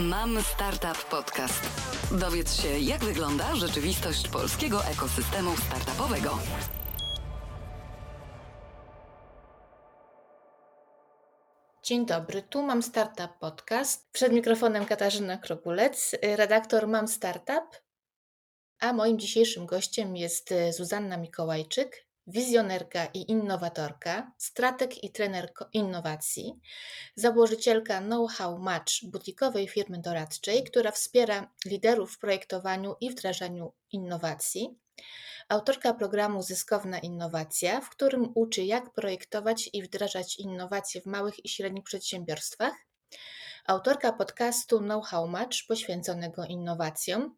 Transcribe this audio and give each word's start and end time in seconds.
Mam 0.00 0.42
Startup 0.42 1.04
Podcast. 1.04 1.62
Dowiedz 2.20 2.62
się, 2.62 2.68
jak 2.78 3.04
wygląda 3.04 3.56
rzeczywistość 3.56 4.28
polskiego 4.28 4.84
ekosystemu 4.84 5.56
startupowego. 5.56 6.38
Dzień 11.82 12.06
dobry, 12.06 12.42
tu 12.42 12.62
mam 12.62 12.82
Startup 12.82 13.38
Podcast. 13.40 14.10
Przed 14.12 14.32
mikrofonem 14.32 14.84
Katarzyna 14.84 15.38
Krogulec, 15.38 16.14
redaktor 16.22 16.88
Mam 16.88 17.08
Startup, 17.08 17.80
a 18.80 18.92
moim 18.92 19.18
dzisiejszym 19.18 19.66
gościem 19.66 20.16
jest 20.16 20.54
Zuzanna 20.70 21.16
Mikołajczyk, 21.16 22.03
wizjonerka 22.26 23.06
i 23.06 23.30
innowatorka, 23.30 24.32
strateg 24.38 25.04
i 25.04 25.10
trener 25.12 25.52
innowacji, 25.72 26.60
założycielka 27.16 28.00
Know-How 28.00 28.58
Match 28.58 28.92
butikowej 29.04 29.68
firmy 29.68 30.00
doradczej, 30.00 30.64
która 30.64 30.90
wspiera 30.90 31.50
liderów 31.66 32.12
w 32.12 32.18
projektowaniu 32.18 32.96
i 33.00 33.10
wdrażaniu 33.10 33.72
innowacji, 33.92 34.78
autorka 35.48 35.94
programu 35.94 36.42
Zyskowna 36.42 36.98
Innowacja, 36.98 37.80
w 37.80 37.90
którym 37.90 38.32
uczy 38.34 38.62
jak 38.62 38.92
projektować 38.92 39.70
i 39.72 39.82
wdrażać 39.82 40.38
innowacje 40.38 41.00
w 41.00 41.06
małych 41.06 41.44
i 41.44 41.48
średnich 41.48 41.84
przedsiębiorstwach, 41.84 42.74
autorka 43.66 44.12
podcastu 44.12 44.78
Know-How 44.78 45.28
Match 45.28 45.56
poświęconego 45.68 46.44
innowacjom, 46.44 47.36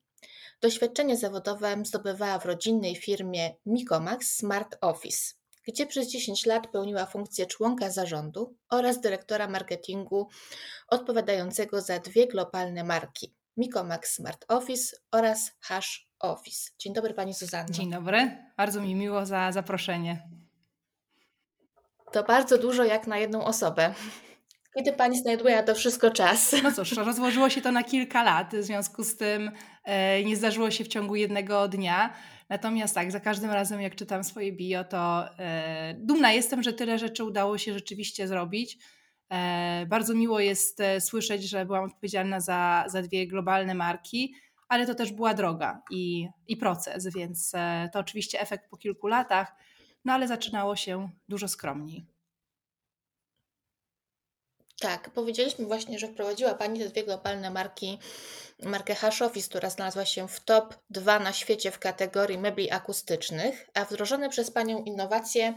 Doświadczenie 0.61 1.17
zawodowe 1.17 1.77
zdobywała 1.85 2.39
w 2.39 2.47
rodzinnej 2.47 2.97
firmie 2.97 3.55
Mikomax 3.67 4.37
Smart 4.37 4.77
Office, 4.81 5.35
gdzie 5.69 5.87
przez 5.87 6.09
10 6.09 6.47
lat 6.47 6.67
pełniła 6.67 7.07
funkcję 7.07 7.47
członka 7.47 7.91
zarządu 7.91 8.57
oraz 8.71 9.01
dyrektora 9.01 9.49
marketingu 9.49 10.29
odpowiadającego 10.89 11.81
za 11.81 11.99
dwie 11.99 12.27
globalne 12.27 12.85
marki 12.85 13.35
Mikomax 13.57 14.15
Smart 14.15 14.45
Office 14.49 14.97
oraz 15.13 15.53
Hash 15.61 16.09
Office. 16.19 16.71
Dzień 16.79 16.93
dobry 16.93 17.15
Pani 17.15 17.35
Zuzanno. 17.35 17.73
Dzień 17.73 17.91
dobry, 17.91 18.37
bardzo 18.57 18.81
mi 18.81 18.95
miło 18.95 19.27
za 19.27 19.53
zaproszenie. 19.53 20.29
To 22.13 22.23
bardzo 22.23 22.59
dużo 22.59 22.85
jak 22.85 23.07
na 23.07 23.19
jedną 23.19 23.45
osobę. 23.45 23.95
Kiedy 24.77 24.93
Pani 24.93 25.19
znajduje 25.19 25.63
to 25.63 25.75
wszystko 25.75 26.11
czas? 26.11 26.55
No 26.63 26.73
cóż, 26.73 26.93
rozłożyło 26.93 27.51
się 27.51 27.61
to 27.61 27.73
na 27.73 27.85
kilka 27.85 28.23
lat, 28.23 28.55
w 28.57 28.63
związku 28.63 29.05
z 29.05 29.17
tym 29.17 29.51
e, 29.85 30.25
nie 30.25 30.37
zdarzyło 30.37 30.71
się 30.71 30.85
w 30.85 30.89
ciągu 30.89 31.17
jednego 31.17 31.69
dnia. 31.69 32.15
Natomiast 32.49 32.95
tak, 32.95 33.13
za 33.13 33.21
każdym 33.21 33.51
razem 33.51 33.81
jak 33.81 33.95
czytam 33.95 34.25
swoje 34.25 34.53
bio, 34.53 34.85
to 34.85 35.29
e, 35.39 35.95
dumna 35.99 36.33
jestem, 36.33 36.63
że 36.63 36.73
tyle 36.73 36.99
rzeczy 36.99 37.25
udało 37.25 37.59
się 37.59 37.73
rzeczywiście 37.73 38.29
zrobić. 38.29 38.79
E, 39.33 39.87
bardzo 39.87 40.15
miło 40.15 40.41
jest 40.41 40.81
e, 40.81 41.01
słyszeć, 41.01 41.49
że 41.49 41.67
byłam 41.67 41.85
odpowiedzialna 41.85 42.41
za, 42.41 42.85
za 42.89 43.03
dwie 43.03 43.27
globalne 43.27 43.75
marki, 43.75 44.35
ale 44.69 44.87
to 44.87 44.95
też 44.95 45.13
była 45.13 45.35
droga 45.35 45.83
i, 45.91 46.29
i 46.47 46.57
proces, 46.57 47.09
więc 47.15 47.53
e, 47.55 47.89
to 47.93 47.99
oczywiście 47.99 48.41
efekt 48.41 48.71
po 48.71 48.77
kilku 48.77 49.07
latach, 49.07 49.57
no 50.05 50.13
ale 50.13 50.29
zaczynało 50.29 50.77
się 50.77 51.11
dużo 51.29 51.49
skromniej. 51.49 52.16
Tak, 54.81 55.11
powiedzieliśmy 55.11 55.67
właśnie, 55.67 55.99
że 55.99 56.09
wprowadziła 56.09 56.55
Pani 56.55 56.81
te 56.81 56.89
dwie 56.89 57.05
globalne 57.05 57.51
marki, 57.51 57.99
markę 58.63 58.95
Hashoffice, 58.95 59.49
która 59.49 59.71
znalazła 59.71 60.05
się 60.05 60.29
w 60.29 60.41
top 60.41 60.75
2 60.91 61.19
na 61.19 61.33
świecie 61.33 61.71
w 61.71 61.79
kategorii 61.79 62.39
mebli 62.39 62.71
akustycznych, 62.71 63.71
a 63.75 63.85
wdrożone 63.85 64.29
przez 64.29 64.51
Panią 64.51 64.85
innowacje 64.85 65.55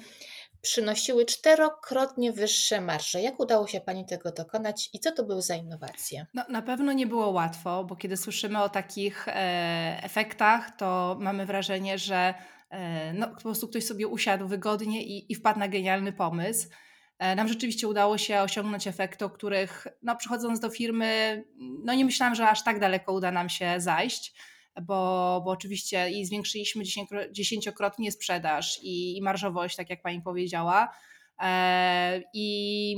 przynosiły 0.61 1.25
czterokrotnie 1.25 2.31
wyższe 2.31 2.81
marże. 2.81 3.21
Jak 3.21 3.39
udało 3.39 3.67
się 3.67 3.81
Pani 3.81 4.05
tego 4.05 4.31
dokonać 4.31 4.89
i 4.93 4.99
co 4.99 5.11
to 5.11 5.23
były 5.23 5.41
za 5.41 5.55
innowacje? 5.55 6.25
No, 6.33 6.45
na 6.49 6.61
pewno 6.61 6.93
nie 6.93 7.07
było 7.07 7.29
łatwo, 7.29 7.83
bo 7.83 7.95
kiedy 7.95 8.17
słyszymy 8.17 8.63
o 8.63 8.69
takich 8.69 9.27
e, 9.27 9.99
efektach, 10.03 10.77
to 10.77 11.17
mamy 11.19 11.45
wrażenie, 11.45 11.97
że 11.97 12.33
e, 12.69 13.13
no, 13.13 13.27
po 13.27 13.41
prostu 13.41 13.67
ktoś 13.67 13.85
sobie 13.85 14.07
usiadł 14.07 14.47
wygodnie 14.47 15.03
i, 15.03 15.31
i 15.31 15.35
wpadł 15.35 15.59
na 15.59 15.67
genialny 15.67 16.13
pomysł. 16.13 16.69
E, 17.19 17.35
nam 17.35 17.47
rzeczywiście 17.47 17.87
udało 17.87 18.17
się 18.17 18.41
osiągnąć 18.41 18.87
efekty, 18.87 19.25
o 19.25 19.29
których 19.29 19.87
no, 20.03 20.15
przychodząc 20.15 20.59
do 20.59 20.69
firmy, 20.69 21.43
no 21.83 21.93
nie 21.93 22.05
myślałam, 22.05 22.35
że 22.35 22.49
aż 22.49 22.63
tak 22.63 22.79
daleko 22.79 23.13
uda 23.13 23.31
nam 23.31 23.49
się 23.49 23.75
zajść, 23.77 24.33
bo, 24.81 25.41
bo 25.45 25.51
oczywiście 25.51 26.09
i 26.09 26.25
zwiększyliśmy 26.25 26.83
dziesięciokrotnie 27.31 28.11
sprzedaż 28.11 28.79
i, 28.83 29.17
i 29.17 29.21
marżowość, 29.21 29.75
tak 29.75 29.89
jak 29.89 30.01
Pani 30.01 30.21
powiedziała. 30.21 30.93
E, 31.39 32.21
I 32.33 32.95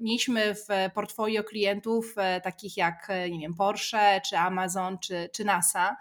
mieliśmy 0.00 0.54
w 0.54 0.94
portfolio 0.94 1.44
klientów 1.44 2.14
e, 2.16 2.40
takich 2.40 2.76
jak 2.76 3.08
nie 3.30 3.40
wiem, 3.40 3.54
Porsche, 3.54 4.20
czy 4.28 4.38
Amazon, 4.38 4.98
czy, 4.98 5.30
czy 5.32 5.44
NASA. 5.44 5.96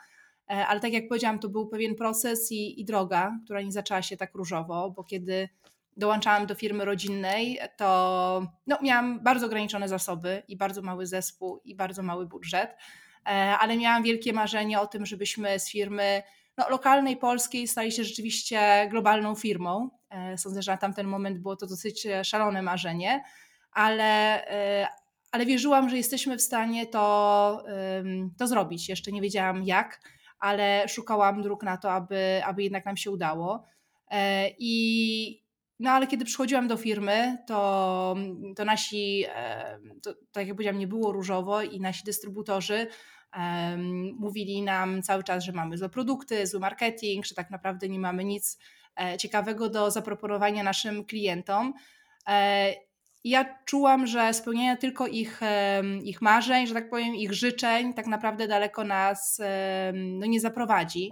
Ale 0.48 0.80
tak 0.80 0.94
jak 0.94 1.08
powiedziałam, 1.08 1.40
to 1.40 1.50
był 1.50 1.68
pewien 1.68 1.96
proces 1.96 2.52
i, 2.52 2.82
i 2.82 2.86
droga, 2.86 3.38
która 3.46 3.62
nie 3.62 3.72
zaczęła 3.72 4.02
się 4.02 4.18
tak 4.18 4.36
różowo, 4.36 4.92
bo 4.92 5.04
kiedy 5.04 5.50
dołączałam 5.98 6.46
do 6.46 6.56
firmy 6.56 6.86
rodzinnej, 6.86 7.60
to 7.78 8.48
no, 8.68 8.78
miałam 8.82 9.20
bardzo 9.20 9.46
ograniczone 9.46 9.88
zasoby 9.88 10.44
i 10.48 10.58
bardzo 10.58 10.82
mały 10.82 11.08
zespół 11.08 11.62
i 11.66 11.76
bardzo 11.76 12.04
mały 12.04 12.26
budżet, 12.26 12.78
e, 13.26 13.30
ale 13.60 13.78
miałam 13.78 14.04
wielkie 14.04 14.34
marzenie 14.34 14.80
o 14.80 14.88
tym, 14.88 15.06
żebyśmy 15.06 15.60
z 15.60 15.70
firmy 15.70 16.24
no, 16.58 16.70
lokalnej, 16.70 17.18
polskiej 17.18 17.68
stali 17.68 17.92
się 17.92 18.04
rzeczywiście 18.04 18.88
globalną 18.90 19.36
firmą. 19.36 19.90
E, 20.10 20.38
sądzę, 20.38 20.62
że 20.62 20.72
na 20.72 20.78
tamten 20.78 21.08
moment 21.08 21.40
było 21.40 21.56
to 21.56 21.68
dosyć 21.68 22.08
szalone 22.24 22.62
marzenie, 22.62 23.24
ale, 23.72 24.46
e, 24.48 24.88
ale 25.32 25.46
wierzyłam, 25.46 25.90
że 25.90 25.98
jesteśmy 25.98 26.38
w 26.38 26.42
stanie 26.42 26.88
to, 26.88 27.64
to 28.38 28.48
zrobić. 28.48 28.90
Jeszcze 28.90 29.12
nie 29.12 29.22
wiedziałam 29.22 29.64
jak, 29.64 30.02
ale 30.40 30.88
szukałam 30.88 31.42
dróg 31.42 31.64
na 31.64 31.78
to, 31.78 31.92
aby, 31.92 32.42
aby 32.46 32.64
jednak 32.64 32.86
nam 32.86 32.98
się 32.98 33.12
udało. 33.12 33.64
I, 34.60 35.43
no 35.84 35.92
ale 35.92 36.08
kiedy 36.08 36.26
przychodziłam 36.26 36.68
do 36.68 36.78
firmy, 36.78 37.38
to, 37.48 38.16
to 38.56 38.66
nasi, 38.66 39.26
to, 40.04 40.14
tak 40.32 40.48
jak 40.48 40.56
powiedziałam, 40.56 40.80
nie 40.80 40.88
było 40.88 41.12
różowo 41.12 41.62
i 41.62 41.80
nasi 41.80 42.04
dystrybutorzy 42.04 42.88
um, 43.38 44.16
mówili 44.20 44.62
nam 44.62 45.02
cały 45.02 45.24
czas, 45.24 45.44
że 45.44 45.52
mamy 45.52 45.78
złe 45.78 45.90
produkty, 45.90 46.48
zły 46.48 46.60
marketing, 46.60 47.26
że 47.26 47.36
tak 47.36 47.50
naprawdę 47.50 47.90
nie 47.90 48.00
mamy 48.00 48.24
nic 48.24 48.58
e, 49.02 49.18
ciekawego 49.18 49.70
do 49.70 49.92
zaproponowania 49.92 50.64
naszym 50.64 51.06
klientom. 51.06 51.74
E, 52.28 52.74
ja 53.24 53.56
czułam, 53.66 54.08
że 54.08 54.34
spełnienie 54.34 54.78
tylko 54.78 55.08
ich, 55.08 55.42
ich 56.04 56.22
marzeń, 56.22 56.68
że 56.68 56.74
tak 56.74 56.90
powiem, 56.90 57.16
ich 57.16 57.34
życzeń, 57.34 57.94
tak 57.94 58.08
naprawdę 58.08 58.48
daleko 58.48 58.84
nas 58.84 59.42
no, 59.94 60.26
nie 60.26 60.40
zaprowadzi. 60.40 61.10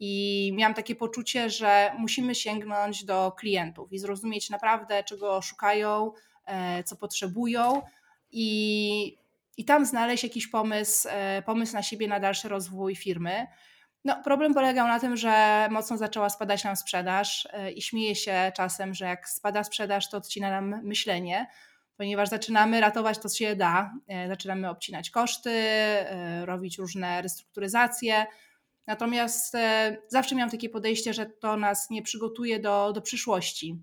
I 0.00 0.52
miałam 0.56 0.74
takie 0.74 0.94
poczucie, 0.94 1.50
że 1.50 1.92
musimy 1.98 2.34
sięgnąć 2.34 3.04
do 3.04 3.32
klientów 3.32 3.92
i 3.92 3.98
zrozumieć 3.98 4.50
naprawdę, 4.50 5.04
czego 5.04 5.42
szukają, 5.42 6.12
e, 6.46 6.84
co 6.84 6.96
potrzebują 6.96 7.82
i, 8.30 9.18
i 9.56 9.64
tam 9.64 9.86
znaleźć 9.86 10.24
jakiś 10.24 10.48
pomysł, 10.48 11.08
e, 11.10 11.42
pomysł 11.42 11.72
na 11.72 11.82
siebie, 11.82 12.08
na 12.08 12.20
dalszy 12.20 12.48
rozwój 12.48 12.96
firmy. 12.96 13.46
No, 14.04 14.22
problem 14.24 14.54
polegał 14.54 14.88
na 14.88 15.00
tym, 15.00 15.16
że 15.16 15.68
mocno 15.70 15.96
zaczęła 15.96 16.30
spadać 16.30 16.64
nam 16.64 16.76
sprzedaż 16.76 17.48
e, 17.52 17.72
i 17.72 17.82
śmieję 17.82 18.14
się 18.14 18.52
czasem, 18.56 18.94
że 18.94 19.04
jak 19.04 19.28
spada 19.28 19.64
sprzedaż, 19.64 20.10
to 20.10 20.16
odcina 20.16 20.50
nam 20.50 20.84
myślenie, 20.84 21.46
ponieważ 21.96 22.28
zaczynamy 22.28 22.80
ratować 22.80 23.18
to, 23.18 23.28
co 23.28 23.36
się 23.36 23.56
da. 23.56 23.92
Zaczynamy 24.28 24.70
obcinać 24.70 25.10
koszty, 25.10 25.60
robić 26.44 26.78
różne 26.78 27.22
restrukturyzacje, 27.22 28.26
Natomiast 28.86 29.54
e, 29.54 29.96
zawsze 30.08 30.34
miałam 30.34 30.50
takie 30.50 30.68
podejście, 30.68 31.14
że 31.14 31.26
to 31.26 31.56
nas 31.56 31.90
nie 31.90 32.02
przygotuje 32.02 32.60
do, 32.60 32.92
do 32.92 33.02
przyszłości, 33.02 33.78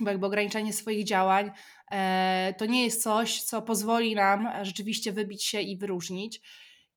bo 0.00 0.10
jakby 0.10 0.26
ograniczenie 0.26 0.72
swoich 0.72 1.04
działań 1.04 1.50
e, 1.90 2.54
to 2.58 2.66
nie 2.66 2.84
jest 2.84 3.02
coś, 3.02 3.42
co 3.42 3.62
pozwoli 3.62 4.14
nam 4.14 4.48
rzeczywiście 4.62 5.12
wybić 5.12 5.44
się 5.44 5.60
i 5.60 5.76
wyróżnić. 5.76 6.40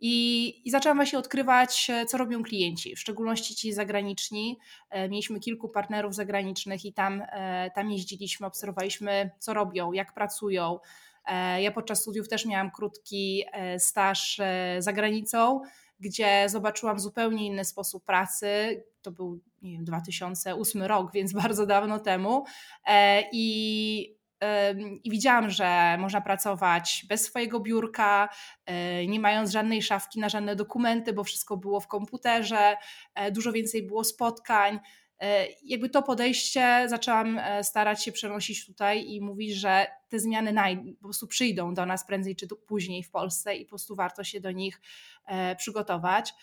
I, 0.01 0.53
I 0.67 0.71
zaczęłam 0.71 0.97
właśnie 0.97 1.19
odkrywać, 1.19 1.89
e, 1.89 2.05
co 2.05 2.17
robią 2.17 2.43
klienci, 2.43 2.95
w 2.95 2.99
szczególności 2.99 3.55
ci 3.55 3.73
zagraniczni. 3.73 4.59
Mieliśmy 5.09 5.39
kilku 5.39 5.69
partnerów 5.69 6.15
zagranicznych 6.15 6.85
i 6.85 6.93
tam, 6.93 7.23
tam 7.75 7.91
jeździliśmy, 7.91 8.47
obserwowaliśmy, 8.47 9.31
co 9.39 9.53
robią, 9.53 9.91
jak 9.91 10.13
pracują. 10.13 10.79
Ja 11.59 11.71
podczas 11.71 12.01
studiów 12.01 12.29
też 12.29 12.45
miałam 12.45 12.71
krótki 12.71 13.43
staż 13.77 14.41
za 14.79 14.93
granicą 14.93 15.61
gdzie 15.99 16.49
zobaczyłam 16.49 16.99
zupełnie 16.99 17.45
inny 17.45 17.65
sposób 17.65 18.05
pracy. 18.05 18.83
To 19.01 19.11
był, 19.11 19.39
nie 19.61 19.71
wiem, 19.71 19.85
2008 19.85 20.83
rok, 20.83 21.11
więc 21.13 21.33
bardzo 21.33 21.65
dawno 21.65 21.99
temu. 21.99 22.45
E, 22.87 23.23
I 23.31 24.19
i 25.03 25.11
widziałam, 25.11 25.49
że 25.49 25.97
można 25.99 26.21
pracować 26.21 27.05
bez 27.09 27.25
swojego 27.25 27.59
biurka, 27.59 28.29
e, 28.65 29.07
nie 29.07 29.19
mając 29.19 29.51
żadnej 29.51 29.81
szafki 29.81 30.19
na 30.19 30.29
żadne 30.29 30.55
dokumenty, 30.55 31.13
bo 31.13 31.23
wszystko 31.23 31.57
było 31.57 31.79
w 31.79 31.87
komputerze, 31.87 32.77
e, 33.15 33.31
dużo 33.31 33.51
więcej 33.51 33.83
było 33.83 34.03
spotkań. 34.03 34.79
Jakby 35.63 35.89
to 35.89 36.03
podejście 36.03 36.85
zaczęłam 36.87 37.39
starać 37.63 38.03
się 38.03 38.11
przenosić 38.11 38.65
tutaj 38.65 39.05
i 39.09 39.21
mówić, 39.21 39.53
że 39.53 39.87
te 40.09 40.19
zmiany 40.19 40.53
po 40.95 41.03
prostu 41.03 41.27
przyjdą 41.27 41.73
do 41.73 41.85
nas 41.85 42.07
prędzej 42.07 42.35
czy 42.35 42.47
później 42.47 43.03
w 43.03 43.11
Polsce 43.11 43.55
i 43.55 43.65
po 43.65 43.69
prostu 43.69 43.95
warto 43.95 44.23
się 44.23 44.41
do 44.41 44.51
nich 44.51 44.81
przygotować. 45.57 46.33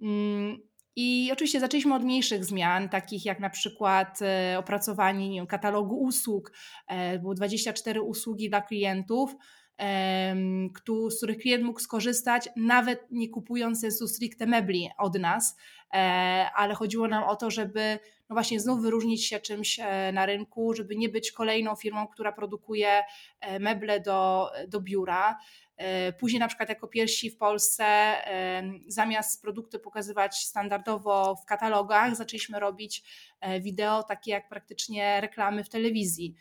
Mm, 0.00 0.58
I 0.96 1.30
oczywiście 1.32 1.60
zaczęliśmy 1.60 1.94
od 1.94 2.04
mniejszych 2.04 2.44
zmian, 2.44 2.88
takich 2.88 3.24
jak 3.24 3.40
na 3.40 3.50
przykład 3.50 4.18
e, 4.22 4.58
opracowanie 4.58 5.28
nie 5.28 5.38
wiem, 5.38 5.46
katalogu 5.46 5.96
usług. 5.96 6.52
E, 6.88 7.18
było 7.18 7.34
24 7.34 8.02
usługi 8.02 8.48
dla 8.48 8.60
klientów, 8.60 9.36
z 11.10 11.16
których 11.16 11.38
klient 11.38 11.64
mógł 11.64 11.80
skorzystać, 11.80 12.48
nawet 12.56 13.06
nie 13.10 13.28
kupując 13.28 13.80
sensu 13.80 14.08
stricte 14.08 14.46
mebli 14.46 14.88
od 14.98 15.18
nas, 15.18 15.56
e, 15.94 15.96
ale 16.54 16.74
chodziło 16.74 17.08
nam 17.08 17.24
o 17.24 17.36
to, 17.36 17.50
żeby 17.50 17.98
no 18.28 18.34
właśnie 18.34 18.60
znów 18.60 18.82
wyróżnić 18.82 19.26
się 19.26 19.40
czymś 19.40 19.80
na 20.12 20.26
rynku, 20.26 20.74
żeby 20.74 20.96
nie 20.96 21.08
być 21.08 21.32
kolejną 21.32 21.76
firmą, 21.76 22.06
która 22.06 22.32
produkuje 22.32 23.02
meble 23.60 24.00
do, 24.00 24.50
do 24.68 24.80
biura. 24.80 25.38
E, 25.76 26.12
później 26.12 26.40
na 26.40 26.48
przykład 26.48 26.68
jako 26.68 26.88
pierwsi 26.88 27.30
w 27.30 27.36
Polsce 27.36 27.84
e, 27.84 28.62
zamiast 28.86 29.42
produkty 29.42 29.78
pokazywać 29.78 30.36
standardowo 30.36 31.36
w 31.36 31.44
katalogach, 31.44 32.16
zaczęliśmy 32.16 32.60
robić 32.60 33.04
e, 33.40 33.60
wideo 33.60 34.02
takie 34.02 34.30
jak 34.30 34.48
praktycznie 34.48 35.20
reklamy 35.20 35.64
w 35.64 35.68
telewizji. 35.68 36.34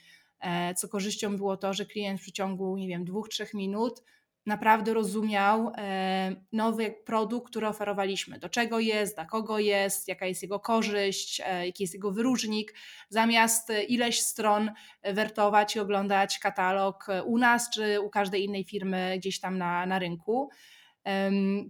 Co 0.75 0.87
korzyścią 0.87 1.37
było 1.37 1.57
to, 1.57 1.73
że 1.73 1.85
klient 1.85 2.19
w 2.19 2.23
przeciągu, 2.23 2.77
nie 2.77 2.87
wiem, 2.87 3.05
dwóch, 3.05 3.29
trzech 3.29 3.53
minut 3.53 4.03
naprawdę 4.45 4.93
rozumiał 4.93 5.71
e, 5.77 6.35
nowy 6.51 6.95
produkt, 7.05 7.49
który 7.49 7.67
oferowaliśmy. 7.67 8.39
Do 8.39 8.49
czego 8.49 8.79
jest, 8.79 9.15
dla 9.15 9.25
kogo 9.25 9.59
jest, 9.59 10.07
jaka 10.07 10.25
jest 10.25 10.41
jego 10.41 10.59
korzyść, 10.59 11.41
e, 11.45 11.65
jaki 11.65 11.83
jest 11.83 11.93
jego 11.93 12.11
wyróżnik, 12.11 12.73
zamiast 13.09 13.71
ileś 13.87 14.21
stron 14.21 14.71
wertować 15.03 15.75
i 15.75 15.79
oglądać 15.79 16.39
katalog 16.39 17.07
u 17.25 17.37
nas 17.37 17.69
czy 17.69 18.01
u 18.01 18.09
każdej 18.09 18.43
innej 18.43 18.63
firmy 18.63 19.15
gdzieś 19.17 19.39
tam 19.39 19.57
na, 19.57 19.85
na 19.85 19.99
rynku. 19.99 20.49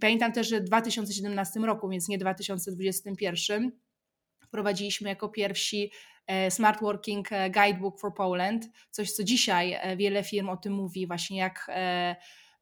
Pamiętam 0.02 0.32
też, 0.32 0.48
że 0.48 0.60
w 0.60 0.64
2017 0.64 1.60
roku, 1.60 1.90
więc 1.90 2.08
nie 2.08 2.18
2021, 2.18 3.72
wprowadziliśmy 4.44 5.10
jako 5.10 5.30
pierwsi 5.30 5.92
e, 6.28 6.52
Smart 6.52 6.82
Working 6.82 7.30
Guidebook 7.30 8.00
for 8.00 8.14
Poland, 8.14 8.66
coś 8.92 9.12
co 9.12 9.24
dzisiaj 9.24 9.78
wiele 9.98 10.24
firm 10.24 10.50
o 10.50 10.58
tym 10.58 10.74
mówi, 10.74 11.08
właśnie 11.08 11.38
jak 11.38 11.68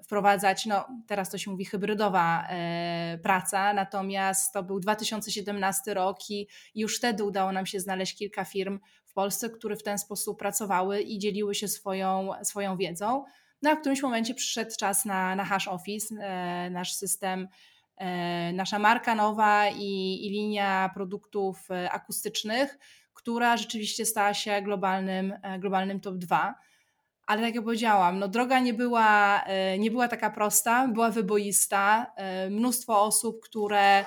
wprowadzać, 0.03 0.65
no 0.65 0.87
teraz 1.07 1.29
to 1.29 1.37
się 1.37 1.51
mówi 1.51 1.65
hybrydowa 1.65 2.47
e, 2.49 3.19
praca, 3.23 3.73
natomiast 3.73 4.53
to 4.53 4.63
był 4.63 4.79
2017 4.79 5.93
rok 5.93 6.29
i 6.29 6.47
już 6.75 6.97
wtedy 6.97 7.23
udało 7.23 7.51
nam 7.51 7.65
się 7.65 7.79
znaleźć 7.79 8.17
kilka 8.17 8.45
firm 8.45 8.79
w 9.05 9.13
Polsce, 9.13 9.49
które 9.49 9.75
w 9.75 9.83
ten 9.83 9.97
sposób 9.97 10.39
pracowały 10.39 11.01
i 11.01 11.19
dzieliły 11.19 11.55
się 11.55 11.67
swoją, 11.67 12.29
swoją 12.43 12.77
wiedzą. 12.77 13.23
No 13.61 13.69
a 13.69 13.75
w 13.75 13.79
którymś 13.79 14.01
momencie 14.01 14.33
przyszedł 14.33 14.71
czas 14.79 15.05
na, 15.05 15.35
na 15.35 15.45
Hash 15.45 15.67
Office, 15.67 16.15
e, 16.15 16.69
nasz 16.69 16.93
system, 16.93 17.47
e, 17.97 18.53
nasza 18.53 18.79
marka 18.79 19.15
nowa 19.15 19.69
i, 19.69 20.19
i 20.25 20.29
linia 20.29 20.91
produktów 20.93 21.67
akustycznych, 21.91 22.77
która 23.13 23.57
rzeczywiście 23.57 24.05
stała 24.05 24.33
się 24.33 24.61
globalnym, 24.61 25.33
globalnym 25.59 25.99
top 25.99 26.15
2 26.15 26.55
ale 27.25 27.41
tak 27.41 27.55
jak 27.55 27.63
powiedziałam, 27.63 28.19
no 28.19 28.27
droga 28.27 28.59
nie 28.59 28.73
była, 28.73 29.43
e, 29.43 29.77
nie 29.77 29.91
była 29.91 30.07
taka 30.07 30.29
prosta, 30.29 30.87
była 30.87 31.09
wyboista. 31.09 32.13
E, 32.15 32.49
mnóstwo 32.49 33.01
osób, 33.03 33.41
które 33.41 34.05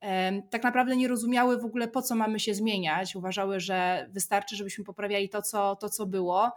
e, 0.00 0.42
tak 0.42 0.62
naprawdę 0.62 0.96
nie 0.96 1.08
rozumiały 1.08 1.58
w 1.58 1.64
ogóle, 1.64 1.88
po 1.88 2.02
co 2.02 2.14
mamy 2.14 2.40
się 2.40 2.54
zmieniać. 2.54 3.16
Uważały, 3.16 3.60
że 3.60 4.08
wystarczy, 4.10 4.56
żebyśmy 4.56 4.84
poprawiali 4.84 5.28
to, 5.28 5.42
co, 5.42 5.76
to, 5.76 5.88
co 5.88 6.06
było. 6.06 6.52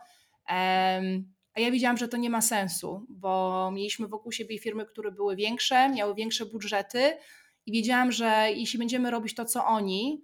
A 1.56 1.60
ja 1.60 1.72
widziałam, 1.72 1.98
że 1.98 2.08
to 2.08 2.18
nie 2.18 2.30
ma 2.30 2.42
sensu, 2.42 3.06
bo 3.10 3.72
mieliśmy 3.74 4.08
wokół 4.08 4.32
siebie 4.32 4.60
firmy, 4.60 4.86
które 4.86 5.12
były 5.12 5.36
większe, 5.36 5.90
miały 5.90 6.16
większe 6.16 6.46
budżety 6.46 7.18
i 7.66 7.72
wiedziałam, 7.72 8.12
że 8.12 8.48
jeśli 8.56 8.80
będziemy 8.80 9.12
robić 9.12 9.36
to, 9.36 9.46
co 9.46 9.66
oni, 9.66 10.22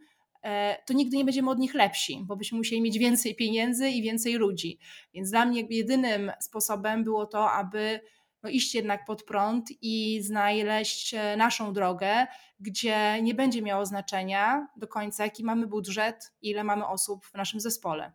to 0.86 0.94
nigdy 0.94 1.18
nie 1.18 1.26
będziemy 1.26 1.50
od 1.50 1.60
nich 1.60 1.74
lepsi, 1.74 2.24
bo 2.26 2.36
byśmy 2.36 2.58
musieli 2.58 2.82
mieć 2.82 2.98
więcej 2.98 3.36
pieniędzy 3.36 3.90
i 3.90 4.02
więcej 4.02 4.34
ludzi. 4.34 4.80
Więc 5.14 5.32
dla 5.32 5.46
mnie 5.46 5.64
jedynym 5.70 6.32
sposobem 6.40 7.04
było 7.04 7.26
to, 7.26 7.52
aby 7.52 8.00
no 8.44 8.50
iść 8.50 8.76
jednak 8.76 9.06
pod 9.06 9.24
prąd 9.24 9.70
i 9.82 10.22
znaleźć 10.22 11.14
e, 11.14 11.38
naszą 11.38 11.74
drogę, 11.74 12.28
gdzie 12.60 13.22
nie 13.22 13.34
będzie 13.34 13.62
miało 13.62 13.86
znaczenia 13.86 14.68
do 14.76 14.88
końca, 14.88 15.24
jaki 15.24 15.44
mamy 15.44 15.68
budżet, 15.68 16.34
ile 16.42 16.64
mamy 16.64 16.88
osób 16.88 17.26
w 17.26 17.34
naszym 17.34 17.60
zespole. 17.60 18.12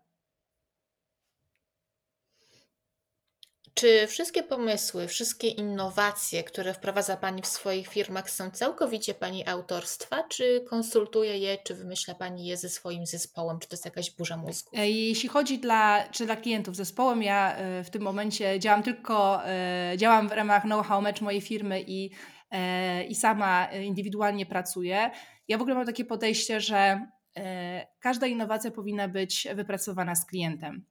Czy 3.75 4.07
wszystkie 4.07 4.43
pomysły, 4.43 5.09
wszystkie 5.09 5.49
innowacje, 5.49 6.45
które 6.45 6.75
wprowadza 6.75 7.17
Pani 7.17 7.43
w 7.43 7.47
swoich 7.47 7.89
firmach 7.89 8.31
są 8.31 8.51
całkowicie 8.51 9.15
Pani 9.15 9.49
autorstwa, 9.49 10.25
czy 10.29 10.65
konsultuje 10.69 11.39
je, 11.39 11.59
czy 11.59 11.75
wymyśla 11.75 12.15
Pani 12.15 12.47
je 12.47 12.57
ze 12.57 12.69
swoim 12.69 13.07
zespołem, 13.07 13.59
czy 13.59 13.69
to 13.69 13.75
jest 13.75 13.85
jakaś 13.85 14.11
burza 14.11 14.37
mózgu? 14.37 14.71
E, 14.77 14.91
jeśli 14.91 15.29
chodzi 15.29 15.59
dla, 15.59 16.09
czy 16.09 16.27
dla 16.27 16.37
klientów 16.37 16.77
zespołem, 16.77 17.23
ja 17.23 17.57
e, 17.57 17.85
w 17.85 17.91
tym 17.91 18.03
momencie 18.03 18.61
działam 18.61 18.83
tylko, 18.83 19.47
e, 19.47 19.95
działam 19.97 20.29
w 20.29 20.33
ramach 20.33 20.63
know-how 20.63 21.03
match 21.03 21.21
mojej 21.21 21.41
firmy 21.41 21.85
i, 21.87 22.11
i 23.09 23.15
sama 23.15 23.67
indywidualnie 23.67 24.47
pracuję. 24.47 25.11
Ja 25.49 25.59
w 25.59 25.61
ogóle 25.61 25.75
mam 25.75 25.87
takie 25.87 26.05
podejście, 26.05 26.61
że 26.61 27.07
każda 28.01 28.27
innowacja 28.27 28.71
powinna 28.71 29.09
być 29.09 29.49
wypracowana 29.55 30.15
z 30.15 30.27
klientem. 30.27 30.85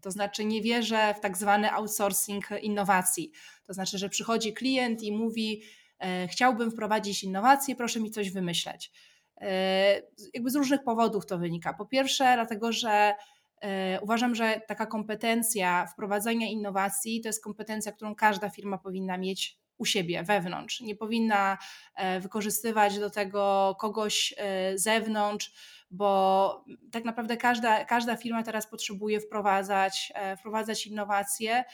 To 0.00 0.10
znaczy, 0.10 0.44
nie 0.44 0.62
wierzę 0.62 1.14
w 1.14 1.20
tak 1.20 1.36
zwany 1.36 1.72
outsourcing 1.72 2.48
innowacji. 2.62 3.32
To 3.66 3.72
znaczy, 3.72 3.98
że 3.98 4.08
przychodzi 4.08 4.52
klient 4.52 5.02
i 5.02 5.12
mówi: 5.12 5.62
Chciałbym 6.28 6.70
wprowadzić 6.70 7.24
innowację, 7.24 7.76
proszę 7.76 8.00
mi 8.00 8.10
coś 8.10 8.30
wymyśleć. 8.30 8.92
Jakby 10.34 10.50
z 10.50 10.54
różnych 10.54 10.84
powodów 10.84 11.26
to 11.26 11.38
wynika. 11.38 11.74
Po 11.74 11.86
pierwsze, 11.86 12.32
dlatego, 12.34 12.72
że 12.72 13.14
uważam, 14.02 14.34
że 14.34 14.60
taka 14.68 14.86
kompetencja 14.86 15.86
wprowadzania 15.86 16.46
innowacji 16.46 17.20
to 17.20 17.28
jest 17.28 17.44
kompetencja, 17.44 17.92
którą 17.92 18.14
każda 18.14 18.50
firma 18.50 18.78
powinna 18.78 19.18
mieć 19.18 19.58
u 19.78 19.84
siebie, 19.84 20.22
wewnątrz. 20.22 20.80
Nie 20.80 20.96
powinna 20.96 21.58
e, 21.94 22.20
wykorzystywać 22.20 22.98
do 22.98 23.10
tego 23.10 23.76
kogoś 23.80 24.34
e, 24.36 24.78
zewnątrz, 24.78 25.52
bo 25.90 26.64
tak 26.92 27.04
naprawdę 27.04 27.36
każda, 27.36 27.84
każda 27.84 28.16
firma 28.16 28.42
teraz 28.42 28.66
potrzebuje 28.66 29.20
wprowadzać, 29.20 30.12
e, 30.14 30.36
wprowadzać 30.36 30.86
innowacje, 30.86 31.64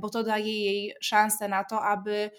bo 0.00 0.10
to 0.10 0.22
daje 0.22 0.64
jej 0.64 0.94
szansę 1.00 1.48
na 1.48 1.64
to, 1.64 1.82
aby 1.82 2.30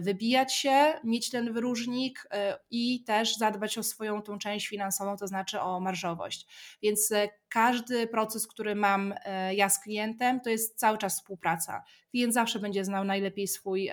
wybijać 0.00 0.54
się, 0.54 0.92
mieć 1.04 1.30
ten 1.30 1.52
wyróżnik 1.52 2.26
e, 2.30 2.58
i 2.70 3.04
też 3.04 3.36
zadbać 3.36 3.78
o 3.78 3.82
swoją 3.82 4.22
tą 4.22 4.38
część 4.38 4.68
finansową, 4.68 5.16
to 5.16 5.26
znaczy 5.26 5.60
o 5.60 5.80
marżowość. 5.80 6.46
Więc 6.82 7.12
e, 7.12 7.28
każdy 7.48 8.06
proces, 8.06 8.46
który 8.46 8.74
mam 8.74 9.14
ja 9.54 9.68
z 9.68 9.82
klientem, 9.82 10.40
to 10.40 10.50
jest 10.50 10.78
cały 10.78 10.98
czas 10.98 11.14
współpraca. 11.14 11.82
Klient 12.10 12.34
zawsze 12.34 12.58
będzie 12.58 12.84
znał 12.84 13.04
najlepiej 13.04 13.48
swój, 13.48 13.90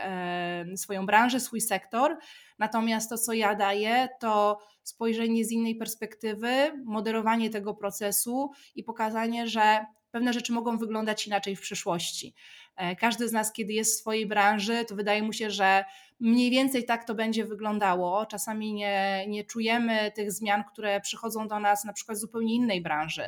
swoją 0.75 1.06
branżę, 1.06 1.39
swój 1.39 1.62
sektor, 1.62 2.18
natomiast 2.60 3.10
to, 3.10 3.18
co 3.18 3.34
ja 3.34 3.56
daję, 3.56 4.08
to 4.20 4.60
spojrzenie 4.84 5.46
z 5.46 5.51
innej 5.51 5.75
perspektywy, 5.75 6.50
moderowanie 6.86 7.50
tego 7.50 7.74
procesu 7.74 8.51
i 8.75 8.84
pokazanie, 8.84 9.48
że 9.48 9.86
pewne 10.12 10.34
rzeczy 10.34 10.54
mogą 10.54 10.78
wyglądać 10.78 11.28
inaczej 11.28 11.56
w 11.56 11.62
przyszłości. 11.62 12.34
E, 12.75 12.96
każdy 12.96 13.30
z 13.30 13.32
nas, 13.32 13.54
kiedy 13.54 13.74
jest 13.74 13.96
w 13.96 14.00
swojej 14.00 14.25
branży, 14.25 14.86
to 14.86 14.96
wydaje 14.96 15.24
mu 15.24 15.34
się, 15.34 15.51
że 15.51 15.86
mniej 16.20 16.51
więcej 16.51 16.86
tak 16.86 17.06
to 17.06 17.16
będzie 17.16 17.46
wyglądało. 17.46 18.25
Czasami 18.25 18.74
nie, 18.74 19.25
nie 19.28 19.44
czujemy 19.44 20.12
tych 20.12 20.32
zmian, 20.32 20.63
które 20.63 21.01
przychodzą 21.01 21.48
do 21.48 21.60
nas 21.60 21.86
na 21.86 21.94
przykład 21.94 22.18
z 22.18 22.22
zupełnie 22.22 22.56
innej 22.56 22.82
branży, 22.82 23.24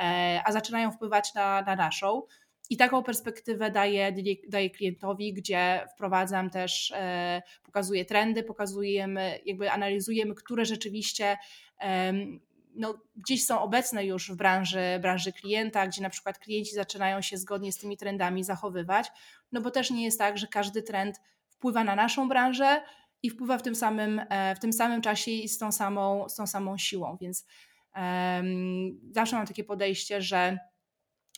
e, 0.00 0.40
a 0.44 0.52
zaczynają 0.52 0.92
wpływać 0.92 1.34
na, 1.34 1.62
na 1.62 1.76
naszą. 1.76 2.22
I 2.70 2.76
taką 2.76 3.02
perspektywę 3.02 3.70
daję, 3.70 4.14
daję 4.48 4.70
klientowi, 4.70 5.34
gdzie 5.34 5.86
wprowadzam 5.94 6.50
też, 6.50 6.92
e, 6.96 7.42
pokazuję 7.62 8.04
trendy, 8.04 8.42
pokazujemy, 8.42 9.38
jakby 9.46 9.70
analizujemy, 9.70 10.34
które 10.34 10.64
rzeczywiście 10.64 11.36
no, 12.74 12.94
gdzieś 13.16 13.46
są 13.46 13.60
obecne 13.60 14.06
już 14.06 14.30
w 14.30 14.36
branży, 14.36 14.98
branży 15.02 15.32
klienta, 15.32 15.86
gdzie 15.86 16.02
na 16.02 16.10
przykład 16.10 16.38
klienci 16.38 16.74
zaczynają 16.74 17.22
się 17.22 17.38
zgodnie 17.38 17.72
z 17.72 17.78
tymi 17.78 17.96
trendami 17.96 18.44
zachowywać, 18.44 19.08
no 19.52 19.60
bo 19.60 19.70
też 19.70 19.90
nie 19.90 20.04
jest 20.04 20.18
tak, 20.18 20.38
że 20.38 20.46
każdy 20.46 20.82
trend 20.82 21.20
wpływa 21.48 21.84
na 21.84 21.96
naszą 21.96 22.28
branżę 22.28 22.82
i 23.22 23.30
wpływa 23.30 23.58
w 23.58 23.62
tym 23.62 23.74
samym, 23.74 24.20
e, 24.28 24.54
w 24.54 24.58
tym 24.58 24.72
samym 24.72 25.02
czasie 25.02 25.30
i 25.30 25.48
z 25.48 25.58
tą 25.58 25.72
samą, 25.72 26.28
z 26.28 26.34
tą 26.34 26.46
samą 26.46 26.78
siłą, 26.78 27.16
więc 27.20 27.46
um, 27.96 29.00
zawsze 29.10 29.36
mam 29.36 29.46
takie 29.46 29.64
podejście, 29.64 30.22
że 30.22 30.58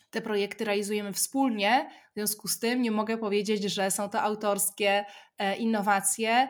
te 0.09 0.21
projekty 0.21 0.65
realizujemy 0.65 1.13
wspólnie, 1.13 1.89
w 2.11 2.13
związku 2.13 2.47
z 2.47 2.59
tym 2.59 2.81
nie 2.81 2.91
mogę 2.91 3.17
powiedzieć, 3.17 3.63
że 3.63 3.91
są 3.91 4.09
to 4.09 4.21
autorskie 4.21 5.05
e, 5.37 5.55
innowacje, 5.55 6.47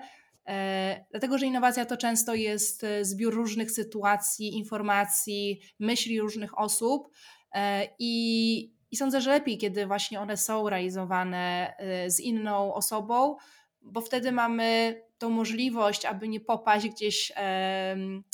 dlatego, 1.11 1.37
że 1.37 1.45
innowacja 1.45 1.85
to 1.85 1.97
często 1.97 2.35
jest 2.35 2.83
e, 2.83 3.05
zbiór 3.05 3.33
różnych 3.33 3.71
sytuacji, 3.71 4.57
informacji, 4.57 5.61
myśli 5.79 6.21
różnych 6.21 6.59
osób 6.59 7.09
e, 7.53 7.87
i, 7.99 8.75
i 8.91 8.95
sądzę, 8.97 9.21
że 9.21 9.29
lepiej, 9.29 9.57
kiedy 9.57 9.85
właśnie 9.85 10.19
one 10.19 10.37
są 10.37 10.69
realizowane 10.69 11.73
z 12.07 12.19
inną 12.19 12.73
osobą, 12.73 13.35
bo 13.81 14.01
wtedy 14.01 14.31
mamy 14.31 15.01
tą 15.17 15.29
możliwość, 15.29 16.05
aby 16.05 16.27
nie 16.27 16.39
popaść 16.39 16.89
gdzieś 16.89 17.31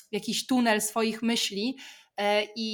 w 0.10 0.13
jakiś 0.13 0.48
tunel 0.48 0.82
swoich 0.82 1.22
myśli, 1.22 1.78
i, 2.56 2.70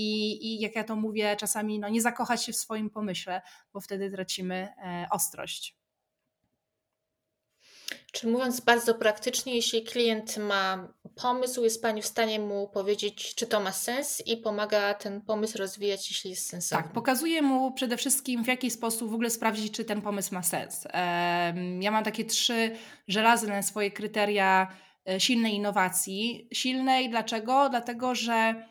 i, 0.47 0.59
jak 0.59 0.75
ja 0.75 0.83
to 0.83 0.95
mówię, 0.95 1.35
czasami 1.39 1.79
no, 1.79 1.89
nie 1.89 2.01
zakochać 2.01 2.45
się 2.45 2.53
w 2.53 2.57
swoim 2.57 2.89
pomyśle, 2.89 3.41
bo 3.73 3.81
wtedy 3.81 4.11
tracimy 4.11 4.67
ostrość. 5.11 5.84
Czy 8.15 8.27
mówiąc 8.27 8.59
bardzo 8.59 8.93
praktycznie, 8.93 9.55
jeśli 9.55 9.83
klient 9.83 10.37
ma 10.37 10.87
pomysł, 11.15 11.63
jest 11.63 11.81
Pani 11.81 12.01
w 12.01 12.05
stanie 12.05 12.39
mu 12.39 12.67
powiedzieć, 12.67 13.35
czy 13.35 13.47
to 13.47 13.59
ma 13.59 13.71
sens 13.71 14.23
i 14.27 14.37
pomaga 14.37 14.93
ten 14.93 15.21
pomysł 15.21 15.57
rozwijać, 15.57 16.09
jeśli 16.09 16.29
jest 16.29 16.49
sensowny? 16.49 16.83
Tak, 16.83 16.93
pokazuje 16.93 17.41
mu 17.41 17.71
przede 17.71 17.97
wszystkim, 17.97 18.43
w 18.43 18.47
jaki 18.47 18.71
sposób 18.71 19.11
w 19.11 19.13
ogóle 19.13 19.29
sprawdzić, 19.29 19.73
czy 19.73 19.85
ten 19.85 20.01
pomysł 20.01 20.33
ma 20.33 20.43
sens. 20.43 20.87
Ja 21.79 21.91
mam 21.91 22.03
takie 22.03 22.25
trzy 22.25 22.75
żelazne 23.07 23.63
swoje 23.63 23.91
kryteria 23.91 24.67
e, 25.09 25.19
silnej 25.19 25.53
innowacji. 25.53 26.49
Silnej 26.53 27.09
dlaczego? 27.09 27.69
Dlatego, 27.69 28.15
że 28.15 28.65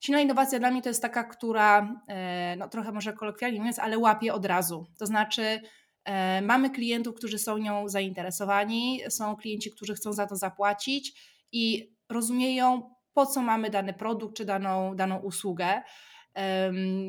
silna 0.00 0.20
innowacja 0.20 0.58
dla 0.58 0.70
mnie 0.70 0.82
to 0.82 0.88
jest 0.88 1.02
taka, 1.02 1.24
która, 1.24 1.94
e, 2.08 2.56
no 2.56 2.68
trochę 2.68 2.92
może 2.92 3.12
kolokwialnie 3.12 3.58
mówiąc, 3.58 3.78
ale 3.78 3.98
łapie 3.98 4.34
od 4.34 4.46
razu. 4.46 4.86
To 4.98 5.06
znaczy, 5.06 5.60
mamy 6.42 6.70
klientów, 6.70 7.14
którzy 7.14 7.38
są 7.38 7.58
nią 7.58 7.88
zainteresowani, 7.88 9.00
są 9.08 9.36
klienci, 9.36 9.70
którzy 9.70 9.94
chcą 9.94 10.12
za 10.12 10.26
to 10.26 10.36
zapłacić 10.36 11.12
i 11.52 11.94
rozumieją, 12.08 12.94
po 13.14 13.26
co 13.26 13.42
mamy 13.42 13.70
dany 13.70 13.94
produkt 13.94 14.36
czy 14.36 14.44
daną, 14.44 14.96
daną 14.96 15.18
usługę. 15.18 15.82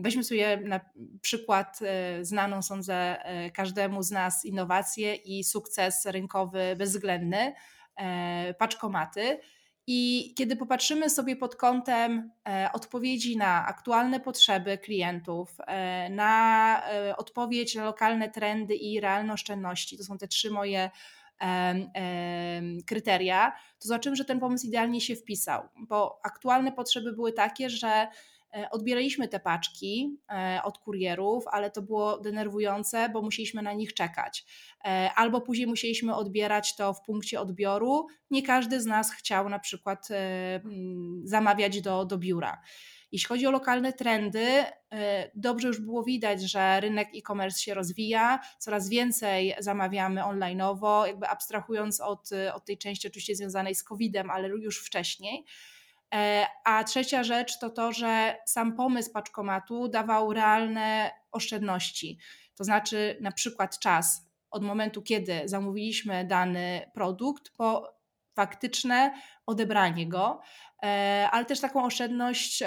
Weźmy 0.01 0.24
sobie 0.24 0.57
na 0.57 0.79
przykład 1.21 1.79
e, 1.81 2.25
znaną, 2.25 2.62
sądzę, 2.62 3.25
e, 3.25 3.51
każdemu 3.51 4.03
z 4.03 4.12
nas 4.12 4.45
innowację 4.45 5.15
i 5.15 5.43
sukces 5.43 6.05
rynkowy 6.05 6.75
bezwzględny, 6.77 7.53
paczkomaty. 8.57 9.39
I 9.88 10.33
kiedy 10.38 10.55
popatrzymy 10.55 11.09
sobie 11.09 11.35
pod 11.35 11.55
kątem 11.55 12.31
e, 12.50 12.69
odpowiedzi 12.73 13.38
na 13.38 13.65
aktualne 13.65 14.19
potrzeby 14.19 14.77
klientów, 14.77 15.57
e, 15.67 16.09
na 16.09 16.83
e, 16.89 17.17
odpowiedź 17.17 17.75
na 17.75 17.85
lokalne 17.85 18.29
trendy 18.29 18.75
i 18.75 19.00
realne 19.00 19.33
oszczędności, 19.33 19.97
to 19.97 20.03
są 20.03 20.17
te 20.17 20.27
trzy 20.27 20.51
moje 20.51 20.89
kryteria, 22.88 23.51
to 23.79 23.88
zobaczymy, 23.88 24.15
że 24.15 24.25
ten 24.25 24.39
pomysł 24.39 24.67
idealnie 24.67 25.01
się 25.01 25.15
wpisał, 25.15 25.69
bo 25.79 26.19
aktualne 26.23 26.71
potrzeby 26.71 27.13
były 27.13 27.33
takie, 27.33 27.69
że 27.69 28.07
odbieraliśmy 28.72 29.27
te 29.27 29.39
paczki 29.39 30.17
e, 30.29 30.60
od 30.63 30.77
kurierów, 30.77 31.43
ale 31.51 31.72
to 31.72 31.81
było 31.81 32.17
denerwujące, 32.17 33.10
bo 33.10 33.22
musieliśmy 33.22 33.62
na 33.62 33.74
nich 33.74 33.93
czekać. 33.93 34.46
E, 34.86 35.12
albo 35.15 35.41
później 35.41 35.67
musieliśmy 35.67 36.15
odbierać 36.15 36.75
to 36.75 36.93
w 36.93 37.01
punkcie 37.01 37.41
odbioru. 37.41 38.08
Nie 38.31 38.43
każdy 38.43 38.81
z 38.81 38.86
nas 38.86 39.12
chciał 39.12 39.50
na 39.50 39.60
przykład 39.60 40.08
zamawiać 41.24 41.81
do, 41.81 42.05
do 42.05 42.17
biura. 42.17 42.62
Jeśli 43.12 43.27
chodzi 43.27 43.48
o 43.48 43.51
lokalne 43.51 43.93
trendy, 43.93 44.48
dobrze 45.36 45.67
już 45.67 45.79
było 45.79 46.03
widać, 46.03 46.41
że 46.41 46.79
rynek 46.79 47.10
e-commerce 47.15 47.60
się 47.60 47.74
rozwija, 47.74 48.39
coraz 48.60 48.89
więcej 48.89 49.53
zamawiamy 49.60 50.24
onlineowo, 50.24 51.08
jakby 51.08 51.27
abstrahując 51.27 52.00
od, 52.00 52.29
od 52.53 52.65
tej 52.65 52.77
części 52.77 53.08
oczywiście 53.08 53.36
związanej 53.36 53.75
z 53.75 53.84
COVID-em, 53.84 54.29
ale 54.29 54.48
już 54.48 54.86
wcześniej. 54.86 55.46
E, 56.13 56.48
a 56.65 56.84
trzecia 56.84 57.24
rzecz 57.24 57.60
to 57.60 57.70
to, 57.70 57.91
że 57.91 58.38
sam 58.46 58.75
pomysł 58.75 59.12
paczkomatu 59.12 59.88
dawał 59.88 60.34
realne 60.34 61.12
oszczędności. 61.32 62.18
To 62.56 62.63
znaczy 62.63 63.18
na 63.22 63.32
przykład 63.32 63.80
czas 63.80 64.32
od 64.51 64.63
momentu, 64.63 65.01
kiedy 65.01 65.41
zamówiliśmy 65.46 66.25
dany 66.25 66.91
produkt, 66.94 67.51
po 67.58 68.01
faktyczne 68.36 69.13
odebranie 69.46 70.08
go, 70.08 70.41
e, 70.84 71.27
ale 71.32 71.46
też 71.46 71.60
taką 71.60 71.84
oszczędność 71.86 72.63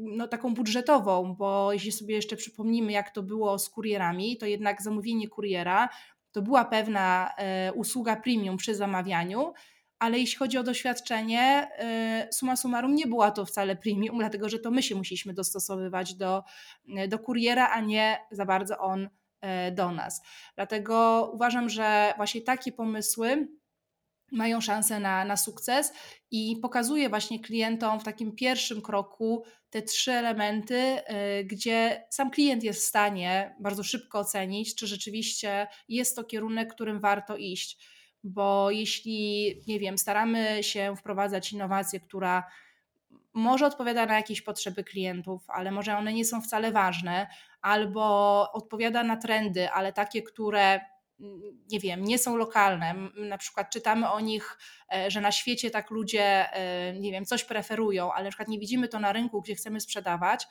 no, 0.00 0.28
taką 0.28 0.54
budżetową, 0.54 1.34
bo 1.34 1.72
jeśli 1.72 1.92
sobie 1.92 2.14
jeszcze 2.14 2.36
przypomnimy, 2.36 2.92
jak 2.92 3.10
to 3.10 3.22
było 3.22 3.58
z 3.58 3.70
kurierami, 3.70 4.38
to 4.38 4.46
jednak 4.46 4.82
zamówienie 4.82 5.28
kuriera 5.28 5.88
to 6.36 6.42
była 6.42 6.64
pewna 6.64 7.34
e, 7.36 7.72
usługa 7.72 8.16
premium 8.16 8.56
przy 8.56 8.74
zamawianiu, 8.74 9.52
ale 9.98 10.18
jeśli 10.18 10.36
chodzi 10.38 10.58
o 10.58 10.62
doświadczenie, 10.62 11.68
y, 12.28 12.32
suma 12.32 12.56
summarum 12.56 12.94
nie 12.94 13.06
była 13.06 13.30
to 13.30 13.46
wcale 13.46 13.76
premium, 13.76 14.18
dlatego 14.18 14.48
że 14.48 14.58
to 14.58 14.70
my 14.70 14.82
się 14.82 14.94
musieliśmy 14.94 15.34
dostosowywać 15.34 16.14
do, 16.14 16.44
y, 17.04 17.08
do 17.08 17.18
kuriera, 17.18 17.68
a 17.68 17.80
nie 17.80 18.18
za 18.30 18.44
bardzo 18.44 18.78
on 18.78 19.04
y, 19.04 19.08
do 19.72 19.92
nas. 19.92 20.22
Dlatego 20.54 21.30
uważam, 21.34 21.68
że 21.68 22.14
właśnie 22.16 22.40
takie 22.40 22.72
pomysły 22.72 23.48
mają 24.32 24.60
szansę 24.60 25.00
na, 25.00 25.24
na 25.24 25.36
sukces 25.36 25.92
i 26.30 26.56
pokazuje 26.62 27.08
właśnie 27.08 27.40
klientom 27.40 28.00
w 28.00 28.04
takim 28.04 28.36
pierwszym 28.36 28.82
kroku 28.82 29.44
te 29.70 29.82
trzy 29.82 30.12
elementy, 30.12 30.98
gdzie 31.44 32.06
sam 32.10 32.30
klient 32.30 32.62
jest 32.62 32.80
w 32.80 32.84
stanie 32.84 33.56
bardzo 33.60 33.82
szybko 33.82 34.18
ocenić, 34.18 34.74
czy 34.74 34.86
rzeczywiście 34.86 35.66
jest 35.88 36.16
to 36.16 36.24
kierunek, 36.24 36.74
którym 36.74 37.00
warto 37.00 37.36
iść 37.36 37.78
bo 38.26 38.70
jeśli, 38.70 39.54
nie 39.66 39.78
wiem, 39.80 39.98
staramy 39.98 40.62
się 40.62 40.94
wprowadzać 40.96 41.52
innowację, 41.52 42.00
która 42.00 42.44
może 43.34 43.66
odpowiada 43.66 44.06
na 44.06 44.16
jakieś 44.16 44.42
potrzeby 44.42 44.84
klientów, 44.84 45.44
ale 45.48 45.70
może 45.70 45.96
one 45.96 46.12
nie 46.12 46.24
są 46.24 46.42
wcale 46.42 46.72
ważne, 46.72 47.26
albo 47.62 48.52
odpowiada 48.52 49.02
na 49.02 49.16
trendy, 49.16 49.70
ale 49.70 49.92
takie, 49.92 50.22
które 50.22 50.80
nie 51.70 51.80
wiem, 51.80 52.04
nie 52.04 52.18
są 52.18 52.36
lokalne. 52.36 52.94
Na 53.16 53.38
przykład 53.38 53.70
czytamy 53.70 54.10
o 54.10 54.20
nich, 54.20 54.58
e, 54.94 55.10
że 55.10 55.20
na 55.20 55.32
świecie 55.32 55.70
tak 55.70 55.90
ludzie, 55.90 56.52
e, 56.52 56.92
nie 57.00 57.12
wiem, 57.12 57.24
coś 57.24 57.44
preferują, 57.44 58.12
ale 58.12 58.24
na 58.24 58.30
przykład 58.30 58.48
nie 58.48 58.58
widzimy 58.58 58.88
to 58.88 59.00
na 59.00 59.12
rynku, 59.12 59.42
gdzie 59.42 59.54
chcemy 59.54 59.80
sprzedawać, 59.80 60.46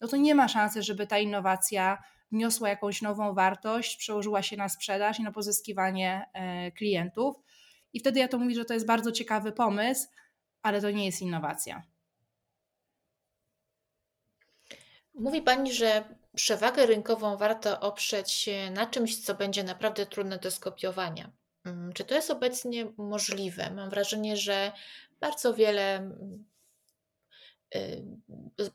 no 0.00 0.08
to 0.08 0.16
nie 0.16 0.34
ma 0.34 0.48
szansy, 0.48 0.82
żeby 0.82 1.06
ta 1.06 1.18
innowacja 1.18 2.02
wniosła 2.32 2.68
jakąś 2.68 3.02
nową 3.02 3.34
wartość, 3.34 3.96
przełożyła 3.96 4.42
się 4.42 4.56
na 4.56 4.68
sprzedaż 4.68 5.18
i 5.18 5.22
na 5.22 5.32
pozyskiwanie 5.32 6.30
e, 6.32 6.70
klientów. 6.72 7.36
I 7.92 8.00
wtedy 8.00 8.20
ja 8.20 8.28
to 8.28 8.38
mówię, 8.38 8.54
że 8.54 8.64
to 8.64 8.74
jest 8.74 8.86
bardzo 8.86 9.12
ciekawy 9.12 9.52
pomysł, 9.52 10.08
ale 10.62 10.80
to 10.80 10.90
nie 10.90 11.06
jest 11.06 11.22
innowacja. 11.22 11.82
Mówi 15.14 15.42
Pani, 15.42 15.72
że 15.72 16.04
przewagę 16.34 16.86
rynkową 16.86 17.36
warto 17.36 17.80
oprzeć 17.80 18.50
na 18.70 18.86
czymś, 18.86 19.24
co 19.24 19.34
będzie 19.34 19.64
naprawdę 19.64 20.06
trudne 20.06 20.38
do 20.38 20.50
skopiowania. 20.50 21.30
Mm, 21.64 21.92
czy 21.92 22.04
to 22.04 22.14
jest 22.14 22.30
obecnie 22.30 22.86
możliwe? 22.96 23.70
Mam 23.70 23.90
wrażenie, 23.90 24.36
że 24.36 24.72
bardzo 25.20 25.54
wiele 25.54 26.10
Y, 26.40 26.51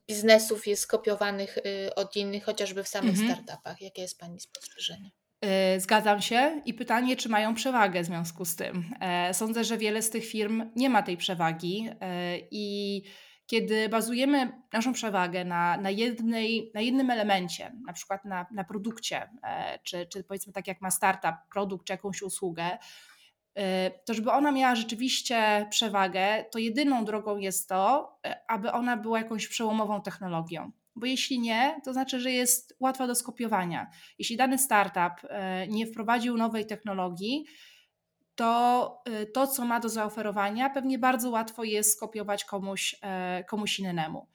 biznesów 0.07 0.67
jest 0.67 0.87
kopiowanych 0.87 1.57
y, 1.57 1.95
od 1.95 2.15
innych, 2.15 2.43
chociażby 2.43 2.83
w 2.83 2.87
samych 2.87 3.19
mhm. 3.19 3.29
startupach. 3.29 3.81
Jakie 3.81 4.01
jest 4.01 4.19
Pani 4.19 4.39
spostrzeżenie? 4.39 5.11
Y, 5.75 5.79
zgadzam 5.79 6.21
się 6.21 6.61
i 6.65 6.73
pytanie, 6.73 7.15
czy 7.15 7.29
mają 7.29 7.55
przewagę 7.55 8.03
w 8.03 8.05
związku 8.05 8.45
z 8.45 8.55
tym. 8.55 8.95
Sądzę, 9.33 9.63
że 9.63 9.77
wiele 9.77 10.01
z 10.01 10.09
tych 10.09 10.25
firm 10.25 10.71
nie 10.75 10.89
ma 10.89 11.03
tej 11.03 11.17
przewagi 11.17 11.89
i 12.51 13.03
kiedy 13.47 13.89
bazujemy 13.89 14.61
naszą 14.73 14.93
przewagę 14.93 15.45
na, 15.45 15.77
na, 15.77 15.89
jednej, 15.89 16.71
na 16.75 16.81
jednym 16.81 17.09
elemencie, 17.09 17.71
na 17.85 17.93
przykład 17.93 18.25
na, 18.25 18.45
na 18.51 18.63
produkcie, 18.63 19.29
czy, 19.83 20.05
czy 20.05 20.23
powiedzmy 20.23 20.53
tak 20.53 20.67
jak 20.67 20.81
ma 20.81 20.91
startup, 20.91 21.35
produkt 21.53 21.87
czy 21.87 21.93
jakąś 21.93 22.21
usługę, 22.21 22.77
to 24.05 24.13
żeby 24.13 24.31
ona 24.31 24.51
miała 24.51 24.75
rzeczywiście 24.75 25.67
przewagę, 25.69 26.45
to 26.51 26.59
jedyną 26.59 27.05
drogą 27.05 27.37
jest 27.37 27.69
to, 27.69 28.11
e, 28.25 28.41
aby 28.47 28.71
ona 28.71 28.97
była 28.97 29.19
jakąś 29.19 29.47
przełomową 29.47 30.01
technologią. 30.01 30.71
Bo 30.95 31.05
jeśli 31.05 31.39
nie, 31.39 31.81
to 31.85 31.93
znaczy, 31.93 32.19
że 32.19 32.31
jest 32.31 32.77
łatwa 32.79 33.07
do 33.07 33.15
skopiowania. 33.15 33.87
Jeśli 34.19 34.37
dany 34.37 34.57
startup 34.57 35.29
e, 35.29 35.67
nie 35.67 35.87
wprowadził 35.87 36.37
nowej 36.37 36.65
technologii, 36.65 37.45
to 38.35 39.03
to, 39.33 39.47
co 39.47 39.65
ma 39.65 39.79
do 39.79 39.89
zaoferowania, 39.89 40.69
pewnie 40.69 40.99
bardzo 40.99 41.29
łatwo 41.29 41.63
jest 41.63 41.93
skopiować 41.93 42.45
komuś, 42.45 42.95
komuś 43.47 43.79
innemu. 43.79 44.27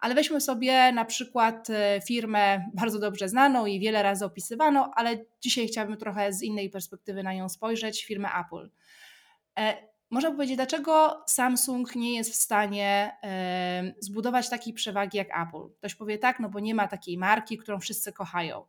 Ale 0.00 0.14
weźmy 0.14 0.40
sobie 0.40 0.92
na 0.92 1.04
przykład 1.04 1.70
e, 1.70 2.00
firmę 2.06 2.70
bardzo 2.74 2.98
dobrze 2.98 3.28
znaną 3.28 3.66
i 3.66 3.80
wiele 3.80 4.02
razy 4.02 4.24
opisywaną, 4.24 4.90
ale 4.94 5.24
dzisiaj 5.40 5.68
chciałabym 5.68 5.96
trochę 5.96 6.32
z 6.32 6.42
innej 6.42 6.70
perspektywy 6.70 7.22
na 7.22 7.34
nią 7.34 7.48
spojrzeć 7.48 8.04
firmę 8.04 8.28
Apple. 8.40 8.70
E, 9.58 9.90
można 10.10 10.30
powiedzieć, 10.30 10.56
dlaczego 10.56 11.24
Samsung 11.26 11.96
nie 11.96 12.16
jest 12.16 12.32
w 12.32 12.36
stanie 12.36 13.16
e, 13.22 13.94
zbudować 14.00 14.50
takiej 14.50 14.74
przewagi 14.74 15.18
jak 15.18 15.28
Apple. 15.28 15.74
Ktoś 15.78 15.94
powie 15.94 16.18
tak, 16.18 16.40
no 16.40 16.48
bo 16.48 16.60
nie 16.60 16.74
ma 16.74 16.88
takiej 16.88 17.18
marki, 17.18 17.58
którą 17.58 17.80
wszyscy 17.80 18.12
kochają. 18.12 18.64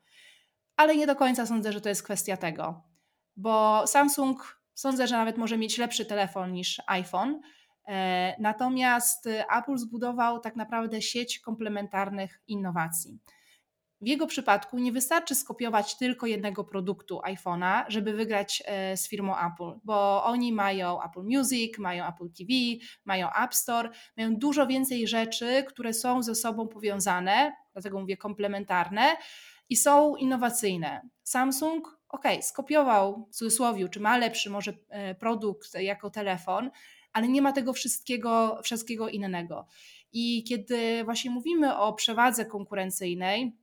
Ale 0.76 0.96
nie 0.96 1.08
do 1.08 1.16
końca 1.16 1.46
sądzę, 1.46 1.74
że 1.74 1.82
to 1.82 1.90
jest 1.90 2.04
kwestia 2.04 2.38
tego, 2.38 2.84
bo 3.36 3.88
Samsung 3.88 4.62
Sądzę, 4.82 5.08
że 5.08 5.18
nawet 5.18 5.38
może 5.38 5.58
mieć 5.58 5.78
lepszy 5.78 6.06
telefon 6.06 6.54
niż 6.54 6.82
iPhone. 6.88 7.42
E, 7.88 8.36
natomiast 8.40 9.30
Apple 9.58 9.78
zbudował 9.78 10.40
tak 10.40 10.56
naprawdę 10.56 11.02
sieć 11.02 11.40
komplementarnych 11.40 12.42
innowacji. 12.48 13.20
W 14.02 14.08
jego 14.08 14.28
przypadku 14.28 14.80
nie 14.80 14.92
wystarczy 14.92 15.36
skopiować 15.36 15.98
tylko 15.98 16.28
jednego 16.28 16.64
produktu 16.64 17.20
iPhone'a, 17.20 17.86
żeby 17.88 18.14
wygrać 18.14 18.64
e, 18.66 18.98
z 18.98 19.10
firmą 19.10 19.36
Apple, 19.38 19.80
bo 19.84 20.24
oni 20.24 20.54
mają 20.54 21.04
Apple 21.04 21.24
Music, 21.24 21.78
mają 21.78 22.08
Apple 22.08 22.30
TV, 22.38 22.54
mają 23.06 23.30
App 23.44 23.56
Store, 23.56 23.90
mają 24.18 24.36
dużo 24.36 24.68
więcej 24.68 25.08
rzeczy, 25.08 25.64
które 25.68 25.94
są 25.94 26.24
ze 26.24 26.36
sobą 26.36 26.68
powiązane, 26.68 27.54
dlatego 27.74 28.00
mówię 28.00 28.18
komplementarne 28.18 29.16
i 29.70 29.76
są 29.76 30.16
innowacyjne. 30.16 31.02
Samsung, 31.24 32.00
ok, 32.10 32.24
skopiował 32.42 33.28
w 33.32 33.36
cudzysłowie, 33.36 33.90
czy 33.90 34.00
ma 34.00 34.18
lepszy 34.18 34.50
może 34.50 34.74
e, 34.90 35.16
produkt 35.16 35.74
jako 35.74 36.10
telefon, 36.10 36.72
ale 37.14 37.28
nie 37.28 37.42
ma 37.42 37.52
tego 37.52 37.74
wszystkiego, 37.74 38.60
wszystkiego 38.64 39.10
innego. 39.10 39.68
I 40.14 40.44
kiedy 40.44 41.04
właśnie 41.04 41.32
mówimy 41.32 41.78
o 41.78 41.94
przewadze 41.94 42.46
konkurencyjnej, 42.46 43.56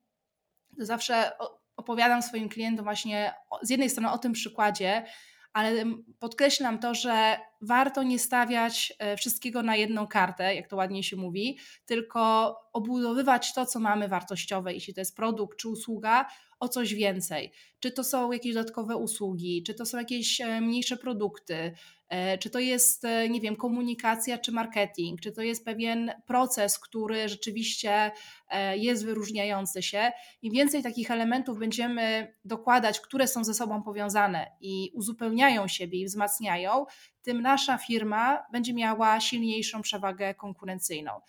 to 0.79 0.87
zawsze 0.87 1.33
opowiadam 1.77 2.23
swoim 2.23 2.49
klientom 2.49 2.85
właśnie 2.85 3.35
z 3.63 3.71
jednej 3.71 3.91
strony 3.91 4.11
o 4.11 4.19
tym 4.19 4.33
przykładzie, 4.33 5.05
ale 5.53 5.85
podkreślam 6.19 6.79
to, 6.79 6.95
że 6.95 7.39
warto 7.61 8.03
nie 8.03 8.19
stawiać 8.19 8.93
e, 8.99 9.17
wszystkiego 9.17 9.63
na 9.63 9.77
jedną 9.77 10.07
kartę, 10.07 10.55
jak 10.55 10.69
to 10.69 10.77
ładnie 10.77 11.03
się 11.03 11.17
mówi, 11.17 11.59
tylko 11.87 12.55
obudowywać 12.73 13.55
to, 13.55 13.67
co 13.67 13.81
mamy 13.81 14.09
wartościowe, 14.09 14.75
jeśli 14.75 14.95
to 14.95 15.01
jest 15.01 15.17
produkt 15.17 15.59
czy 15.59 15.69
usługa, 15.69 16.27
o 16.61 16.69
coś 16.69 16.95
więcej. 16.95 17.53
Czy 17.81 17.91
to 17.91 18.05
są 18.05 18.33
jakieś 18.33 18.55
dodatkowe 18.55 18.97
usługi, 18.97 19.63
czy 19.63 19.75
to 19.75 19.87
są 19.87 19.99
jakieś 19.99 20.41
e, 20.41 20.61
mniejsze 20.61 20.97
produkty, 20.97 21.73
e, 22.09 22.39
czy 22.39 22.51
to 22.51 22.59
jest, 22.59 23.03
nie 23.31 23.41
wiem, 23.41 23.57
komunikacja 23.57 24.39
czy 24.39 24.53
marketing, 24.53 25.21
czy 25.21 25.33
to 25.33 25.43
jest 25.43 25.65
pewien 25.65 26.13
proces, 26.27 26.79
który 26.79 27.29
rzeczywiście 27.29 28.11
jest 28.75 29.05
wyróżniający 29.05 29.83
się. 29.83 30.13
Im 30.43 30.53
więcej 30.53 30.83
takich 30.83 31.11
elementów 31.11 31.59
będziemy 31.59 32.35
dokładać, 32.45 33.01
które 33.01 33.29
są 33.29 33.45
ze 33.45 33.55
sobą 33.55 33.83
powiązane 33.83 34.47
i 34.61 34.91
uzupełniają 34.95 35.69
siebie 35.69 35.99
i 36.01 36.05
wzmacniają, 36.05 36.87
tym 37.23 37.43
nasza 37.43 37.79
firma 37.79 38.47
będzie 38.53 38.75
miała 38.75 39.21
silniejszą 39.21 39.83
przewagę 39.83 40.35
konkurencyjną. 40.35 41.21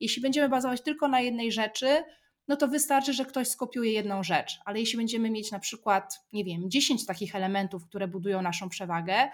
Jeśli 0.00 0.22
będziemy 0.22 0.48
bazować 0.48 0.82
tylko 0.82 1.08
na 1.08 1.20
jednej 1.20 1.52
rzeczy, 1.52 2.04
no 2.48 2.56
to 2.56 2.68
wystarczy, 2.68 3.12
że 3.12 3.24
ktoś 3.24 3.48
skopiuje 3.48 3.92
jedną 3.92 4.22
rzecz. 4.22 4.58
Ale 4.64 4.80
jeśli 4.80 4.96
będziemy 4.96 5.30
mieć 5.30 5.50
na 5.50 5.58
przykład, 5.58 6.20
nie 6.32 6.44
wiem, 6.44 6.70
10 6.70 7.06
takich 7.06 7.34
elementów, 7.34 7.86
które 7.86 8.08
budują 8.08 8.42
naszą 8.42 8.68
przewagę, 8.68 9.28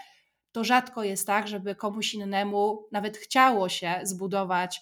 to 0.53 0.65
rzadko 0.65 1.05
jest 1.05 1.27
tak, 1.27 1.49
żeby 1.49 1.75
komuś 1.75 2.15
innemu 2.15 2.89
nawet 2.93 3.17
chciało 3.17 3.69
się 3.69 4.01
zbudować 4.03 4.81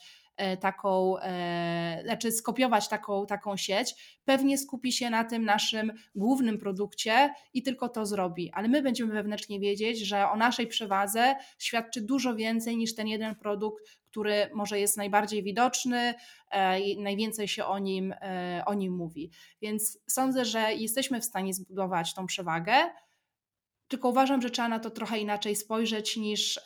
taką, 0.61 1.19
e, 1.19 2.01
znaczy 2.05 2.33
skopiować 2.33 2.89
taką, 2.89 3.27
taką 3.27 3.57
sieć, 3.57 4.19
pewnie 4.25 4.59
skupi 4.59 4.93
się 4.93 5.11
na 5.11 5.25
tym 5.25 5.45
naszym 5.45 5.93
głównym 6.15 6.59
produkcie 6.59 7.35
i 7.55 7.62
tylko 7.62 7.89
to 7.89 8.07
zrobi. 8.07 8.51
Ale 8.55 8.69
my 8.69 8.83
będziemy 8.83 9.12
wewnętrznie 9.15 9.61
wiedzieć, 9.61 9.99
że 9.99 10.31
o 10.31 10.37
naszej 10.37 10.67
przewadze 10.67 11.35
świadczy 11.59 12.01
dużo 12.01 12.35
więcej 12.35 12.77
niż 12.77 12.95
ten 12.95 13.07
jeden 13.07 13.35
produkt, 13.35 13.85
który 14.11 14.51
może 14.55 14.81
jest 14.81 14.97
najbardziej 14.97 15.43
widoczny 15.43 16.15
e, 16.51 16.81
i 16.81 17.03
najwięcej 17.03 17.49
się 17.49 17.65
o 17.65 17.79
nim, 17.79 18.15
o 18.67 18.75
nim 18.75 18.97
mówi. 18.97 19.31
Więc 19.62 19.99
sądzę, 20.11 20.45
że 20.45 20.75
jesteśmy 20.75 21.21
w 21.21 21.25
stanie 21.25 21.55
zbudować 21.55 22.15
tą 22.15 22.27
przewagę. 22.27 22.75
Tylko 23.89 24.09
uważam, 24.09 24.43
że 24.43 24.51
trzeba 24.51 24.69
na 24.69 24.79
to 24.79 24.91
trochę 24.91 25.19
inaczej 25.19 25.57
spojrzeć 25.57 26.17
niż, 26.17 26.61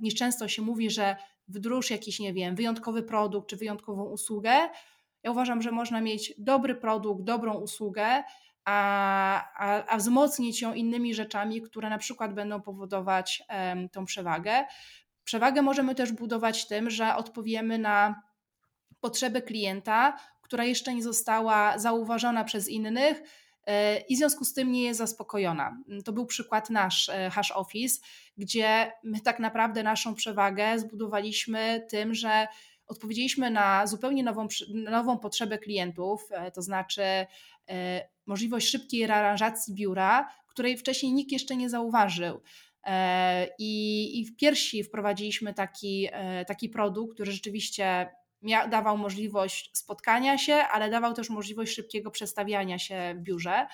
niż 0.00 0.14
często 0.14 0.48
się 0.48 0.62
mówi, 0.62 0.90
że 0.90 1.16
wdróż 1.48 1.90
jakiś, 1.90 2.20
nie 2.20 2.32
wiem, 2.32 2.56
wyjątkowy 2.56 3.02
produkt 3.02 3.50
czy 3.50 3.56
wyjątkową 3.56 4.04
usługę. 4.04 4.68
Ja 5.22 5.30
uważam, 5.30 5.62
że 5.62 5.70
można 5.70 6.00
mieć 6.00 6.34
dobry 6.38 6.74
produkt, 6.74 7.24
dobrą 7.24 7.54
usługę, 7.54 8.24
a, 8.64 9.44
a, 9.54 9.86
a 9.86 9.96
wzmocnić 9.96 10.62
ją 10.62 10.74
innymi 10.74 11.14
rzeczami, 11.14 11.62
które 11.62 11.90
na 11.90 11.98
przykład 11.98 12.34
będą 12.34 12.62
powodować 12.62 13.42
um, 13.48 13.88
tą 13.88 14.04
przewagę. 14.04 14.64
Przewagę 15.24 15.62
możemy 15.62 15.94
też 15.94 16.12
budować 16.12 16.66
tym, 16.66 16.90
że 16.90 17.16
odpowiemy 17.16 17.78
na 17.78 18.22
potrzebę 19.00 19.42
klienta, 19.42 20.16
która 20.42 20.64
jeszcze 20.64 20.94
nie 20.94 21.02
została 21.02 21.78
zauważona 21.78 22.44
przez 22.44 22.68
innych 22.68 23.22
i 24.08 24.14
w 24.14 24.18
związku 24.18 24.44
z 24.44 24.52
tym 24.52 24.72
nie 24.72 24.82
jest 24.82 24.98
zaspokojona. 24.98 25.78
To 26.04 26.12
był 26.12 26.26
przykład 26.26 26.70
nasz 26.70 27.08
e, 27.08 27.30
Hash 27.30 27.50
Office, 27.50 28.00
gdzie 28.36 28.92
my 29.04 29.20
tak 29.20 29.38
naprawdę 29.38 29.82
naszą 29.82 30.14
przewagę 30.14 30.78
zbudowaliśmy 30.78 31.86
tym, 31.90 32.14
że 32.14 32.46
odpowiedzieliśmy 32.86 33.50
na 33.50 33.86
zupełnie 33.86 34.22
nową, 34.22 34.48
nową 34.74 35.18
potrzebę 35.18 35.58
klientów, 35.58 36.28
e, 36.30 36.50
to 36.50 36.62
znaczy 36.62 37.02
możliwość 38.26 38.68
szybkiej 38.68 39.06
rearanżacji 39.06 39.74
biura, 39.74 40.28
której 40.48 40.76
wcześniej 40.78 41.12
nikt 41.12 41.32
jeszcze 41.32 41.56
nie 41.56 41.70
zauważył. 41.70 42.40
I, 43.58 44.20
i 44.20 44.24
w 44.24 44.36
piersi 44.36 44.84
wprowadziliśmy 44.84 45.54
taki, 45.54 46.08
taki 46.46 46.68
produkt, 46.68 47.14
który 47.14 47.32
rzeczywiście 47.32 48.08
dawał 48.70 48.98
możliwość 48.98 49.70
spotkania 49.78 50.38
się, 50.38 50.54
ale 50.54 50.90
dawał 50.90 51.14
też 51.14 51.30
możliwość 51.30 51.74
szybkiego 51.74 52.10
przestawiania 52.10 52.78
się 52.78 53.14
w 53.16 53.22
biurze. 53.22 53.66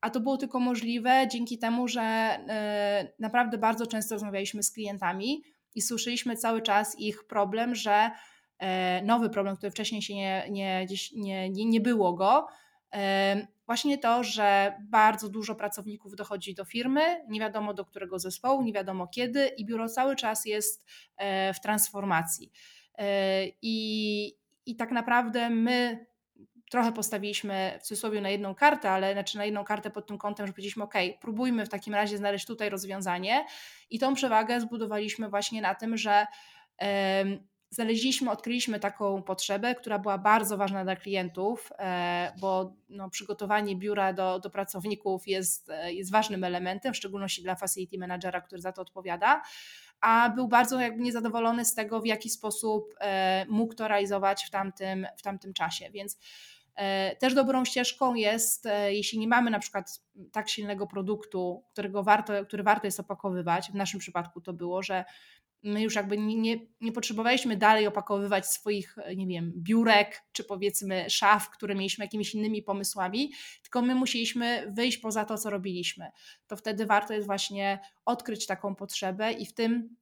A 0.00 0.10
to 0.10 0.20
było 0.20 0.36
tylko 0.36 0.60
możliwe 0.60 1.28
dzięki 1.30 1.58
temu, 1.58 1.88
że 1.88 2.02
e, 2.02 3.12
naprawdę 3.18 3.58
bardzo 3.58 3.86
często 3.86 4.14
rozmawialiśmy 4.14 4.62
z 4.62 4.72
klientami 4.72 5.42
i 5.74 5.82
słyszeliśmy 5.82 6.36
cały 6.36 6.62
czas 6.62 6.98
ich 6.98 7.24
problem, 7.24 7.74
że 7.74 8.10
e, 8.58 9.02
nowy 9.02 9.30
problem, 9.30 9.56
który 9.56 9.70
wcześniej 9.70 10.02
się 10.02 10.14
nie, 10.14 10.46
nie, 10.50 10.86
nie, 11.16 11.50
nie, 11.50 11.64
nie 11.64 11.80
było 11.80 12.12
go, 12.12 12.46
e, 12.94 13.46
właśnie 13.66 13.98
to, 13.98 14.24
że 14.24 14.74
bardzo 14.80 15.28
dużo 15.28 15.54
pracowników 15.54 16.16
dochodzi 16.16 16.54
do 16.54 16.64
firmy, 16.64 17.00
nie 17.28 17.40
wiadomo 17.40 17.74
do 17.74 17.84
którego 17.84 18.18
zespołu, 18.18 18.62
nie 18.62 18.72
wiadomo 18.72 19.06
kiedy 19.06 19.46
i 19.46 19.64
biuro 19.64 19.88
cały 19.88 20.16
czas 20.16 20.46
jest 20.46 20.84
w 21.54 21.60
transformacji. 21.62 22.52
E, 22.98 23.46
I, 23.62 24.34
I 24.66 24.76
tak 24.76 24.90
naprawdę 24.90 25.50
my 25.50 26.06
trochę 26.70 26.92
postawiliśmy 26.92 27.78
w 27.80 27.82
cudzysłowie 27.82 28.20
na 28.20 28.30
jedną 28.30 28.54
kartę, 28.54 28.90
ale 28.90 29.12
znaczy 29.12 29.38
na 29.38 29.44
jedną 29.44 29.64
kartę 29.64 29.90
pod 29.90 30.06
tym 30.06 30.18
kątem, 30.18 30.46
że 30.46 30.52
powiedzieliśmy, 30.52 30.84
ok, 30.84 30.94
próbujmy 31.20 31.66
w 31.66 31.68
takim 31.68 31.94
razie 31.94 32.18
znaleźć 32.18 32.46
tutaj 32.46 32.70
rozwiązanie 32.70 33.44
i 33.90 33.98
tą 33.98 34.14
przewagę 34.14 34.60
zbudowaliśmy 34.60 35.28
właśnie 35.28 35.62
na 35.62 35.74
tym, 35.74 35.96
że 35.96 36.26
znaleźliśmy, 37.70 38.30
odkryliśmy 38.30 38.80
taką 38.80 39.22
potrzebę, 39.22 39.74
która 39.74 39.98
była 39.98 40.18
bardzo 40.18 40.56
ważna 40.56 40.84
dla 40.84 40.96
klientów, 40.96 41.72
e, 41.78 42.32
bo 42.40 42.76
no, 42.88 43.10
przygotowanie 43.10 43.76
biura 43.76 44.12
do, 44.12 44.38
do 44.38 44.50
pracowników 44.50 45.28
jest, 45.28 45.70
e, 45.70 45.92
jest 45.92 46.10
ważnym 46.10 46.44
elementem, 46.44 46.94
w 46.94 46.96
szczególności 46.96 47.42
dla 47.42 47.54
facility 47.54 47.98
managera, 47.98 48.40
który 48.40 48.62
za 48.62 48.72
to 48.72 48.82
odpowiada 48.82 49.42
a 50.00 50.30
był 50.30 50.48
bardzo 50.48 50.80
jakby 50.80 51.02
niezadowolony 51.02 51.64
z 51.64 51.74
tego, 51.74 52.00
w 52.00 52.06
jaki 52.06 52.30
sposób 52.30 52.94
e, 53.00 53.46
mógł 53.48 53.74
to 53.74 53.88
realizować 53.88 54.44
w 54.44 54.50
tamtym, 54.50 55.06
w 55.16 55.22
tamtym 55.22 55.52
czasie. 55.52 55.90
Więc 55.90 56.18
e, 56.74 57.16
też 57.16 57.34
dobrą 57.34 57.64
ścieżką 57.64 58.14
jest, 58.14 58.66
e, 58.66 58.94
jeśli 58.94 59.18
nie 59.18 59.28
mamy 59.28 59.50
na 59.50 59.58
przykład 59.58 60.00
tak 60.32 60.48
silnego 60.48 60.86
produktu, 60.86 61.64
którego 61.72 62.02
warto, 62.02 62.44
który 62.44 62.62
warto 62.62 62.86
jest 62.86 63.00
opakowywać, 63.00 63.70
w 63.70 63.74
naszym 63.74 64.00
przypadku 64.00 64.40
to 64.40 64.52
było, 64.52 64.82
że 64.82 65.04
my 65.62 65.82
już 65.82 65.94
jakby 65.94 66.18
nie, 66.18 66.56
nie, 66.80 66.92
potrzebowaliśmy 66.92 67.56
dalej 67.56 67.86
opakowywać 67.86 68.46
swoich, 68.46 68.96
nie 69.16 69.26
wiem, 69.26 69.52
biurek 69.56 70.22
czy 70.32 70.44
powiedzmy 70.44 71.10
szaf, 71.10 71.50
które 71.50 71.74
mieliśmy 71.74 72.04
jakimiś 72.04 72.34
innymi 72.34 72.62
pomysłami, 72.62 73.32
tylko 73.62 73.82
my 73.82 73.94
musieliśmy 73.94 74.72
wyjść 74.76 74.98
poza 74.98 75.24
to, 75.24 75.38
co 75.38 75.50
robiliśmy. 75.50 76.10
To 76.46 76.56
wtedy 76.56 76.86
warto 76.86 77.14
jest 77.14 77.26
właśnie 77.26 77.78
odkryć 78.04 78.46
taką 78.46 78.74
potrzebę 78.74 79.32
i 79.32 79.46
w 79.46 79.54
tym 79.54 79.96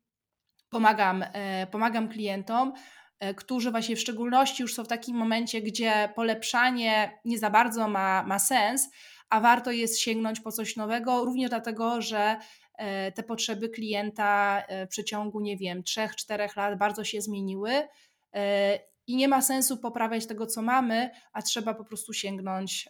pomagam, 0.70 1.24
e, 1.32 1.66
pomagam 1.66 2.08
klientom, 2.08 2.72
e, 3.18 3.34
którzy 3.34 3.70
właśnie 3.70 3.96
w 3.96 4.00
szczególności 4.00 4.62
już 4.62 4.74
są 4.74 4.84
w 4.84 4.88
takim 4.88 5.16
momencie, 5.16 5.62
gdzie 5.62 6.12
polepszanie 6.14 7.20
nie 7.24 7.38
za 7.38 7.50
bardzo 7.50 7.88
ma, 7.88 8.22
ma 8.22 8.38
sens, 8.38 8.90
a 9.30 9.40
warto 9.40 9.70
jest 9.70 10.00
sięgnąć 10.00 10.40
po 10.40 10.52
coś 10.52 10.76
nowego, 10.76 11.24
również 11.24 11.50
dlatego, 11.50 12.00
że 12.02 12.36
E, 12.36 12.67
te 13.14 13.22
potrzeby 13.22 13.68
klienta 13.68 14.62
e, 14.68 14.86
w 14.86 14.88
przeciągu, 14.88 15.40
nie 15.40 15.56
wiem, 15.56 15.82
3-4 15.82 16.56
lat 16.56 16.78
bardzo 16.78 17.04
się 17.04 17.20
zmieniły 17.20 17.88
e, 18.34 18.78
i 19.06 19.16
nie 19.16 19.28
ma 19.28 19.42
sensu 19.42 19.76
poprawiać 19.76 20.26
tego, 20.26 20.46
co 20.46 20.62
mamy, 20.62 21.10
a 21.32 21.42
trzeba 21.42 21.74
po 21.74 21.84
prostu 21.84 22.12
sięgnąć 22.12 22.88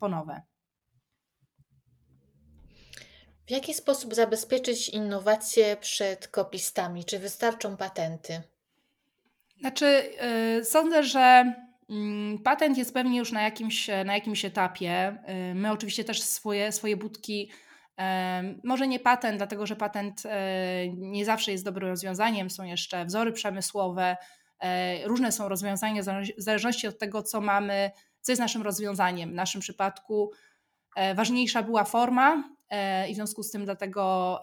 po 0.00 0.08
nowe. 0.08 0.42
W 3.46 3.50
jaki 3.50 3.74
sposób 3.74 4.14
zabezpieczyć 4.14 4.88
innowacje 4.88 5.76
przed 5.76 6.28
kopistami? 6.28 7.04
Czy 7.04 7.18
wystarczą 7.18 7.76
patenty? 7.76 8.42
Znaczy, 9.60 10.12
sądzę, 10.64 11.02
że 11.02 11.54
yy, 11.88 11.96
patent 12.44 12.78
jest 12.78 12.94
pewnie 12.94 13.18
już 13.18 13.32
na 13.32 13.42
jakimś, 13.42 13.88
na 14.04 14.14
jakimś 14.14 14.44
etapie. 14.44 15.16
My 15.54 15.72
oczywiście 15.72 16.04
też 16.04 16.22
swoje, 16.22 16.72
swoje 16.72 16.96
budki 16.96 17.50
Może 18.64 18.88
nie 18.88 19.00
patent, 19.00 19.36
dlatego 19.36 19.66
że 19.66 19.76
patent 19.76 20.22
nie 20.96 21.24
zawsze 21.24 21.52
jest 21.52 21.64
dobrym 21.64 21.88
rozwiązaniem. 21.88 22.50
Są 22.50 22.64
jeszcze 22.64 23.04
wzory 23.04 23.32
przemysłowe, 23.32 24.16
różne 25.04 25.32
są 25.32 25.48
rozwiązania 25.48 26.02
w 26.38 26.42
zależności 26.42 26.86
od 26.86 26.98
tego, 26.98 27.22
co 27.22 27.40
mamy, 27.40 27.90
co 28.20 28.32
jest 28.32 28.40
naszym 28.40 28.62
rozwiązaniem. 28.62 29.30
W 29.30 29.34
naszym 29.34 29.60
przypadku 29.60 30.30
ważniejsza 31.14 31.62
była 31.62 31.84
forma, 31.84 32.56
i 33.08 33.12
w 33.12 33.16
związku 33.16 33.42
z 33.42 33.50
tym 33.50 33.64
dlatego 33.64 34.40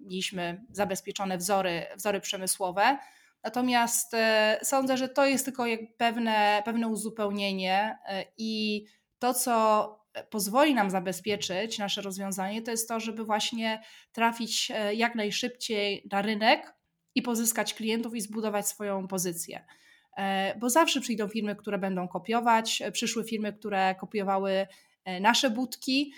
mieliśmy 0.00 0.64
zabezpieczone 0.70 1.38
wzory, 1.38 1.86
wzory 1.96 2.20
przemysłowe. 2.20 2.98
Natomiast 3.44 4.14
e, 4.14 4.58
sądzę, 4.62 4.96
że 4.96 5.08
to 5.08 5.26
jest 5.26 5.44
tylko 5.44 5.64
pewne, 5.96 6.62
pewne 6.64 6.88
uzupełnienie 6.88 7.98
e, 8.06 8.24
i 8.38 8.84
to, 9.18 9.34
co 9.34 9.99
pozwoli 10.30 10.74
nam 10.74 10.90
zabezpieczyć 10.90 11.78
nasze 11.78 12.02
rozwiązanie, 12.02 12.62
to 12.62 12.70
jest 12.70 12.88
to, 12.88 13.00
żeby 13.00 13.24
właśnie 13.24 13.82
trafić 14.12 14.70
e, 14.74 14.94
jak 14.94 15.14
najszybciej 15.14 16.06
na 16.12 16.22
rynek 16.22 16.74
i 17.14 17.22
pozyskać 17.22 17.74
klientów 17.74 18.14
i 18.14 18.20
zbudować 18.20 18.68
swoją 18.68 19.08
pozycję. 19.08 19.64
Bo 20.58 20.70
zawsze 20.70 21.00
przyjdą 21.00 21.28
firmy, 21.28 21.56
które 21.56 21.78
będą 21.78 22.08
kopiować, 22.08 22.82
przyszły 22.92 23.24
firmy, 23.24 23.52
które 23.52 23.94
kopiowały 23.94 24.66
nasze 25.20 25.50
budki, 25.50 26.12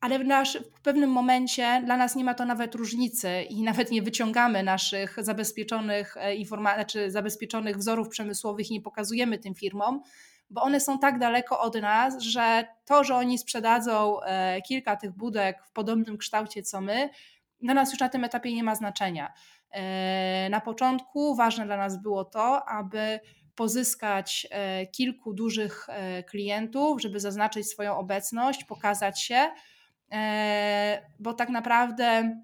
ale 0.00 0.18
w, 0.18 0.24
nasz, 0.24 0.58
w 0.76 0.80
pewnym 0.80 1.10
momencie 1.10 1.82
dla 1.84 1.96
nas 1.96 2.16
nie 2.16 2.24
ma 2.24 2.34
to 2.34 2.44
nawet 2.44 2.74
różnicy 2.74 3.42
i 3.42 3.62
nawet 3.70 3.90
nie 3.90 4.02
wyciągamy 4.02 4.62
naszych 4.62 5.16
zabezpieczonych 5.18 6.16
e, 6.16 6.34
informacji, 6.34 6.76
znaczy 6.76 7.10
zabezpieczonych 7.10 7.78
wzorów 7.78 8.08
przemysłowych 8.08 8.70
i 8.70 8.74
nie 8.74 8.80
pokazujemy 8.80 9.38
tym 9.38 9.54
firmom, 9.54 10.02
bo 10.50 10.62
one 10.62 10.80
są 10.80 10.98
tak 10.98 11.18
daleko 11.18 11.60
od 11.60 11.80
nas, 11.80 12.22
że 12.22 12.64
to, 12.84 13.04
że 13.04 13.16
oni 13.16 13.38
sprzedadzą 13.38 14.22
e, 14.22 14.62
kilka 14.62 14.96
tych 14.96 15.12
budek 15.12 15.64
w 15.64 15.72
podobnym 15.72 16.18
kształcie 16.18 16.62
co 16.62 16.80
my, 16.80 17.10
dla 17.62 17.74
nas 17.74 17.90
już 17.90 18.00
na 18.00 18.08
tym 18.08 18.24
etapie 18.24 18.54
nie 18.54 18.64
ma 18.64 18.74
znaczenia. 18.74 19.32
E, 19.70 20.48
na 20.50 20.60
początku 20.60 21.36
ważne 21.36 21.66
dla 21.66 21.76
nas 21.76 22.02
było 22.02 22.24
to, 22.24 22.68
aby 22.68 23.20
pozyskać 23.54 24.46
kilku 24.92 25.34
dużych 25.34 25.86
klientów, 26.30 27.02
żeby 27.02 27.20
zaznaczyć 27.20 27.68
swoją 27.68 27.96
obecność, 27.96 28.64
pokazać 28.64 29.22
się 29.22 29.50
E, 30.12 31.02
bo 31.18 31.34
tak 31.34 31.48
naprawdę 31.48 32.36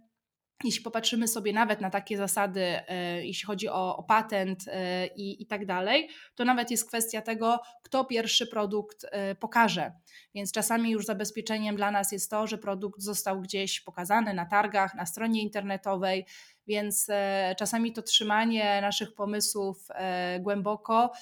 jeśli 0.65 0.83
popatrzymy 0.83 1.29
sobie 1.29 1.53
nawet 1.53 1.81
na 1.81 1.91
takie 1.91 2.17
zasady, 2.17 2.61
e, 2.61 3.27
jeśli 3.27 3.47
chodzi 3.47 3.69
o, 3.69 3.97
o 3.97 4.03
patent 4.03 4.65
e, 4.69 5.07
i, 5.07 5.43
i 5.43 5.47
tak 5.47 5.67
dalej, 5.67 6.09
to 6.35 6.45
nawet 6.45 6.71
jest 6.71 6.89
kwestia 6.89 7.23
tego, 7.23 7.61
kto 7.83 8.05
pierwszy 8.05 8.47
produkt 8.47 9.07
pokaże. 9.41 9.93
Więc 10.35 10.53
czasami 10.53 10.91
już 10.91 11.07
zabezpieczeniem 11.07 11.77
dla 11.77 11.91
nas 11.91 12.13
jest 12.13 12.31
to, 12.31 12.47
że 12.47 12.59
produkt 12.59 13.01
został 13.01 13.41
gdzieś 13.41 13.81
pokazany 13.81 14.35
na 14.35 14.47
targach, 14.47 14.95
na 14.95 15.07
stronie 15.07 15.43
internetowej, 15.43 16.27
więc 16.67 17.07
czasami 17.59 17.93
to 17.93 18.03
trzymanie 18.03 18.81
naszych 18.81 19.15
pomysłów 19.15 19.89
głęboko 20.41 21.13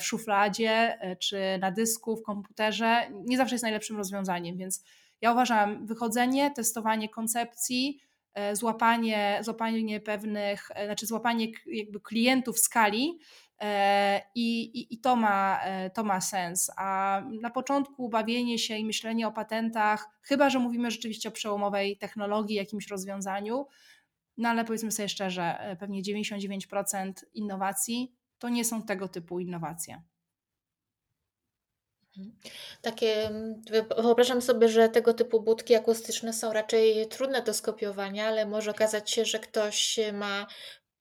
w 0.00 0.04
szufladzie 0.04 0.98
czy 1.20 1.58
na 1.60 1.70
dysku, 1.70 2.16
w 2.16 2.22
komputerze 2.22 3.08
nie 3.12 3.36
zawsze 3.36 3.54
jest 3.54 3.62
najlepszym 3.62 3.96
rozwiązaniem, 3.96 4.56
więc 4.56 4.84
ja 5.20 5.32
uważam, 5.32 5.86
wychodzenie, 5.86 6.50
testowanie 6.50 7.08
koncepcji, 7.08 8.00
e, 8.02 8.07
złapanie, 8.52 9.38
złapanie 9.42 10.00
pewnych, 10.00 10.70
e, 10.74 10.86
znaczy 10.86 11.06
złapanie 11.06 11.46
jakby 11.66 12.00
klientów 12.00 12.58
skali 12.58 13.18
e, 13.60 14.22
i, 14.34 14.62
i, 14.62 14.94
i 14.94 15.00
to, 15.00 15.16
ma, 15.16 15.60
to 15.94 16.04
ma 16.04 16.20
sens. 16.20 16.70
A 16.76 17.22
na 17.40 17.50
początku 17.50 18.08
bawienie 18.08 18.58
się 18.58 18.76
i 18.76 18.84
myślenie 18.84 19.28
o 19.28 19.32
patentach, 19.32 20.08
chyba 20.22 20.50
że 20.50 20.58
mówimy 20.58 20.90
rzeczywiście 20.90 21.28
o 21.28 21.32
przełomowej 21.32 21.98
technologii, 21.98 22.56
jakimś 22.56 22.88
rozwiązaniu, 22.88 23.66
no 24.36 24.48
ale 24.48 24.64
powiedzmy 24.64 24.92
sobie 24.92 25.08
szczerze, 25.08 25.76
pewnie 25.80 26.02
99% 26.02 27.12
innowacji 27.34 28.14
to 28.38 28.48
nie 28.48 28.64
są 28.64 28.82
tego 28.82 29.08
typu 29.08 29.40
innowacje. 29.40 30.02
Mhm. 32.18 32.32
Takie, 32.82 33.26
mm, 33.26 33.62
wyobrażam 34.02 34.42
sobie, 34.42 34.68
że 34.68 34.88
tego 34.88 35.14
typu 35.14 35.40
budki 35.40 35.74
akustyczne 35.74 36.32
są 36.32 36.52
raczej 36.52 37.08
trudne 37.08 37.42
do 37.42 37.54
skopiowania, 37.54 38.26
ale 38.26 38.46
może 38.46 38.70
okazać 38.70 39.10
się, 39.10 39.24
że 39.24 39.38
ktoś 39.38 40.00
ma 40.12 40.46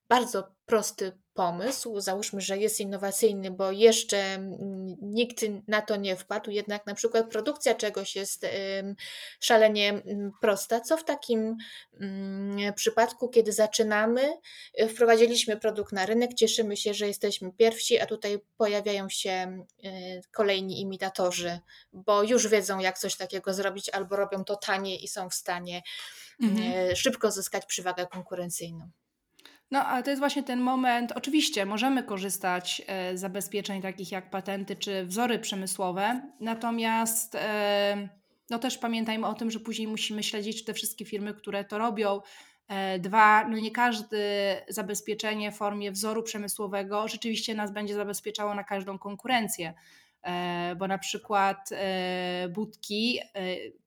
bardzo 0.09 0.55
prosty 0.65 1.17
pomysł, 1.33 1.99
załóżmy, 1.99 2.41
że 2.41 2.57
jest 2.57 2.79
innowacyjny, 2.79 3.51
bo 3.51 3.71
jeszcze 3.71 4.39
nikt 5.01 5.41
na 5.67 5.81
to 5.81 5.95
nie 5.95 6.15
wpadł, 6.15 6.51
jednak 6.51 6.85
na 6.85 6.95
przykład 6.95 7.29
produkcja 7.29 7.75
czegoś 7.75 8.15
jest 8.15 8.45
szalenie 9.39 10.01
prosta. 10.41 10.81
Co 10.81 10.97
w 10.97 11.03
takim 11.03 11.57
przypadku, 12.75 13.29
kiedy 13.29 13.53
zaczynamy, 13.53 14.37
wprowadziliśmy 14.89 15.57
produkt 15.57 15.93
na 15.93 16.05
rynek, 16.05 16.33
cieszymy 16.33 16.77
się, 16.77 16.93
że 16.93 17.07
jesteśmy 17.07 17.51
pierwsi, 17.51 17.99
a 17.99 18.05
tutaj 18.05 18.39
pojawiają 18.57 19.09
się 19.09 19.63
kolejni 20.33 20.81
imitatorzy, 20.81 21.59
bo 21.93 22.23
już 22.23 22.47
wiedzą, 22.47 22.79
jak 22.79 22.99
coś 22.99 23.17
takiego 23.17 23.53
zrobić, 23.53 23.89
albo 23.89 24.15
robią 24.15 24.43
to 24.43 24.55
taniej 24.55 25.03
i 25.03 25.07
są 25.07 25.29
w 25.29 25.33
stanie 25.33 25.81
mhm. 26.43 26.95
szybko 26.95 27.31
zyskać 27.31 27.65
przewagę 27.65 28.07
konkurencyjną. 28.07 28.89
No, 29.71 29.85
ale 29.85 30.03
to 30.03 30.09
jest 30.09 30.19
właśnie 30.19 30.43
ten 30.43 30.59
moment. 30.59 31.11
Oczywiście 31.11 31.65
możemy 31.65 32.03
korzystać 32.03 32.81
e, 32.87 33.17
z 33.17 33.21
zabezpieczeń 33.21 33.81
takich 33.81 34.11
jak 34.11 34.29
patenty 34.29 34.75
czy 34.75 35.05
wzory 35.05 35.39
przemysłowe, 35.39 36.21
natomiast 36.39 37.35
e, 37.35 38.09
no 38.49 38.59
też 38.59 38.77
pamiętajmy 38.77 39.27
o 39.27 39.33
tym, 39.33 39.51
że 39.51 39.59
później 39.59 39.87
musimy 39.87 40.23
śledzić 40.23 40.65
te 40.65 40.73
wszystkie 40.73 41.05
firmy, 41.05 41.33
które 41.33 41.63
to 41.63 41.77
robią. 41.77 42.21
E, 42.67 42.99
dwa, 42.99 43.47
no 43.47 43.57
nie 43.57 43.71
każde 43.71 44.17
zabezpieczenie 44.69 45.51
w 45.51 45.57
formie 45.57 45.91
wzoru 45.91 46.23
przemysłowego 46.23 47.07
rzeczywiście 47.07 47.55
nas 47.55 47.71
będzie 47.71 47.95
zabezpieczało 47.95 48.55
na 48.55 48.63
każdą 48.63 48.97
konkurencję 48.97 49.73
bo 50.77 50.87
na 50.87 50.97
przykład 50.97 51.69
budki, 52.49 53.19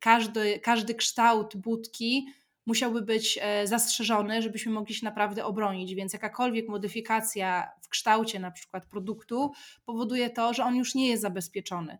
każdy, 0.01 0.59
każdy 0.59 0.95
kształt 0.95 1.57
budki 1.57 2.27
musiałby 2.70 3.02
być 3.02 3.38
e, 3.42 3.66
zastrzeżony, 3.66 4.42
żebyśmy 4.42 4.72
mogli 4.72 4.94
się 4.94 5.04
naprawdę 5.04 5.44
obronić. 5.44 5.94
Więc 5.94 6.12
jakakolwiek 6.12 6.68
modyfikacja 6.68 7.70
w 7.83 7.88
kształcie 7.88 8.40
na 8.40 8.50
przykład 8.50 8.87
produktu 8.87 9.52
powoduje 9.85 10.30
to, 10.30 10.54
że 10.54 10.64
on 10.64 10.76
już 10.76 10.94
nie 10.94 11.09
jest 11.09 11.22
zabezpieczony. 11.22 11.98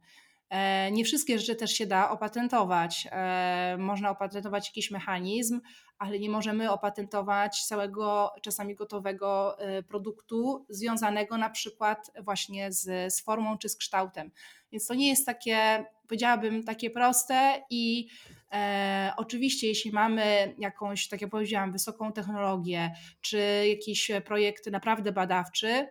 E, 0.50 0.90
nie 0.90 1.04
wszystkie 1.04 1.38
rzeczy 1.38 1.54
też 1.54 1.72
się 1.72 1.87
da 1.87 2.11
opatentować. 2.11 3.09
E, 3.11 3.76
można 3.78 4.11
opatentować 4.11 4.68
jakiś 4.68 4.90
mechanizm, 4.90 5.61
ale 5.98 6.18
nie 6.18 6.30
możemy 6.30 6.70
opatentować 6.70 7.64
całego, 7.64 8.33
czasami 8.42 8.74
gotowego 8.74 9.56
produktu, 9.88 10.66
związanego 10.68 11.37
na 11.37 11.50
przykład 11.50 12.11
właśnie 12.24 12.72
z, 12.72 13.14
z 13.14 13.20
formą 13.20 13.59
czy 13.59 13.68
z 13.68 13.76
kształtem. 13.76 14.30
Więc 14.72 14.87
to 14.87 14.94
nie 14.94 15.09
jest 15.09 15.26
takie, 15.26 15.85
powiedziałabym, 16.02 16.64
takie 16.64 16.90
proste 16.90 17.62
i 17.70 18.09
E, 18.52 19.12
oczywiście, 19.16 19.66
jeśli 19.66 19.92
mamy 19.92 20.54
jakąś, 20.58 21.08
tak 21.08 21.20
jak 21.20 21.30
powiedziałam, 21.30 21.72
wysoką 21.72 22.12
technologię, 22.12 22.90
czy 23.20 23.66
jakiś 23.68 24.10
projekt 24.24 24.66
naprawdę 24.66 25.12
badawczy, 25.12 25.86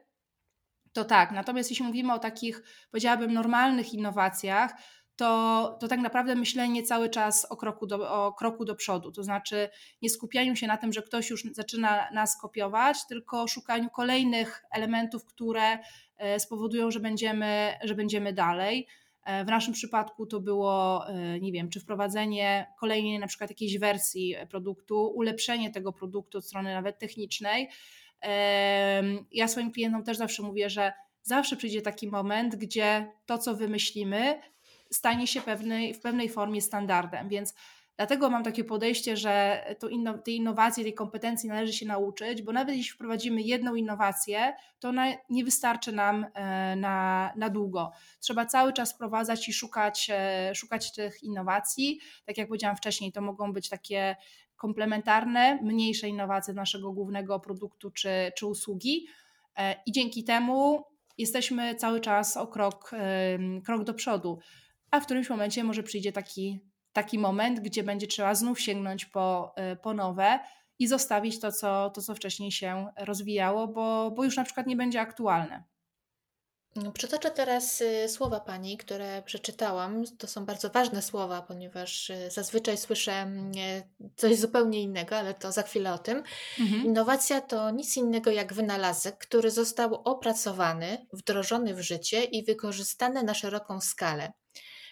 to 0.94 1.06
tak. 1.06 1.32
Natomiast 1.32 1.70
jeśli 1.70 1.86
mówimy 1.86 2.14
o 2.14 2.20
takich, 2.20 2.64
powiedziałabym, 2.92 3.34
normalnych 3.34 3.94
innowacjach, 3.94 4.74
to, 5.16 5.78
to 5.80 5.88
tak 5.88 6.00
naprawdę 6.00 6.36
myślenie 6.36 6.84
cały 6.84 7.10
czas 7.10 7.46
o 7.46 7.58
kroku, 7.58 7.88
do, 7.88 8.26
o 8.26 8.34
kroku 8.34 8.66
do 8.66 8.76
przodu. 8.76 9.12
To 9.12 9.24
znaczy 9.24 9.70
nie 10.02 10.10
skupianiu 10.10 10.56
się 10.56 10.68
na 10.68 10.78
tym, 10.78 10.94
że 10.94 11.02
ktoś 11.02 11.30
już 11.30 11.44
zaczyna 11.52 12.12
nas 12.12 12.42
kopiować, 12.42 12.98
tylko 13.08 13.48
szukaniu 13.48 13.90
kolejnych 13.90 14.64
elementów, 14.72 15.26
które 15.26 15.80
e, 16.18 16.40
spowodują, 16.40 16.92
że 16.92 17.00
będziemy, 17.00 17.74
że 17.84 17.96
będziemy 17.96 18.34
dalej. 18.34 18.88
E, 19.30 19.46
w 19.46 19.48
naszym 19.48 19.74
przypadku 19.74 20.26
to 20.26 20.40
było, 20.40 21.04
e, 21.08 21.40
nie 21.40 21.52
wiem, 21.52 21.70
czy 21.70 21.80
wprowadzenie 21.80 22.68
kolejnej 22.80 23.20
na 23.20 23.28
przykład 23.28 23.50
jakiejś 23.50 23.78
wersji 23.78 24.36
produktu, 24.50 25.08
ulepszenie 25.16 25.72
tego 25.72 25.94
produktu 25.94 26.38
od 26.38 26.46
strony 26.46 26.74
nawet 26.74 27.00
technicznej. 27.00 27.70
Ja 29.32 29.48
swoim 29.48 29.72
klientom 29.72 30.04
też 30.04 30.18
zawsze 30.18 30.44
mówię, 30.44 30.70
że 30.70 30.94
zawsze 31.22 31.56
przyjdzie 31.56 31.82
taki 31.82 32.08
moment, 32.08 32.56
gdzie 32.56 33.12
to, 33.26 33.38
co 33.38 33.56
wymyślimy, 33.56 34.42
stanie 34.92 35.28
się 35.28 35.42
pewnej, 35.42 35.94
w 35.94 36.00
pewnej 36.00 36.30
formie 36.30 36.62
standardem. 36.62 37.30
Więc 37.30 37.54
Dlatego 38.00 38.30
mam 38.30 38.44
takie 38.44 38.64
podejście, 38.64 39.18
że 39.18 39.66
to 39.80 39.90
inno, 39.90 40.18
tej 40.18 40.36
innowacji, 40.36 40.84
tej 40.84 40.94
kompetencji 40.94 41.50
należy 41.50 41.74
się 41.74 41.86
nauczyć, 41.86 42.42
bo 42.42 42.52
nawet 42.52 42.76
jeśli 42.76 42.94
wprowadzimy 42.94 43.42
jedną 43.42 43.76
innowację, 43.76 44.54
to 44.80 44.90
ona 44.90 45.06
nie 45.30 45.44
wystarczy 45.44 45.92
nam 45.92 46.26
e, 46.34 46.76
na, 46.76 47.34
na 47.36 47.50
długo. 47.50 47.92
Trzeba 48.20 48.46
cały 48.46 48.74
czas 48.74 48.94
wprowadzać 48.94 49.50
i 49.50 49.54
szukać, 49.54 50.10
e, 50.14 50.56
szukać 50.56 50.94
tych 50.94 51.24
innowacji. 51.24 52.00
Tak 52.26 52.38
jak 52.38 52.48
powiedziałam 52.48 52.78
wcześniej, 52.78 53.12
to 53.12 53.22
mogą 53.22 53.54
być 53.54 53.70
takie 53.70 54.16
komplementarne, 54.56 55.60
mniejsze 55.62 56.08
innowacje 56.08 56.54
naszego 56.54 56.92
głównego 56.92 57.40
produktu 57.40 57.92
czy, 57.92 58.10
czy 58.38 58.48
usługi. 58.48 59.08
E, 59.58 59.76
I 59.86 59.92
dzięki 59.92 60.24
temu 60.24 60.86
jesteśmy 61.18 61.76
cały 61.76 62.00
czas 62.00 62.38
o 62.38 62.48
krok, 62.48 62.92
krok 63.66 63.84
do 63.84 63.94
przodu, 63.94 64.40
a 64.92 65.00
w 65.00 65.06
którymś 65.06 65.30
momencie 65.30 65.64
może 65.64 65.84
przyjdzie 65.84 66.12
taki 66.12 66.69
taki 66.94 67.20
moment, 67.20 67.60
gdzie 67.60 67.84
będzie 67.84 68.08
trzeba 68.08 68.36
znów 68.36 68.62
sięgnąć 68.62 69.06
po, 69.06 69.56
po 69.82 69.94
nowe 69.94 70.40
i 70.80 70.88
zostawić 70.88 71.40
to 71.40 71.52
co, 71.52 71.90
to, 71.90 72.02
co 72.02 72.16
wcześniej 72.16 72.52
się 72.52 72.88
rozwijało, 72.98 73.68
bo, 73.68 74.12
bo 74.12 74.24
już 74.24 74.38
na 74.38 74.44
przykład 74.44 74.68
nie 74.68 74.76
będzie 74.76 75.02
aktualne. 75.02 75.64
Przytoczę 76.94 77.32
teraz 77.32 77.82
y, 77.82 78.10
słowa 78.10 78.40
pani, 78.40 78.78
które 78.78 79.24
przeczytałam. 79.26 80.04
To 80.18 80.28
są 80.28 80.46
bardzo 80.46 80.70
ważne 80.70 81.02
słowa, 81.02 81.42
ponieważ 81.42 82.10
y, 82.10 82.30
zazwyczaj 82.32 82.78
słyszę 82.78 83.12
mm, 83.12 83.52
coś 84.16 84.38
zupełnie 84.38 84.82
innego, 84.82 85.18
ale 85.18 85.34
to 85.34 85.52
za 85.52 85.64
chwilę 85.64 85.94
o 85.94 85.98
tym. 85.98 86.24
Mhm. 86.60 86.86
Innowacja 86.86 87.42
to 87.42 87.72
nic 87.72 87.98
innego 87.98 88.32
jak 88.32 88.54
wynalazek, 88.54 89.18
który 89.18 89.52
został 89.52 89.96
opracowany, 89.96 91.08
wdrożony 91.14 91.76
w 91.76 91.82
życie 91.82 92.24
i 92.24 92.44
wykorzystany 92.44 93.24
na 93.24 93.34
szeroką 93.34 93.82
skalę. 93.82 94.34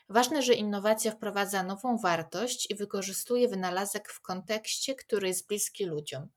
Ważne, 0.10 0.42
że 0.42 0.54
innowacja 0.54 1.12
wprowadza 1.12 1.64
nową 1.64 1.98
wartość 1.98 2.72
i 2.72 2.76
wykorzystuje 2.76 3.48
wynalazek 3.48 4.10
w 4.12 4.22
kontekście, 4.22 4.96
który 4.96 5.28
jest 5.28 5.48
bliski 5.48 5.86
ludziom. 5.86 6.30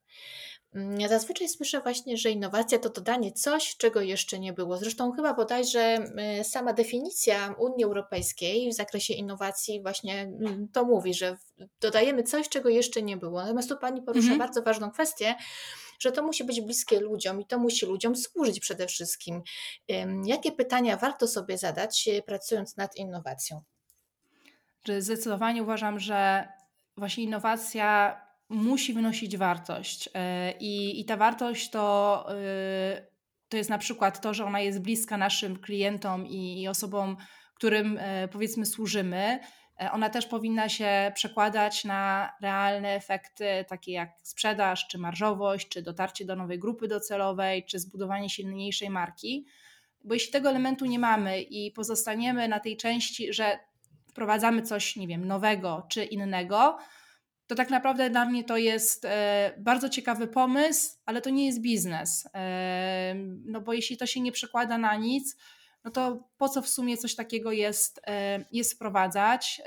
Mm, 0.74 1.00
ja 1.00 1.08
zazwyczaj 1.08 1.48
słyszę 1.48 1.80
właśnie, 1.80 2.16
że 2.16 2.30
innowacja 2.30 2.78
to 2.78 2.90
dodanie 2.90 3.32
coś, 3.32 3.76
czego 3.76 4.00
jeszcze 4.00 4.38
nie 4.38 4.52
było. 4.52 4.76
Zresztą 4.76 5.12
chyba 5.12 5.34
bodajże 5.34 5.98
y, 6.40 6.44
sama 6.44 6.72
definicja 6.72 7.54
Unii 7.58 7.84
Europejskiej 7.84 8.70
w 8.70 8.74
zakresie 8.74 9.14
innowacji 9.14 9.82
właśnie 9.82 10.20
mm, 10.20 10.68
to 10.72 10.84
mówi, 10.84 11.14
że 11.14 11.36
dodajemy 11.80 12.22
coś, 12.22 12.48
czego 12.48 12.68
jeszcze 12.68 13.02
nie 13.02 13.16
było. 13.16 13.40
Natomiast 13.40 13.68
tu 13.68 13.76
Pani 13.76 14.02
porusza 14.02 14.20
mhm. 14.20 14.38
bardzo 14.38 14.62
ważną 14.62 14.90
kwestię, 14.90 15.34
że 15.98 16.12
to 16.12 16.22
musi 16.22 16.44
być 16.44 16.60
bliskie 16.60 17.00
ludziom 17.00 17.40
i 17.40 17.46
to 17.46 17.58
musi 17.58 17.86
ludziom 17.86 18.16
służyć 18.16 18.60
przede 18.60 18.86
wszystkim. 18.86 19.42
Jakie 20.24 20.52
pytania 20.52 20.96
warto 20.96 21.28
sobie 21.28 21.58
zadać, 21.58 22.08
y, 22.08 22.22
pracując 22.22 22.76
nad 22.76 22.96
innowacją? 22.96 23.62
Zdecydowanie 24.98 25.62
uważam, 25.62 26.00
że 26.00 26.48
właśnie 26.96 27.24
innowacja 27.24 28.16
musi 28.50 28.92
wynosić 28.92 29.36
wartość. 29.36 30.08
E, 30.14 30.52
I, 30.60 31.00
i 31.00 31.04
ta 31.04 31.16
wartość 31.16 31.70
to, 31.70 32.26
e, 32.30 33.06
to 33.48 33.56
jest 33.56 33.70
na 33.70 33.78
przykład 33.78 34.20
to, 34.20 34.34
że 34.34 34.44
ona 34.44 34.60
jest 34.60 34.82
bliska 34.82 35.16
naszym 35.16 35.58
klientom 35.58 36.26
i, 36.26 36.62
i 36.62 36.68
osobom, 36.68 37.16
którym 37.54 37.98
e, 38.00 38.28
powiedzmy 38.28 38.66
służymy. 38.66 39.40
Ona 39.92 40.10
też 40.10 40.26
powinna 40.26 40.68
się 40.68 41.12
przekładać 41.14 41.84
na 41.84 42.32
realne 42.42 42.88
efekty, 42.94 43.64
takie 43.68 43.92
jak 43.92 44.10
sprzedaż, 44.22 44.88
czy 44.88 44.98
marżowość, 44.98 45.68
czy 45.68 45.82
dotarcie 45.82 46.24
do 46.24 46.36
nowej 46.36 46.58
grupy 46.58 46.88
docelowej, 46.88 47.64
czy 47.64 47.78
zbudowanie 47.78 48.30
silniejszej 48.30 48.90
marki. 48.90 49.46
Bo 50.04 50.14
jeśli 50.14 50.32
tego 50.32 50.48
elementu 50.48 50.86
nie 50.86 50.98
mamy 50.98 51.42
i 51.42 51.70
pozostaniemy 51.70 52.48
na 52.48 52.60
tej 52.60 52.76
części, 52.76 53.32
że 53.32 53.58
wprowadzamy 54.08 54.62
coś, 54.62 54.96
nie 54.96 55.06
wiem, 55.06 55.26
nowego 55.26 55.86
czy 55.88 56.04
innego, 56.04 56.78
to 57.50 57.54
tak 57.54 57.70
naprawdę 57.70 58.10
dla 58.10 58.24
mnie 58.24 58.44
to 58.44 58.56
jest 58.56 59.04
e, 59.04 59.54
bardzo 59.58 59.88
ciekawy 59.88 60.26
pomysł, 60.26 60.96
ale 61.06 61.20
to 61.20 61.30
nie 61.30 61.46
jest 61.46 61.60
biznes. 61.60 62.28
E, 62.34 63.14
no 63.44 63.60
bo 63.60 63.72
jeśli 63.72 63.96
to 63.96 64.06
się 64.06 64.20
nie 64.20 64.32
przekłada 64.32 64.78
na 64.78 64.96
nic, 64.96 65.36
no 65.84 65.90
to 65.90 66.28
po 66.36 66.48
co 66.48 66.62
w 66.62 66.68
sumie 66.68 66.96
coś 66.96 67.14
takiego 67.14 67.52
jest, 67.52 68.00
e, 68.06 68.44
jest 68.52 68.74
wprowadzać? 68.74 69.62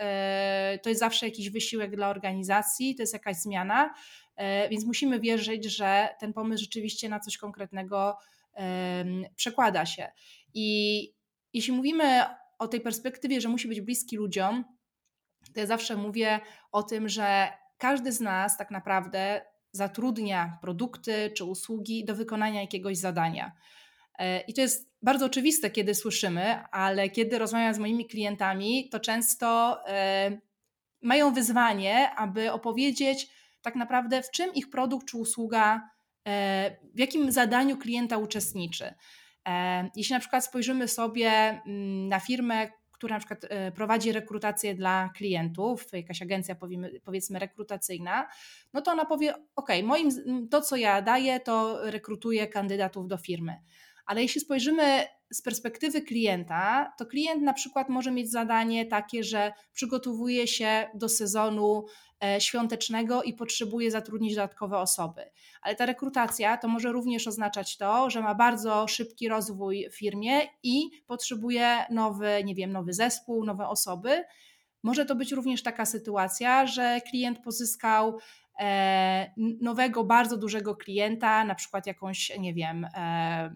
To 0.82 0.89
jest 0.89 1.00
zawsze 1.00 1.26
jakiś 1.26 1.50
wysiłek 1.50 1.96
dla 1.96 2.10
organizacji, 2.10 2.96
to 2.96 3.04
jest 3.04 3.13
jakaś 3.13 3.36
zmiana, 3.36 3.93
więc 4.69 4.86
musimy 4.86 5.19
wierzyć, 5.19 5.65
że 5.65 6.10
ten 6.19 6.34
pomysł 6.34 6.63
rzeczywiście 6.63 7.10
na 7.10 7.19
coś 7.19 7.38
konkretnego 7.38 8.17
przekłada 9.36 9.86
się. 9.86 10.12
I 10.54 11.10
jeśli 11.54 11.74
mówimy 11.74 12.24
o 12.60 12.67
tej 12.67 12.82
perspektywie, 12.82 13.41
że 13.41 13.50
musi 13.50 13.67
być 13.67 13.82
bliski 13.82 14.17
ludziom, 14.17 14.63
to 15.54 15.60
ja 15.60 15.65
zawsze 15.65 15.96
mówię 15.96 16.39
o 16.72 16.84
tym, 16.84 17.10
że 17.10 17.62
każdy 17.84 18.12
z 18.12 18.22
nas 18.22 18.58
tak 18.58 18.72
naprawdę 18.72 19.41
zatrudnia 19.72 20.58
produkty 20.62 21.32
czy 21.38 21.43
usługi 21.43 22.06
do 22.06 22.15
wykonania 22.15 22.62
jakiegoś 22.62 22.98
zadania. 22.98 23.52
E, 24.19 24.41
I 24.41 24.54
to 24.54 24.62
jest 24.62 24.89
bardzo 25.02 25.26
oczywiste, 25.26 25.69
kiedy 25.69 25.96
słyszymy, 25.96 26.63
ale 26.72 27.10
kiedy 27.10 27.39
rozmawiam 27.39 27.74
z 27.74 27.80
moimi 27.80 28.06
klientami, 28.06 28.89
to 28.89 29.00
często 29.00 29.80
e, 29.88 30.32
mają 31.02 31.34
wyzwanie, 31.34 32.12
aby 32.15 32.52
opowiedzieć 32.52 33.28
tak 33.62 33.76
naprawdę, 33.76 34.24
w 34.24 34.32
czym 34.32 34.54
ich 34.54 34.69
produkt 34.69 35.08
czy 35.08 35.17
usługa, 35.17 35.89
e, 36.28 36.78
w 36.96 37.00
jakim 37.00 37.32
zadaniu 37.32 37.78
klienta 37.78 38.17
uczestniczy. 38.17 38.93
Jeśli 39.96 40.13
na 40.13 40.19
przykład 40.19 40.46
spojrzymy 40.46 40.88
sobie 40.88 41.30
mm, 41.30 42.08
na 42.08 42.19
firmę, 42.19 42.67
która 43.04 43.16
na 43.16 43.20
przykład 43.20 43.46
e, 43.50 43.72
prowadzi 43.72 44.12
rekrutację 44.12 44.76
dla 44.76 45.10
klientów, 45.16 45.86
jakaś 45.94 46.22
agencja 46.22 46.56
powiedzmy 47.04 47.39
rekrutacyjna, 47.39 48.28
no 48.74 48.82
to 48.82 48.92
ona 48.92 49.06
powie, 49.06 49.34
ok, 49.56 49.70
moim, 49.84 50.10
to 50.50 50.62
co 50.62 50.76
ja 50.76 51.02
daję, 51.02 51.39
to 51.39 51.80
rekrutuję 51.92 52.48
kandydatów 52.48 53.08
do 53.08 53.18
firmy. 53.18 53.56
Ale 54.06 54.22
jeśli 54.22 54.42
spojrzymy 54.42 55.04
z 55.34 55.41
perspektywy 55.41 56.02
klienta, 56.02 56.93
to 56.98 57.06
klient 57.06 57.41
na 57.41 57.54
przykład 57.54 57.89
może 57.89 58.12
mieć 58.12 58.32
zadanie 58.32 58.86
takie, 58.86 59.24
że 59.24 59.54
przygotowuje 59.74 60.48
się 60.48 60.89
do 60.93 61.10
sezonu 61.10 61.86
e, 62.24 62.41
świątecznego 62.41 63.24
i 63.24 63.34
potrzebuje 63.34 63.91
zatrudnić 63.91 64.36
dodatkowe 64.36 64.78
osoby. 64.78 65.22
Ale 65.62 65.76
ta 65.76 65.86
rekrutacja 65.86 66.58
to 66.58 66.67
może 66.67 66.91
również 66.91 67.28
oznaczać 67.28 67.78
to, 67.78 68.10
że 68.10 68.22
ma 68.22 68.36
bardzo 68.36 68.88
szybki 68.88 69.28
rozwój 69.28 69.89
w 69.89 69.98
firmie 69.98 70.41
i 70.63 70.89
potrzebuje 71.08 71.86
nowy, 71.89 72.43
nie 72.43 72.56
wiem, 72.56 72.72
nowy 72.72 72.93
zespół, 72.93 73.46
nowe 73.46 73.67
osoby. 73.67 74.24
Może 74.84 75.06
to 75.06 75.15
być 75.15 75.32
również 75.32 75.63
taka 75.63 75.86
sytuacja, 75.86 76.67
że 76.67 77.02
klient 77.10 77.39
pozyskał 77.39 78.17
nowego, 79.38 80.04
bardzo 80.04 80.38
dużego 80.38 80.76
klienta, 80.76 81.46
na 81.46 81.56
przykład 81.56 81.88
jakąś, 81.88 82.32
nie 82.39 82.54
wiem, 82.54 82.88
e, 82.96 83.54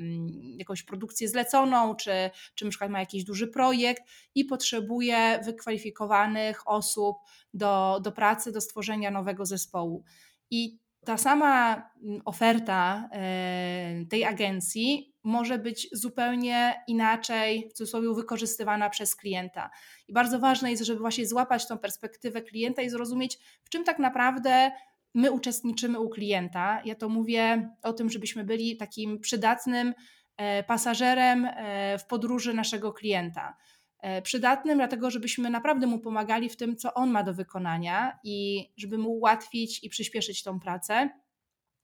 jakąś 0.57 0.83
produkcję 0.83 1.29
zleconą, 1.29 1.95
czy, 1.95 2.11
czy 2.55 2.65
na 2.65 2.69
przykład 2.71 2.91
ma 2.91 2.99
jakiś 2.99 3.23
duży 3.23 3.47
projekt 3.47 4.03
i 4.35 4.45
potrzebuje 4.45 5.39
wykwalifikowanych 5.45 6.67
osób 6.67 7.17
do, 7.53 7.99
do 8.03 8.11
pracy, 8.11 8.51
do 8.51 8.61
stworzenia 8.61 9.11
nowego 9.11 9.45
zespołu. 9.45 10.03
I 10.51 10.79
ta 11.05 11.17
sama 11.17 11.89
oferta 12.25 13.09
e, 13.11 14.05
tej 14.09 14.25
agencji 14.25 15.13
może 15.23 15.59
być 15.59 15.89
zupełnie 15.91 16.83
inaczej, 16.87 17.69
w 17.69 17.73
cudzysłowie, 17.73 18.13
wykorzystywana 18.13 18.89
przez 18.89 19.15
klienta. 19.15 19.69
I 20.07 20.13
bardzo 20.13 20.39
ważne 20.39 20.71
jest, 20.71 20.83
żeby 20.83 20.99
właśnie 20.99 21.27
złapać 21.27 21.67
tą 21.67 21.77
perspektywę 21.77 22.41
klienta 22.41 22.81
i 22.81 22.89
zrozumieć, 22.89 23.39
w 23.63 23.69
czym 23.69 23.83
tak 23.83 23.99
naprawdę 23.99 24.71
my 25.13 25.31
uczestniczymy 25.31 25.99
u 25.99 26.09
klienta. 26.09 26.81
Ja 26.85 26.95
to 26.95 27.09
mówię 27.09 27.69
o 27.83 27.93
tym, 27.93 28.09
żebyśmy 28.09 28.43
byli 28.43 28.77
takim 28.77 29.19
przydatnym 29.19 29.93
e, 30.37 30.63
pasażerem 30.63 31.45
e, 31.45 31.97
w 31.97 32.05
podróży 32.05 32.53
naszego 32.53 32.93
klienta. 32.93 33.57
E, 34.01 34.21
przydatnym, 34.21 34.77
dlatego 34.77 35.11
żebyśmy 35.11 35.49
naprawdę 35.49 35.87
mu 35.87 35.99
pomagali 35.99 36.49
w 36.49 36.57
tym, 36.57 36.77
co 36.77 36.93
on 36.93 37.09
ma 37.09 37.23
do 37.23 37.33
wykonania 37.33 38.19
i 38.23 38.67
żeby 38.77 38.97
mu 38.97 39.09
ułatwić 39.09 39.83
i 39.83 39.89
przyspieszyć 39.89 40.43
tą 40.43 40.59
pracę. 40.59 41.09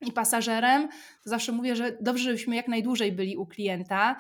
I 0.01 0.12
pasażerem, 0.12 0.88
to 1.23 1.29
zawsze 1.29 1.51
mówię, 1.51 1.75
że 1.75 1.97
dobrze, 2.01 2.23
żebyśmy 2.23 2.55
jak 2.55 2.67
najdłużej 2.67 3.12
byli 3.12 3.38
u 3.38 3.45
klienta, 3.45 4.15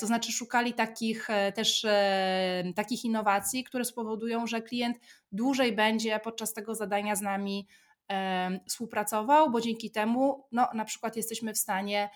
to 0.00 0.06
znaczy 0.06 0.32
szukali 0.32 0.74
takich 0.74 1.28
też 1.54 1.86
takich 2.76 3.04
innowacji, 3.04 3.64
które 3.64 3.84
spowodują, 3.84 4.46
że 4.46 4.62
klient 4.62 4.96
dłużej 5.32 5.72
będzie 5.72 6.20
podczas 6.24 6.52
tego 6.52 6.74
zadania 6.74 7.16
z 7.16 7.20
nami 7.20 7.66
współpracował, 8.66 9.50
bo 9.50 9.60
dzięki 9.60 9.90
temu 9.90 10.44
no, 10.52 10.68
na 10.74 10.84
przykład 10.84 11.16
jesteśmy 11.16 11.54
w 11.54 11.58
stanie 11.58 12.10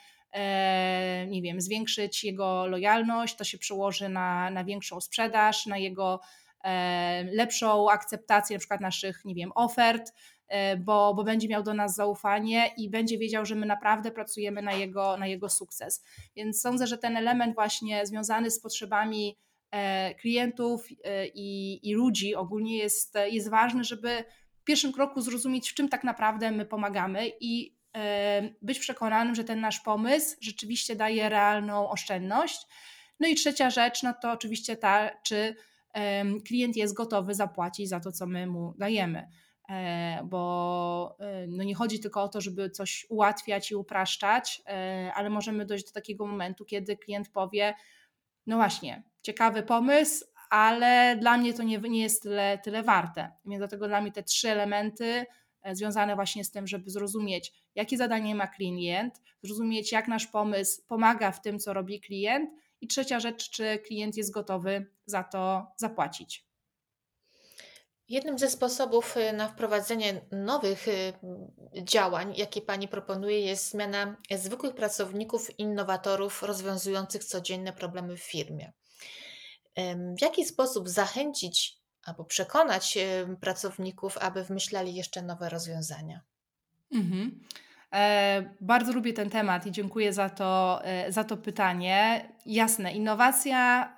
nie 1.28 1.42
wiem, 1.42 1.60
zwiększyć 1.60 2.24
jego 2.24 2.66
lojalność, 2.66 3.36
to 3.36 3.44
się 3.44 3.58
przełoży 3.58 4.08
na, 4.08 4.50
na 4.50 4.64
większą 4.64 5.00
sprzedaż, 5.00 5.66
na 5.66 5.78
jego 5.78 6.20
lepszą 7.32 7.90
akceptację 7.90 8.56
na 8.56 8.58
przykład 8.58 8.80
naszych, 8.80 9.24
nie 9.24 9.34
wiem, 9.34 9.52
ofert, 9.54 10.12
e, 10.48 10.76
bo, 10.76 11.14
bo 11.14 11.24
będzie 11.24 11.48
miał 11.48 11.62
do 11.62 11.74
nas 11.74 11.94
zaufanie 11.94 12.70
i 12.76 12.90
będzie 12.90 13.18
wiedział, 13.18 13.46
że 13.46 13.54
my 13.54 13.66
naprawdę 13.66 14.10
pracujemy 14.10 14.62
na 14.62 14.72
jego, 14.72 15.16
na 15.16 15.26
jego 15.26 15.48
sukces. 15.48 16.04
Więc 16.36 16.60
sądzę, 16.60 16.86
że 16.86 16.98
ten 16.98 17.16
element 17.16 17.54
właśnie 17.54 18.06
związany 18.06 18.50
z 18.50 18.60
potrzebami 18.60 19.38
e, 19.70 20.14
klientów 20.14 20.86
e, 21.04 21.26
i, 21.26 21.80
i 21.90 21.94
ludzi 21.94 22.34
ogólnie 22.34 22.78
jest, 22.78 23.14
jest 23.30 23.50
ważny, 23.50 23.84
żeby 23.84 24.24
pierwszym 24.64 24.92
kroku 24.92 25.20
zrozumieć, 25.20 25.70
w 25.70 25.74
czym 25.74 25.88
tak 25.88 26.04
naprawdę 26.04 26.50
my 26.50 26.64
pomagamy 26.66 27.32
i 27.40 27.76
e, 27.96 28.42
być 28.62 28.78
przekonanym, 28.78 29.34
że 29.34 29.44
ten 29.44 29.60
nasz 29.60 29.80
pomysł 29.80 30.36
rzeczywiście 30.40 30.96
daje 30.96 31.28
realną 31.28 31.90
oszczędność. 31.90 32.66
No 33.20 33.28
i 33.28 33.34
trzecia 33.34 33.70
rzecz, 33.70 34.02
no 34.02 34.14
to 34.22 34.32
oczywiście 34.32 34.76
ta, 34.76 35.10
czy 35.22 35.56
klient 36.46 36.76
jest 36.76 36.94
gotowy 36.94 37.34
zapłacić 37.34 37.88
za 37.88 38.00
to, 38.00 38.12
co 38.12 38.26
my 38.26 38.46
mu 38.46 38.74
dajemy. 38.78 39.28
E, 39.70 40.20
bo 40.24 41.16
e, 41.20 41.46
no 41.46 41.64
nie 41.64 41.74
chodzi 41.74 42.00
tylko 42.00 42.22
o 42.22 42.28
to, 42.28 42.40
żeby 42.40 42.70
coś 42.70 43.06
ułatwiać 43.08 43.70
i 43.70 43.74
upraszczać, 43.74 44.62
ale 45.14 45.30
możemy 45.30 45.66
dojść 45.66 45.86
do 45.86 45.92
takiego 45.92 46.26
momentu, 46.26 46.64
kiedy 46.64 46.96
klient 46.96 47.28
powie: 47.28 47.74
No 48.46 48.56
właśnie, 48.56 49.02
ciekawy 49.22 49.62
pomysł, 49.62 50.24
ale 50.52 51.16
dla 51.20 51.38
mnie 51.38 51.54
to 51.54 51.62
nie, 51.62 51.78
nie 51.78 52.02
jest 52.02 52.22
tyle, 52.22 52.58
tyle 52.58 52.82
warte. 52.82 53.32
Więc 53.44 53.60
dlatego 53.60 53.88
dla 53.88 54.00
mnie 54.00 54.12
te 54.12 54.22
trzy 54.22 54.50
elementy 54.50 55.24
e, 55.62 55.74
związane 55.74 56.14
właśnie 56.14 56.44
z 56.44 56.50
tym, 56.50 56.66
żeby 56.66 56.90
zrozumieć, 56.90 57.52
jakie 57.74 57.96
zadanie 57.96 58.34
ma 58.34 58.46
klient, 58.46 59.20
zrozumieć, 59.42 59.92
jak 59.92 60.08
nasz 60.08 60.26
pomysł 60.26 60.82
pomaga 60.88 61.32
w 61.32 61.42
tym, 61.42 61.58
co 61.58 61.72
robi 61.72 62.00
klient, 62.00 62.50
i 62.80 62.88
trzecia 62.88 63.20
rzecz, 63.20 63.50
czy 63.50 63.78
klient 63.78 64.16
jest 64.16 64.32
gotowy 64.32 64.86
za 65.06 65.24
to 65.24 65.66
zapłacić. 65.76 66.46
Jednym 68.08 68.38
ze 68.38 68.50
sposobów 68.50 69.16
y, 69.16 69.32
na 69.32 69.48
wprowadzenie 69.48 70.20
nowych 70.32 70.88
y, 70.88 71.12
działań, 71.82 72.34
jakie 72.36 72.60
Pani 72.60 72.88
proponuje, 72.88 73.40
jest 73.40 73.70
zmiana 73.70 74.16
zwykłych 74.30 74.74
pracowników, 74.74 75.58
innowatorów 75.58 76.42
rozwiązujących 76.42 77.24
codzienne 77.24 77.72
problemy 77.72 78.16
w 78.16 78.22
firmie. 78.22 78.72
W 80.18 80.22
jaki 80.22 80.44
sposób 80.44 80.88
zachęcić 80.88 81.78
albo 82.04 82.24
przekonać 82.24 82.98
pracowników, 83.40 84.18
aby 84.18 84.44
wymyślali 84.44 84.94
jeszcze 84.94 85.22
nowe 85.22 85.48
rozwiązania? 85.48 86.20
Mhm. 86.92 87.40
E, 87.92 88.54
bardzo 88.60 88.92
lubię 88.92 89.12
ten 89.12 89.30
temat 89.30 89.66
i 89.66 89.72
dziękuję 89.72 90.12
za 90.12 90.30
to, 90.30 90.80
e, 90.84 91.12
za 91.12 91.24
to 91.24 91.36
pytanie. 91.36 92.28
Jasne, 92.46 92.92
innowacja 92.92 93.92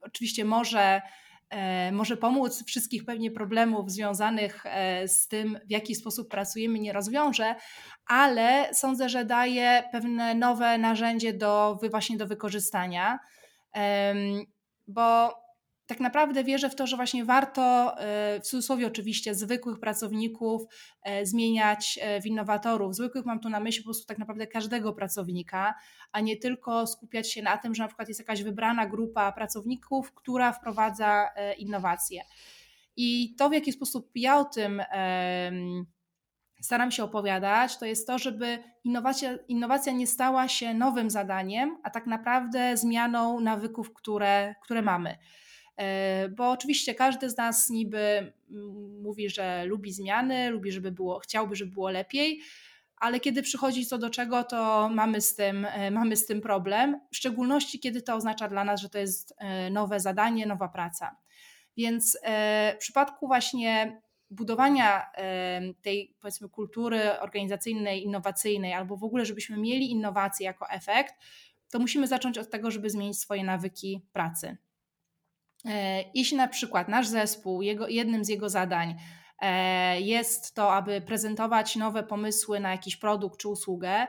oczywiście 0.00 0.44
może 0.44 1.02
E, 1.52 1.92
może 1.92 2.16
pomóc 2.16 2.64
wszystkich 2.66 3.04
pewnie 3.04 3.30
problemów 3.30 3.90
związanych 3.90 4.66
e, 4.66 5.08
z 5.08 5.28
tym, 5.28 5.58
w 5.66 5.70
jaki 5.70 5.94
sposób 5.94 6.28
pracujemy, 6.28 6.78
nie 6.78 6.92
rozwiąże, 6.92 7.54
ale 8.06 8.74
sądzę, 8.74 9.08
że 9.08 9.24
daje 9.24 9.84
pewne 9.92 10.34
nowe 10.34 10.78
narzędzie 10.78 11.32
do, 11.32 11.78
właśnie 11.90 12.16
do 12.16 12.26
wykorzystania, 12.26 13.18
bo 14.86 15.42
tak 15.92 16.00
naprawdę 16.00 16.44
wierzę 16.44 16.70
w 16.70 16.74
to, 16.74 16.86
że 16.86 16.96
właśnie 16.96 17.24
warto, 17.24 17.94
e, 17.98 18.40
w 18.40 18.44
cudzysłowie 18.44 18.86
oczywiście, 18.86 19.34
zwykłych 19.34 19.80
pracowników 19.80 20.62
e, 21.02 21.26
zmieniać 21.26 21.98
e, 22.02 22.20
w 22.20 22.26
innowatorów. 22.26 22.94
Zwykłych 22.94 23.24
mam 23.24 23.40
tu 23.40 23.48
na 23.48 23.60
myśli 23.60 23.82
po 23.82 23.86
prostu 23.86 24.06
tak 24.06 24.18
naprawdę 24.18 24.46
każdego 24.46 24.92
pracownika, 24.92 25.74
a 26.12 26.20
nie 26.20 26.36
tylko 26.36 26.86
skupiać 26.86 27.32
się 27.32 27.42
na 27.42 27.58
tym, 27.58 27.74
że 27.74 27.82
na 27.82 27.88
przykład 27.88 28.08
jest 28.08 28.20
jakaś 28.20 28.42
wybrana 28.42 28.86
grupa 28.86 29.32
pracowników, 29.32 30.14
która 30.14 30.52
wprowadza 30.52 31.28
innowacje. 31.58 32.22
I 32.96 33.34
to, 33.38 33.48
w 33.48 33.52
jaki 33.52 33.72
sposób 33.72 34.10
ja 34.14 34.38
o 34.38 34.44
tym 34.44 34.82
staram 36.62 36.90
się 36.90 37.04
opowiadać, 37.04 37.78
to 37.78 37.86
jest 37.86 38.06
to, 38.06 38.18
żeby 38.18 38.58
innowacja, 38.84 39.38
innowacja 39.48 39.92
nie 39.92 40.06
stała 40.06 40.48
się 40.48 40.74
nowym 40.74 41.10
zadaniem, 41.10 41.78
a 41.82 41.90
tak 41.90 42.06
naprawdę 42.06 42.76
zmianą 42.76 43.40
nawyków, 43.40 43.92
które, 43.94 44.54
które 44.62 44.82
mamy. 44.82 45.18
E, 45.76 46.28
bo 46.28 46.50
oczywiście 46.50 46.94
każdy 46.94 47.30
z 47.30 47.36
nas 47.36 47.70
niby 47.70 48.32
mówi, 49.02 49.30
że 49.30 49.64
lubi 49.66 49.92
zmiany, 49.92 50.50
lubi, 50.50 50.72
żeby 50.72 50.92
było, 50.92 51.18
chciałby, 51.18 51.56
żeby 51.56 51.72
było 51.72 51.90
lepiej, 51.90 52.40
ale 52.96 53.20
kiedy 53.20 53.42
przychodzi 53.42 53.86
co 53.86 53.98
do 53.98 54.10
czego, 54.10 54.44
to 54.44 54.88
mamy 54.94 55.20
z 55.20 55.34
tym, 55.34 55.64
e, 55.64 55.90
mamy 55.90 56.16
z 56.16 56.26
tym 56.26 56.40
problem, 56.40 57.00
w 57.12 57.16
szczególności 57.16 57.80
kiedy 57.80 58.02
to 58.02 58.14
oznacza 58.14 58.48
dla 58.48 58.64
nas, 58.64 58.80
że 58.80 58.88
to 58.88 58.98
jest 58.98 59.34
e, 59.38 59.70
nowe 59.70 60.00
zadanie, 60.00 60.46
nowa 60.46 60.68
praca. 60.68 61.16
Więc 61.76 62.18
w 62.74 62.76
przypadku 62.78 63.26
właśnie 63.26 64.00
budowania 64.32 65.10
tej 65.82 66.16
powiedzmy 66.20 66.48
kultury 66.48 67.20
organizacyjnej, 67.20 68.04
innowacyjnej, 68.04 68.72
albo 68.72 68.96
w 68.96 69.04
ogóle, 69.04 69.24
żebyśmy 69.24 69.56
mieli 69.56 69.90
innowacje 69.90 70.46
jako 70.46 70.70
efekt, 70.70 71.14
to 71.70 71.78
musimy 71.78 72.06
zacząć 72.06 72.38
od 72.38 72.50
tego, 72.50 72.70
żeby 72.70 72.90
zmienić 72.90 73.18
swoje 73.18 73.44
nawyki 73.44 74.06
pracy. 74.12 74.56
E, 75.64 76.04
jeśli 76.14 76.36
na 76.36 76.48
przykład 76.48 76.88
nasz 76.88 77.08
zespół, 77.08 77.62
jego, 77.62 77.88
jednym 77.88 78.24
z 78.24 78.28
jego 78.28 78.48
zadań 78.48 78.94
e, 79.38 80.00
jest 80.00 80.54
to, 80.54 80.74
aby 80.74 81.00
prezentować 81.00 81.76
nowe 81.76 82.02
pomysły 82.02 82.60
na 82.60 82.70
jakiś 82.70 82.96
produkt 82.96 83.40
czy 83.40 83.48
usługę, 83.48 84.06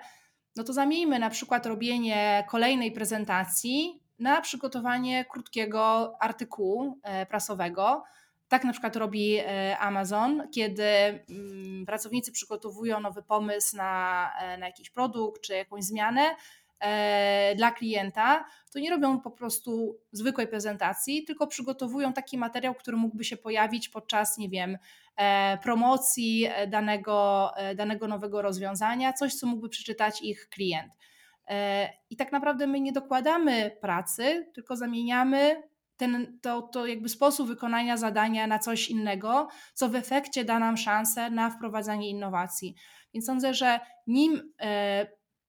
no 0.55 0.63
to 0.63 0.73
zamieńmy 0.73 1.19
na 1.19 1.29
przykład 1.29 1.65
robienie 1.65 2.45
kolejnej 2.49 2.91
prezentacji 2.91 4.03
na 4.19 4.41
przygotowanie 4.41 5.25
krótkiego 5.25 6.15
artykułu 6.19 6.99
e, 7.03 7.25
prasowego. 7.25 8.03
Tak 8.53 8.63
na 8.63 8.71
przykład 8.71 8.95
robi 8.95 9.39
Amazon, 9.79 10.47
kiedy 10.51 10.83
mm, 10.83 11.85
pracownicy 11.85 12.31
przygotowują 12.31 12.99
nowy 12.99 13.23
pomysł 13.23 13.77
na, 13.77 14.31
na 14.59 14.65
jakiś 14.65 14.89
produkt 14.89 15.41
czy 15.41 15.53
jakąś 15.53 15.83
zmianę, 15.83 16.35
E, 16.83 17.55
dla 17.55 17.71
klienta, 17.71 18.45
to 18.73 18.79
nie 18.79 18.89
robią 18.89 19.19
po 19.19 19.31
prostu 19.31 19.99
zwykłej 20.11 20.47
prezentacji, 20.47 21.23
tylko 21.23 21.47
przygotowują 21.47 22.13
taki 22.13 22.37
materiał, 22.37 22.75
który 22.75 22.97
mógłby 22.97 23.23
się 23.23 23.37
pojawić 23.37 23.89
podczas, 23.89 24.37
nie 24.37 24.49
wiem, 24.49 24.77
e, 25.17 25.57
promocji 25.57 26.47
danego, 26.67 27.51
e, 27.55 27.75
danego 27.75 28.07
nowego 28.07 28.41
rozwiązania, 28.41 29.13
coś, 29.13 29.35
co 29.35 29.47
mógłby 29.47 29.69
przeczytać 29.69 30.21
ich 30.21 30.49
klient. 30.49 30.93
I 32.09 32.15
tak 32.15 32.31
naprawdę 32.31 32.67
my 32.67 32.79
nie 32.79 32.91
dokładamy 32.91 33.77
pracy, 33.81 34.51
tylko 34.53 34.75
zamieniamy 34.75 35.63
ten, 35.97 36.39
to, 36.41 36.61
to 36.61 36.87
jakby 36.87 37.09
sposób 37.09 37.47
wykonania 37.47 37.97
zadania 37.97 38.47
na 38.47 38.59
coś 38.59 38.89
innego, 38.89 39.47
co 39.73 39.89
w 39.89 39.95
efekcie 39.95 40.45
da 40.45 40.59
nam 40.59 40.77
szansę 40.77 41.29
na 41.29 41.49
wprowadzanie 41.49 42.09
innowacji. 42.09 42.75
Więc 43.13 43.25
sądzę, 43.25 43.53
że 43.53 43.79
nim 44.07 44.53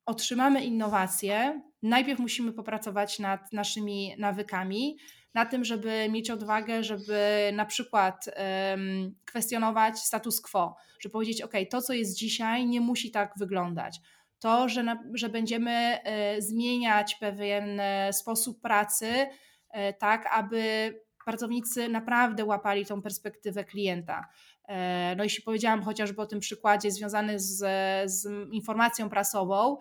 otrzymamy 0.06 0.64
innowacje, 0.64 1.62
najpierw 1.82 2.20
musimy 2.20 2.52
popracować 2.52 3.18
nad 3.18 3.52
naszymi 3.52 4.14
nawykami, 4.18 4.96
na 5.34 5.46
tym, 5.46 5.64
żeby 5.64 6.08
mieć 6.10 6.30
odwagę, 6.30 6.84
żeby 6.84 7.50
na 7.54 7.66
przykład 7.66 8.30
kwestionować 9.24 9.98
status 9.98 10.40
quo, 10.40 10.76
żeby 11.00 11.12
powiedzieć, 11.12 11.42
OK, 11.42 11.52
to 11.70 11.82
co 11.82 11.92
jest 11.92 12.16
dzisiaj 12.16 12.66
nie 12.66 12.80
musi 12.80 13.10
tak 13.10 13.32
wyglądać. 13.38 14.00
To, 14.38 14.68
że, 14.68 14.82
na, 14.82 15.02
że 15.14 15.28
będziemy 15.28 15.70
e, 15.70 16.42
zmieniać 16.42 17.14
pewien 17.14 17.80
e, 17.80 18.12
sposób 18.12 18.60
pracy, 18.60 19.06
e, 19.06 19.28
tak 19.98 20.28
aby 20.32 20.94
pracownicy 21.24 21.88
naprawdę 21.88 22.44
łapali 22.44 22.86
tą 22.86 23.02
perspektywę 23.02 23.64
klienta. 23.64 24.28
E, 24.68 25.14
no 25.16 25.24
jeśli 25.24 25.42
powiedziałam 25.42 25.82
chociażby 25.82 26.22
o 26.22 26.26
tym 26.26 26.40
przykładzie 26.40 26.90
związanym 26.90 27.38
z, 27.38 27.56
z 28.10 28.28
informacją 28.52 29.08
prasową, 29.08 29.76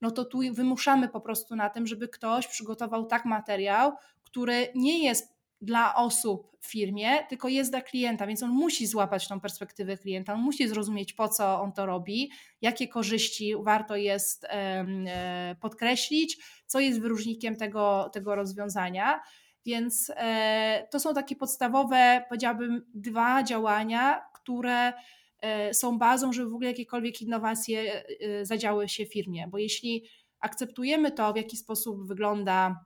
no 0.00 0.10
to 0.10 0.24
tu 0.24 0.38
wymuszamy 0.52 1.08
po 1.08 1.20
prostu 1.20 1.56
na 1.56 1.70
tym, 1.70 1.86
żeby 1.86 2.08
ktoś 2.08 2.46
przygotował 2.46 3.06
tak 3.06 3.24
materiał, 3.24 3.92
który 4.24 4.68
nie 4.74 5.04
jest 5.04 5.37
dla 5.60 5.94
osób 5.94 6.56
w 6.60 6.70
firmie, 6.70 7.26
tylko 7.28 7.48
jest 7.48 7.70
dla 7.70 7.80
klienta, 7.80 8.26
więc 8.26 8.42
on 8.42 8.50
musi 8.50 8.86
złapać 8.86 9.28
tą 9.28 9.40
perspektywę 9.40 9.96
klienta, 9.96 10.34
on 10.34 10.40
musi 10.40 10.68
zrozumieć, 10.68 11.12
po 11.12 11.28
co 11.28 11.60
on 11.60 11.72
to 11.72 11.86
robi, 11.86 12.30
jakie 12.60 12.88
korzyści 12.88 13.54
warto 13.62 13.96
jest 13.96 14.44
e, 14.44 15.56
podkreślić, 15.60 16.36
co 16.66 16.80
jest 16.80 17.00
wyróżnikiem 17.00 17.56
tego, 17.56 18.10
tego 18.12 18.34
rozwiązania. 18.34 19.20
Więc 19.66 20.12
e, 20.16 20.88
to 20.90 21.00
są 21.00 21.14
takie 21.14 21.36
podstawowe, 21.36 22.24
powiedziałabym, 22.28 22.86
dwa 22.94 23.42
działania, 23.42 24.22
które 24.34 24.92
e, 25.40 25.74
są 25.74 25.98
bazą, 25.98 26.32
żeby 26.32 26.50
w 26.50 26.54
ogóle 26.54 26.68
jakiekolwiek 26.68 27.22
innowacje 27.22 28.04
zadziały 28.42 28.88
się 28.88 29.06
w 29.06 29.12
firmie. 29.12 29.48
Bo 29.48 29.58
jeśli 29.58 30.04
akceptujemy 30.40 31.12
to, 31.12 31.32
w 31.32 31.36
jaki 31.36 31.56
sposób 31.56 32.08
wygląda 32.08 32.84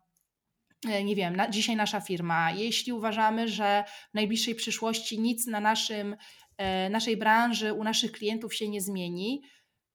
nie 1.05 1.17
wiem, 1.17 1.37
na, 1.37 1.51
dzisiaj 1.51 1.77
nasza 1.77 2.01
firma, 2.01 2.51
jeśli 2.51 2.93
uważamy, 2.93 3.49
że 3.49 3.85
w 4.11 4.15
najbliższej 4.15 4.55
przyszłości 4.55 5.21
nic 5.21 5.47
na 5.47 5.61
naszym, 5.61 6.17
naszej 6.91 7.17
branży, 7.17 7.73
u 7.73 7.85
naszych 7.85 8.13
klientów 8.13 8.55
się 8.55 8.69
nie 8.69 8.81
zmieni, 8.81 9.43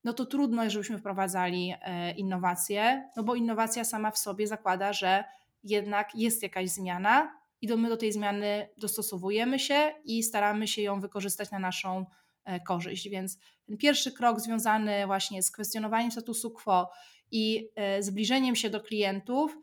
no 0.03 0.13
to 0.13 0.25
trudno, 0.25 0.69
żebyśmy 0.69 0.97
wprowadzali 0.97 1.73
innowacje, 2.17 3.09
no 3.15 3.23
bo 3.23 3.35
innowacja 3.35 3.83
sama 3.83 4.11
w 4.11 4.17
sobie 4.17 4.47
zakłada, 4.47 4.93
że 4.93 5.23
jednak 5.63 6.15
jest 6.15 6.43
jakaś 6.43 6.69
zmiana 6.69 7.37
i 7.61 7.67
do, 7.67 7.77
my 7.77 7.89
do 7.89 7.97
tej 7.97 8.11
zmiany 8.11 8.69
dostosowujemy 8.77 9.59
się 9.59 9.93
i 10.03 10.23
staramy 10.23 10.67
się 10.67 10.81
ją 10.81 10.99
wykorzystać 10.99 11.51
na 11.51 11.59
naszą 11.59 12.05
e, 12.45 12.59
korzyść. 12.59 13.09
Więc 13.09 13.37
ten 13.67 13.77
pierwszy 13.77 14.11
krok 14.11 14.39
związany 14.39 15.05
właśnie 15.05 15.43
z 15.43 15.51
kwestionowaniem 15.51 16.11
statusu 16.11 16.51
quo 16.51 16.91
i 17.31 17.69
e, 17.75 18.03
zbliżeniem 18.03 18.55
się 18.55 18.69
do 18.69 18.81
klientów, 18.81 19.57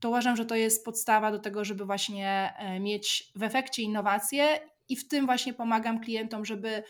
to 0.00 0.08
uważam, 0.08 0.36
że 0.36 0.46
to 0.46 0.54
jest 0.54 0.84
podstawa 0.84 1.30
do 1.32 1.38
tego, 1.38 1.64
żeby 1.64 1.84
właśnie 1.84 2.54
e, 2.58 2.80
mieć 2.80 3.32
w 3.36 3.42
efekcie 3.42 3.82
innowacje 3.82 4.60
i 4.88 4.96
w 4.96 5.08
tym 5.08 5.26
właśnie 5.26 5.54
pomagam 5.54 6.00
klientom, 6.00 6.44
żeby 6.44 6.82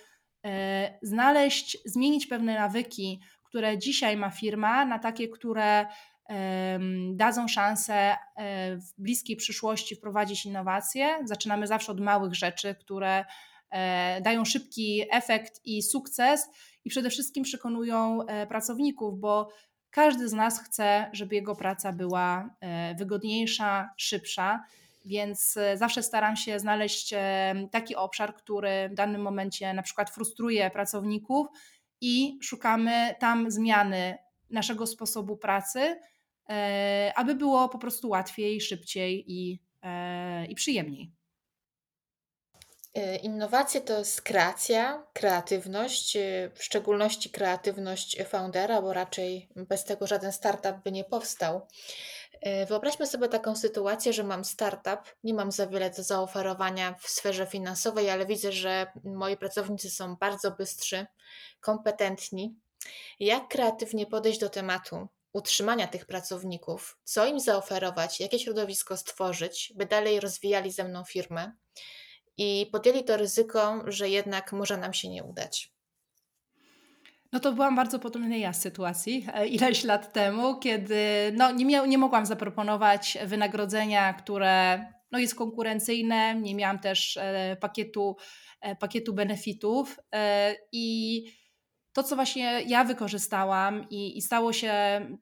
znaleźć, 1.02 1.78
zmienić 1.84 2.26
pewne 2.26 2.54
nawyki, 2.54 3.20
które 3.44 3.78
dzisiaj 3.78 4.16
ma 4.16 4.30
firma, 4.30 4.84
na 4.84 4.98
takie, 4.98 5.28
które 5.28 5.86
dadzą 7.12 7.48
szansę 7.48 7.94
e, 7.94 8.76
w 8.76 8.94
bliskiej 8.98 9.36
przyszłości 9.36 9.94
wprowadzić 9.96 10.46
innowacje. 10.46 11.18
Zaczynamy 11.24 11.66
zawsze 11.66 11.92
od 11.92 12.00
małych 12.00 12.34
rzeczy, 12.34 12.74
które 12.74 13.24
e, 13.70 14.20
dają 14.20 14.44
szybki 14.44 15.04
efekt 15.10 15.60
i 15.64 15.82
sukces 15.82 16.48
i 16.84 16.90
przede 16.90 17.10
wszystkim 17.10 17.44
przekonują 17.44 18.26
e, 18.26 18.46
pracowników, 18.46 19.20
bo 19.20 19.48
każdy 19.96 20.28
z 20.28 20.32
nas 20.32 20.60
chce, 20.60 21.10
żeby 21.12 21.34
jego 21.34 21.54
praca 21.54 21.92
była 21.92 22.50
wygodniejsza, 22.98 23.90
szybsza. 23.96 24.64
Więc 25.04 25.56
e, 25.56 25.76
zawsze 25.76 26.02
staram 26.02 26.36
się 26.36 26.58
znaleźć 26.58 27.12
e, 27.12 27.54
taki 27.70 27.96
obszar, 27.96 28.34
który 28.34 28.88
w 28.88 28.94
danym 28.94 29.22
momencie 29.22 29.74
na 29.74 29.82
przykład 29.82 30.10
frustruje 30.10 30.70
pracowników 30.70 31.46
i 32.00 32.38
szukamy 32.42 33.14
tam 33.20 33.50
zmiany 33.50 34.18
naszego 34.50 34.86
sposobu 34.86 35.36
pracy, 35.36 36.00
aby 37.14 37.34
było 37.34 37.68
po 37.68 37.78
prostu 37.78 38.08
łatwiej, 38.08 38.60
szybciej 38.60 39.32
i, 39.32 39.60
i 40.48 40.54
przyjemniej. 40.54 41.15
Innowacje 43.22 43.80
to 43.80 43.98
jest 43.98 44.22
kreacja, 44.22 45.06
kreatywność, 45.12 46.18
w 46.54 46.64
szczególności 46.64 47.30
kreatywność 47.30 48.22
foundera, 48.28 48.82
bo 48.82 48.92
raczej 48.92 49.48
bez 49.56 49.84
tego 49.84 50.06
żaden 50.06 50.32
startup 50.32 50.76
by 50.84 50.92
nie 50.92 51.04
powstał. 51.04 51.66
E, 52.40 52.66
wyobraźmy 52.66 53.06
sobie 53.06 53.28
taką 53.28 53.56
sytuację, 53.56 54.12
że 54.12 54.24
mam 54.24 54.44
startup, 54.44 55.00
nie 55.24 55.34
mam 55.34 55.52
za 55.52 55.66
wiele 55.66 55.90
do 55.90 56.02
zaoferowania 56.02 56.94
w 57.00 57.08
sferze 57.08 57.46
finansowej, 57.46 58.10
ale 58.10 58.26
widzę, 58.26 58.52
że 58.52 58.86
moi 59.04 59.36
pracownicy 59.36 59.90
są 59.90 60.16
bardzo 60.16 60.50
bystrzy, 60.50 61.06
kompetentni. 61.60 62.54
Jak 63.20 63.48
kreatywnie 63.48 64.06
podejść 64.06 64.40
do 64.40 64.48
tematu 64.48 65.08
utrzymania 65.32 65.86
tych 65.86 66.06
pracowników? 66.06 66.98
Co 67.04 67.26
im 67.26 67.40
zaoferować? 67.40 68.20
Jakie 68.20 68.38
środowisko 68.38 68.96
stworzyć, 68.96 69.72
by 69.76 69.86
dalej 69.86 70.20
rozwijali 70.20 70.72
ze 70.72 70.84
mną 70.84 71.04
firmę 71.04 71.52
i 72.38 72.66
podjęli 72.72 73.04
to 73.04 73.16
ryzyko, 73.16 73.84
że 73.86 74.08
jednak 74.08 74.52
może 74.52 74.76
nam 74.76 74.94
się 74.94 75.08
nie 75.08 75.24
udać? 75.24 75.76
No 77.32 77.40
to 77.40 77.52
byłam 77.52 77.76
bardzo 77.76 77.98
podobnej 77.98 78.40
ja 78.40 78.52
sytuacji 78.52 79.26
e, 79.34 79.46
ileś 79.46 79.84
lat 79.84 80.12
temu, 80.12 80.58
kiedy 80.58 81.32
no, 81.36 81.50
nie, 81.50 81.66
mia- 81.66 81.88
nie 81.88 81.98
mogłam 81.98 82.26
zaproponować 82.26 83.18
wynagrodzenia, 83.26 84.12
które 84.14 84.86
no, 85.10 85.18
jest 85.18 85.34
konkurencyjne, 85.34 86.34
nie 86.34 86.54
miałam 86.54 86.78
też 86.78 87.16
e, 87.16 87.56
pakietu, 87.60 88.16
e, 88.60 88.76
pakietu 88.76 89.14
benefitów 89.14 90.00
e, 90.14 90.54
i 90.72 91.24
to, 91.92 92.02
co 92.02 92.16
właśnie 92.16 92.62
ja 92.66 92.84
wykorzystałam 92.84 93.88
i, 93.90 94.18
i, 94.18 94.22
stało 94.22 94.52
się 94.52 94.74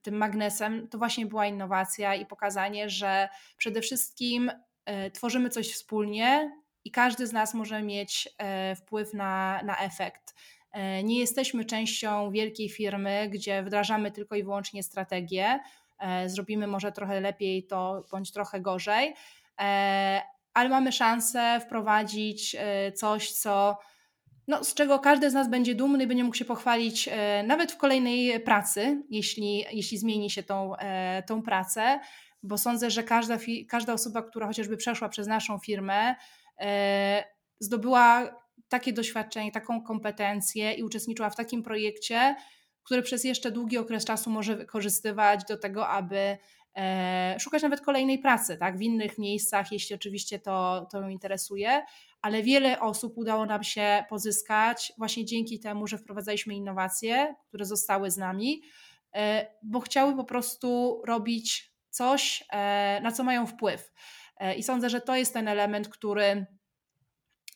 tym 0.03 0.17
magnesem, 0.17 0.89
to 0.89 0.99
właśnie 0.99 1.27
była 1.27 1.47
innowacja 1.47 2.15
i 2.15 2.27
pokazanie, 2.27 2.91
że 2.91 3.29
przede 3.57 3.81
wszystkim 3.81 4.51
e, 4.85 5.11
tworzymy 5.11 5.51
coś 5.51 5.73
wspólnie 5.73 6.64
i 6.85 6.91
każdy 6.91 7.27
z 7.27 7.33
nas 7.33 7.55
może 7.55 7.83
mieć 7.83 8.29
e, 8.39 8.77
wpływ 8.77 9.15
na, 9.15 9.61
na 9.65 9.79
efekt. 9.79 10.35
E, 10.75 11.03
nie 11.03 11.19
jesteśmy 11.19 11.65
częścią 11.65 12.31
wielkiej 12.31 12.69
firmy, 12.69 13.29
gdzie 13.31 13.63
wdrażamy 13.63 14.11
tylko 14.11 14.37
i 14.37 14.43
wyłącznie 14.43 14.83
strategię. 14.83 15.61
E, 15.99 16.29
zrobimy 16.29 16.67
może 16.67 16.93
trochę 16.93 17.21
lepiej 17.21 17.67
to, 17.67 18.03
bądź 18.11 18.33
trochę 18.33 18.61
gorzej, 18.61 19.15
e, 19.61 20.23
ale 20.55 20.69
mamy 20.69 20.93
szansę 20.93 21.61
wprowadzić 21.61 22.57
coś, 22.95 23.33
co, 23.33 23.79
no, 24.49 24.65
z 24.65 24.75
czego 24.75 24.99
każdy 24.99 25.31
z 25.31 25.35
nas 25.35 25.51
będzie 25.51 25.75
dumny 25.75 26.05
i 26.05 26.07
będzie 26.07 26.25
mógł 26.25 26.37
się 26.37 26.45
pochwalić 26.45 27.09
nawet 27.45 27.73
w 27.73 27.77
kolejnej 27.77 28.41
pracy, 28.41 29.03
jeśli, 29.11 29.65
jeśli 29.73 29.99
zmieni 29.99 30.31
się 30.31 30.43
tą, 30.43 30.73
tą 31.27 31.43
pracę, 31.43 32.01
bo 32.43 32.59
sądzę, 32.59 32.91
że 32.91 33.03
każda, 33.03 33.39
każda 33.69 33.93
osoba, 33.93 34.23
która 34.23 34.47
chociażby 34.47 34.77
przeszła 34.77 35.09
przez 35.09 35.27
naszą 35.27 35.59
firmę, 35.59 36.15
zdobyła 37.61 38.35
takie 38.69 38.93
doświadczenie, 38.93 39.53
taką 39.53 39.83
kompetencję 39.83 40.73
i 40.73 40.83
uczestniczyła 40.83 41.31
w 41.31 41.37
takim 41.37 41.63
projekcie, 41.63 42.37
który 42.85 43.03
przez 43.03 43.25
jeszcze 43.25 43.51
długi 43.51 43.79
okres 43.79 44.05
czasu 44.05 44.31
może 44.31 44.57
wykorzystywać 44.57 45.45
do 45.45 45.57
tego, 45.57 45.89
aby 45.89 46.39
e, 46.77 47.37
szukać 47.41 47.63
nawet 47.63 47.81
kolejnej 47.81 48.19
pracy, 48.19 48.57
tak, 48.57 48.79
w 48.79 48.83
innych 48.83 49.19
miejscach, 49.19 49.73
jeśli 49.73 49.95
oczywiście 49.95 50.39
to, 50.39 50.87
to 50.93 51.01
ją 51.01 51.09
interesuje, 51.09 51.83
ale 52.23 52.43
wiele 52.43 52.81
osób 52.81 53.19
udało 53.19 53.47
nam 53.47 53.65
się 53.65 54.05
pozyskać 54.09 54.93
właśnie 54.99 55.25
dzięki 55.25 55.61
temu, 55.61 55.87
że 55.87 55.99
wprowadzaliśmy 55.99 56.55
innowacje, 56.55 57.35
które 57.49 57.65
zostały 57.65 58.11
z 58.11 58.17
nami, 58.17 58.63
e, 59.15 59.47
bo 59.63 59.81
chciały 59.81 60.17
po 60.17 60.25
prostu 60.25 61.03
robić 61.07 61.75
coś, 61.91 62.45
e, 62.53 63.01
na 63.03 63.13
co 63.13 63.25
mają 63.25 63.47
wpływ. 63.47 63.93
I 64.57 64.63
sądzę, 64.63 64.91
że 64.91 65.01
to 65.01 65.17
jest 65.17 65.33
ten 65.33 65.49
element, 65.49 65.89
który 65.89 66.47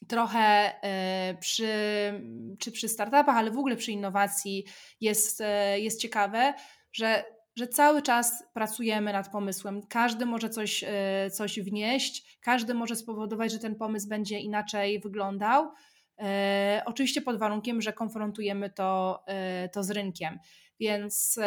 trochę 0.08 0.74
e, 0.82 1.34
przy, 1.40 1.72
czy 2.58 2.72
przy 2.72 2.88
startupach, 2.88 3.36
ale 3.36 3.50
w 3.50 3.58
ogóle 3.58 3.76
przy 3.76 3.92
innowacji 3.92 4.64
jest, 5.00 5.40
e, 5.40 5.80
jest 5.80 6.00
ciekawe, 6.00 6.54
że, 6.92 7.24
że 7.56 7.68
cały 7.68 8.02
czas 8.02 8.44
pracujemy 8.54 9.12
nad 9.12 9.28
pomysłem. 9.28 9.82
Każdy 9.86 10.26
może 10.26 10.50
coś, 10.50 10.84
e, 10.86 11.30
coś 11.30 11.60
wnieść, 11.60 12.38
każdy 12.40 12.74
może 12.74 12.96
spowodować, 12.96 13.52
że 13.52 13.58
ten 13.58 13.74
pomysł 13.74 14.08
będzie 14.08 14.38
inaczej 14.38 15.00
wyglądał. 15.00 15.70
Oczywiście 16.84 17.22
pod 17.22 17.38
warunkiem, 17.38 17.82
że 17.82 17.92
konfrontujemy 17.92 18.70
to, 18.70 19.24
to 19.72 19.82
z 19.82 19.90
rynkiem. 19.90 20.38
Więc 20.80 21.38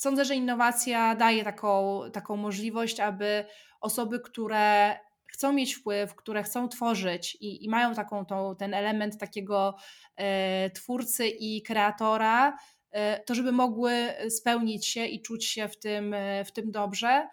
sądzę, 0.00 0.24
że 0.24 0.34
innowacja 0.34 1.14
daje 1.14 1.44
taką, 1.44 2.00
taką 2.12 2.36
możliwość, 2.36 3.00
aby 3.00 3.44
osoby, 3.80 4.20
które 4.20 4.98
chcą 5.26 5.52
mieć 5.52 5.74
wpływ, 5.74 6.14
które 6.14 6.42
chcą 6.42 6.68
tworzyć 6.68 7.34
i, 7.40 7.64
i 7.64 7.68
mają 7.68 7.94
taką 7.94 8.24
tą, 8.26 8.56
ten 8.56 8.74
element 8.74 9.18
takiego 9.18 9.76
e, 10.16 10.70
twórcy 10.70 11.28
i 11.28 11.62
kreatora, 11.62 12.58
e, 12.90 13.24
to 13.24 13.34
żeby 13.34 13.52
mogły 13.52 13.92
spełnić 14.30 14.86
się 14.86 15.06
i 15.06 15.22
czuć 15.22 15.46
się 15.46 15.68
w 15.68 15.78
tym, 15.78 16.14
e, 16.14 16.44
w 16.44 16.52
tym 16.52 16.70
dobrze. 16.70 17.28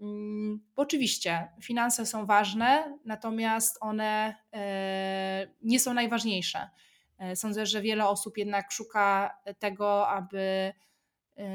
Mm, 0.00 0.60
bo 0.76 0.82
oczywiście 0.82 1.48
finanse 1.62 2.06
są 2.06 2.26
ważne, 2.26 2.98
natomiast 3.04 3.78
one 3.80 4.34
e, 4.52 5.46
nie 5.62 5.80
są 5.80 5.94
najważniejsze. 5.94 6.70
E, 7.18 7.36
sądzę, 7.36 7.66
że 7.66 7.82
wiele 7.82 8.08
osób 8.08 8.38
jednak 8.38 8.72
szuka 8.72 9.36
tego, 9.58 10.08
aby 10.08 10.72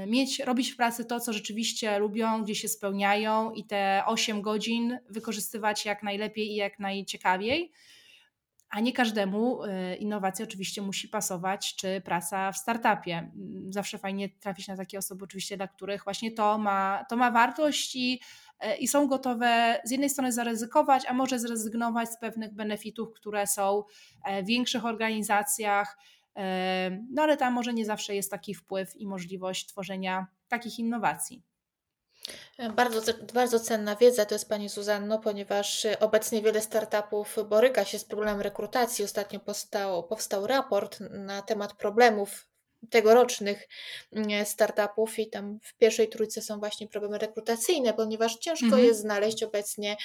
mieć, 0.08 0.40
robić 0.40 0.72
w 0.72 0.76
pracy 0.76 1.06
to, 1.06 1.20
co 1.20 1.34
rzeczywiście 1.34 2.00
lubią, 2.00 2.44
gdzie 2.44 2.56
się 2.56 2.68
spełniają 2.68 3.52
i 3.52 3.64
te 3.64 4.04
8 4.06 4.42
godzin 4.42 5.00
wykorzystywać 5.10 5.86
jak 5.86 6.04
najlepiej 6.04 6.52
i 6.52 6.56
jak 6.56 6.80
najciekawiej. 6.80 7.72
A 8.70 8.80
nie 8.80 8.94
każdemu 8.94 9.64
y, 9.64 9.96
innowacja 9.96 10.46
oczywiście 10.46 10.82
musi 10.82 11.08
pasować, 11.08 11.76
czy 11.76 12.02
praca 12.02 12.52
w 12.52 12.58
startupie. 12.58 13.18
Mm, 13.18 13.74
zawsze 13.74 13.98
fajnie 13.98 14.30
trafić 14.30 14.68
na 14.68 14.78
takie 14.78 14.98
osoby, 14.98 15.24
oczywiście, 15.24 15.58
dla 15.58 15.68
których 15.68 16.04
właśnie 16.04 16.32
to 16.32 16.58
ma, 16.58 17.06
to 17.10 17.18
ma 17.18 17.32
wartość 17.32 17.96
i, 17.96 18.22
y, 18.64 18.76
i 18.76 18.88
są 18.88 19.08
gotowe 19.08 19.82
z 19.84 19.92
jednej 19.92 20.10
strony 20.10 20.32
zaryzykować, 20.32 21.06
a 21.06 21.14
może 21.14 21.40
zrezygnować 21.40 22.10
z 22.10 22.20
pewnych 22.20 22.54
benefitów, 22.54 23.14
które 23.14 23.48
są 23.48 23.84
e, 24.26 24.44
w 24.44 24.46
większych 24.46 24.86
organizacjach 24.86 25.98
no 27.12 27.22
ale 27.24 27.38
tam 27.38 27.54
może 27.54 27.74
nie 27.74 27.86
zawsze 27.86 28.16
jest 28.16 28.32
taki 28.32 28.56
wpływ 28.56 28.96
i 28.96 29.08
możliwość 29.08 29.68
tworzenia 29.68 30.28
takich 30.48 30.80
innowacji. 30.80 31.44
Bardzo, 32.76 33.14
bardzo 33.34 33.60
cenna 33.60 33.96
wiedza 33.96 34.26
to 34.26 34.36
jest 34.36 34.50
Pani 34.50 34.70
Zuzanno, 34.70 35.20
ponieważ 35.20 35.88
obecnie 36.00 36.42
wiele 36.42 36.62
startupów 36.62 37.36
boryka 37.50 37.86
się 37.86 38.00
z 38.00 38.06
problemem 38.06 38.42
rekrutacji. 38.42 39.06
Ostatnio 39.06 39.40
powstał, 39.40 40.04
powstał 40.04 40.48
raport 40.48 41.00
na 41.00 41.42
temat 41.42 41.74
problemów 41.74 42.49
tegorocznych 42.90 43.68
mm, 44.14 44.46
startupów 44.46 45.20
i 45.20 45.30
tam 45.30 45.60
w 45.64 45.74
pierwszej 45.74 46.10
trójce 46.10 46.42
są 46.42 46.60
właśnie 46.60 46.88
problemy 46.88 47.18
rekrutacyjne, 47.18 47.94
ponieważ 47.94 48.36
ciężko 48.36 48.66
mhm. 48.66 48.86
jest 48.86 49.00
znaleźć 49.00 49.44
obecnie 49.44 49.98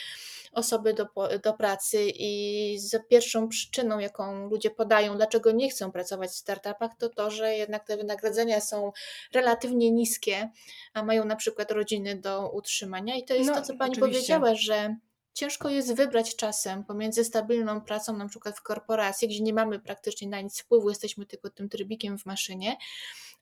osoby 0.53 0.95
do, 0.95 1.07
do 1.43 1.53
pracy 1.53 2.07
i 2.15 2.77
z 2.79 3.09
pierwszą 3.09 3.49
przyczyną, 3.49 3.99
jaką 3.99 4.49
ludzie 4.49 4.71
podają, 4.71 5.17
dlaczego 5.17 5.53
nie 5.53 5.71
chcą 5.71 5.93
pracować 5.93 6.31
w 6.31 6.35
startupach, 6.35 6.91
to 6.99 7.09
to, 7.09 7.31
że 7.31 7.55
jednak 7.55 7.85
te 7.87 7.97
wynagrodzenia 7.97 8.61
są 8.61 8.93
relatywnie 9.33 9.91
niskie, 9.91 10.51
a 10.93 11.03
mają 11.03 11.25
na 11.25 11.37
przykład 11.37 11.71
rodziny 11.71 12.17
do 12.17 12.51
utrzymania 12.51 13.17
i 13.17 13.25
to 13.25 13.35
jest 13.35 13.51
no, 13.51 13.57
to, 13.57 13.63
co 13.63 13.77
Pani 13.77 13.93
oczywiście. 13.93 14.39
powiedziała, 14.39 14.55
że 14.55 14.97
ciężko 15.35 15.69
jest 15.69 15.95
wybrać 15.95 16.37
czasem 16.37 16.85
pomiędzy 16.85 17.25
stabilną 17.25 17.81
pracą, 17.81 18.17
na 18.17 18.29
przykład 18.29 18.59
w 18.59 18.63
korporacji, 18.63 19.29
gdzie 19.29 19.41
nie 19.41 19.53
mamy 19.53 19.81
praktycznie 19.81 20.29
na 20.29 20.41
nic 20.41 20.61
wpływu, 20.61 20.89
jesteśmy 20.89 21.27
tylko 21.27 21.51
tym 21.51 21.69
trybikiem 21.69 22.19
w 22.19 22.27
maszynie, 22.27 22.77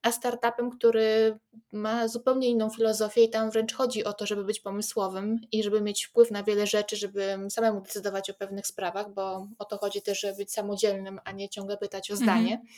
a 0.03 0.12
startupem, 0.12 0.70
który 0.70 1.38
ma 1.72 2.09
zupełnie 2.09 2.49
inną 2.49 2.70
filozofię 2.70 3.24
i 3.24 3.30
tam 3.30 3.51
wręcz 3.51 3.74
chodzi 3.74 4.05
o 4.05 4.12
to, 4.12 4.26
żeby 4.26 4.45
być 4.45 4.61
pomysłowym 4.61 5.40
i 5.53 5.62
żeby 5.62 5.80
mieć 5.80 6.05
wpływ 6.05 6.30
na 6.30 6.43
wiele 6.43 6.66
rzeczy, 6.66 6.97
żeby 6.97 7.38
samemu 7.51 7.80
decydować 7.80 8.30
o 8.30 8.34
pewnych 8.34 8.66
sprawach, 8.66 9.14
bo 9.14 9.49
o 9.59 9.64
to 9.64 9.78
chodzi 9.78 10.03
też, 10.03 10.20
żeby 10.20 10.36
być 10.36 10.53
samodzielnym, 10.53 11.20
a 11.24 11.32
nie 11.32 11.49
ciągle 11.49 11.76
pytać 11.76 12.11
o 12.11 12.16
zdanie. 12.16 12.53
Mhm. 12.53 12.68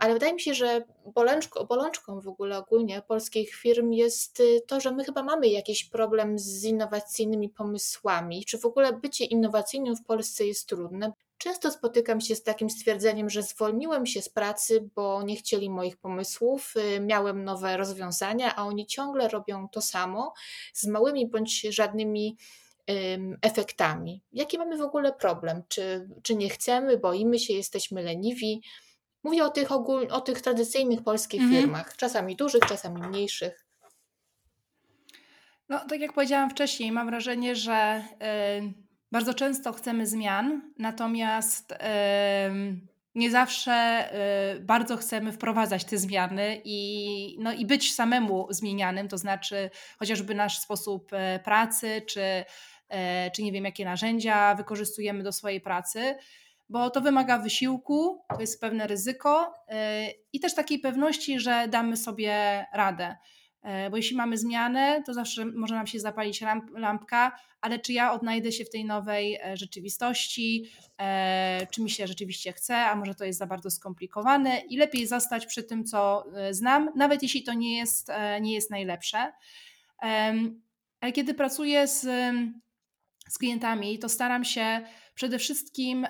Ale 0.00 0.12
wydaje 0.12 0.34
mi 0.34 0.40
się, 0.40 0.54
że 0.54 0.84
bolączką, 1.14 1.64
bolączką 1.64 2.20
w 2.20 2.28
ogóle 2.28 2.58
ogólnie 2.58 3.02
polskich 3.08 3.54
firm 3.54 3.92
jest 3.92 4.40
y, 4.40 4.60
to, 4.66 4.80
że 4.80 4.90
my 4.90 5.04
chyba 5.04 5.22
mamy 5.22 5.48
jakiś 5.48 5.84
problem 5.84 6.38
z 6.38 6.64
innowacyjnymi 6.64 7.48
pomysłami. 7.48 8.44
Czy 8.44 8.58
w 8.58 8.64
ogóle 8.64 8.92
bycie 8.92 9.24
innowacyjnym 9.24 9.96
w 9.96 10.04
Polsce 10.04 10.46
jest 10.46 10.68
trudne? 10.68 11.12
Często 11.38 11.70
spotykam 11.70 12.20
się 12.20 12.34
z 12.34 12.42
takim 12.42 12.70
stwierdzeniem, 12.70 13.30
że 13.30 13.42
zwolniłem 13.42 14.06
się 14.06 14.22
z 14.22 14.28
pracy, 14.28 14.90
bo 14.94 15.22
nie 15.22 15.36
chcieli 15.36 15.70
moich 15.70 15.96
pomysłów, 15.96 16.74
y, 16.96 17.00
miałem 17.00 17.44
nowe 17.44 17.76
rozwiązania, 17.76 18.56
a 18.56 18.66
oni 18.66 18.86
ciągle 18.86 19.28
robią 19.28 19.68
to 19.68 19.82
samo 19.82 20.32
z 20.72 20.86
małymi 20.86 21.28
bądź 21.30 21.60
żadnymi 21.60 22.36
efektami. 23.42 24.22
Jaki 24.32 24.58
mamy 24.58 24.76
w 24.76 24.80
ogóle 24.80 25.12
problem? 25.12 25.62
Czy, 25.68 26.08
czy 26.22 26.34
nie 26.34 26.48
chcemy, 26.48 26.98
boimy 26.98 27.38
się, 27.38 27.54
jesteśmy 27.54 28.02
leniwi? 28.02 28.62
Mówię 29.26 29.44
o 29.44 29.50
tych, 29.50 29.72
ogól, 29.72 30.08
o 30.10 30.20
tych 30.20 30.40
tradycyjnych 30.40 31.02
polskich 31.02 31.40
mhm. 31.40 31.60
firmach, 31.62 31.96
czasami 31.96 32.36
dużych, 32.36 32.62
czasami 32.68 33.02
mniejszych. 33.02 33.66
No, 35.68 35.80
tak 35.88 36.00
jak 36.00 36.12
powiedziałam 36.12 36.50
wcześniej, 36.50 36.92
mam 36.92 37.06
wrażenie, 37.06 37.56
że 37.56 38.04
y, 38.62 38.74
bardzo 39.12 39.34
często 39.34 39.72
chcemy 39.72 40.06
zmian, 40.06 40.72
natomiast 40.78 41.72
y, 41.72 41.76
nie 43.14 43.30
zawsze 43.30 44.08
y, 44.56 44.60
bardzo 44.60 44.96
chcemy 44.96 45.32
wprowadzać 45.32 45.84
te 45.84 45.98
zmiany 45.98 46.60
i, 46.64 47.36
no, 47.40 47.52
i 47.52 47.66
być 47.66 47.94
samemu 47.94 48.46
zmienianym, 48.50 49.08
to 49.08 49.18
znaczy 49.18 49.70
chociażby 49.98 50.34
nasz 50.34 50.58
sposób 50.58 51.12
e, 51.12 51.40
pracy, 51.44 52.02
czy, 52.06 52.44
e, 52.88 53.30
czy 53.30 53.42
nie 53.42 53.52
wiem, 53.52 53.64
jakie 53.64 53.84
narzędzia 53.84 54.54
wykorzystujemy 54.54 55.22
do 55.22 55.32
swojej 55.32 55.60
pracy 55.60 56.16
bo 56.68 56.90
to 56.90 57.00
wymaga 57.00 57.38
wysiłku, 57.38 58.24
to 58.34 58.40
jest 58.40 58.60
pewne 58.60 58.86
ryzyko 58.86 59.54
i 60.32 60.40
też 60.40 60.54
takiej 60.54 60.78
pewności, 60.78 61.40
że 61.40 61.68
damy 61.68 61.96
sobie 61.96 62.66
radę. 62.74 63.16
E, 63.66 63.90
bo 63.90 63.96
jeśli 63.96 64.16
mamy 64.16 64.38
zmianę, 64.38 65.02
to 65.06 65.14
zawsze 65.14 65.44
może 65.44 65.74
nam 65.74 65.86
się 65.86 66.00
zapalić 66.00 66.40
lampka, 66.74 67.38
ale 67.60 67.78
czy 67.78 67.92
ja 67.92 68.12
odnajdę 68.12 68.52
się 68.52 68.64
w 68.64 68.70
tej 68.70 68.84
nowej 68.84 69.34
e, 69.34 69.56
rzeczywistości, 69.56 70.70
e, 70.98 71.66
czy 71.70 71.82
mi 71.82 71.90
się 71.90 72.06
rzeczywiście 72.06 72.52
chce, 72.52 72.76
a 72.76 72.96
może 72.96 73.14
to 73.14 73.24
jest 73.24 73.38
za 73.38 73.46
bardzo 73.46 73.70
skomplikowane 73.70 74.60
i 74.60 74.76
lepiej 74.76 75.06
zostać 75.06 75.46
przy 75.46 75.62
tym, 75.64 75.84
co 75.84 76.24
znam, 76.50 76.90
nawet 76.96 77.22
jeśli 77.22 77.42
to 77.42 77.52
nie 77.52 77.78
jest, 77.78 78.08
nie 78.40 78.54
jest 78.54 78.70
najlepsze. 78.70 79.32
Kiedy 81.14 81.34
pracuję 81.34 81.86
z, 81.86 82.00
z 83.28 83.38
klientami, 83.38 83.98
to 83.98 84.08
staram 84.08 84.44
się 84.44 84.80
przede 85.16 85.38
wszystkim 85.38 86.06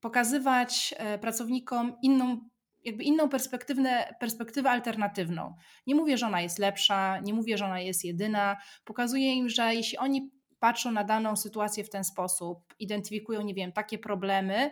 pokazywać 0.00 0.94
pracownikom 1.20 1.96
inną 2.02 2.40
jakby 2.84 3.04
inną 3.04 3.28
perspektywę, 3.28 4.14
perspektywę 4.20 4.70
alternatywną. 4.70 5.54
Nie 5.86 5.94
mówię, 5.94 6.18
że 6.18 6.26
ona 6.26 6.40
jest 6.40 6.58
lepsza, 6.58 7.20
nie 7.20 7.34
mówię, 7.34 7.58
że 7.58 7.64
ona 7.64 7.80
jest 7.80 8.04
jedyna. 8.04 8.56
Pokazuję 8.84 9.34
im, 9.34 9.48
że 9.48 9.74
jeśli 9.74 9.98
oni 9.98 10.30
patrzą 10.58 10.92
na 10.92 11.04
daną 11.04 11.36
sytuację 11.36 11.84
w 11.84 11.90
ten 11.90 12.04
sposób, 12.04 12.74
identyfikują, 12.78 13.42
nie 13.42 13.54
wiem, 13.54 13.72
takie 13.72 13.98
problemy, 13.98 14.70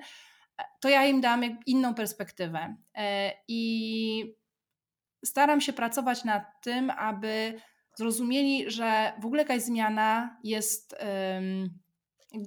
to 0.81 0.89
ja 0.89 1.07
im 1.07 1.21
dam 1.21 1.59
inną 1.67 1.95
perspektywę. 1.95 2.77
E, 2.95 3.33
I 3.49 4.35
staram 5.25 5.61
się 5.61 5.73
pracować 5.73 6.25
nad 6.25 6.43
tym, 6.63 6.91
aby 6.91 7.61
zrozumieli, 7.97 8.71
że 8.71 9.13
w 9.23 9.27
ogóle 9.27 9.43
jakaś 9.43 9.63
zmiana 9.63 10.39
jest 10.45 10.97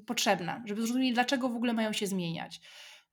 potrzebna, 0.08 0.64
żeby 0.66 0.82
zrozumieli, 0.82 1.14
dlaczego 1.14 1.50
w 1.50 1.56
ogóle 1.56 1.74
mają 1.74 1.94
się 1.94 2.08
zmieniać. 2.08 2.62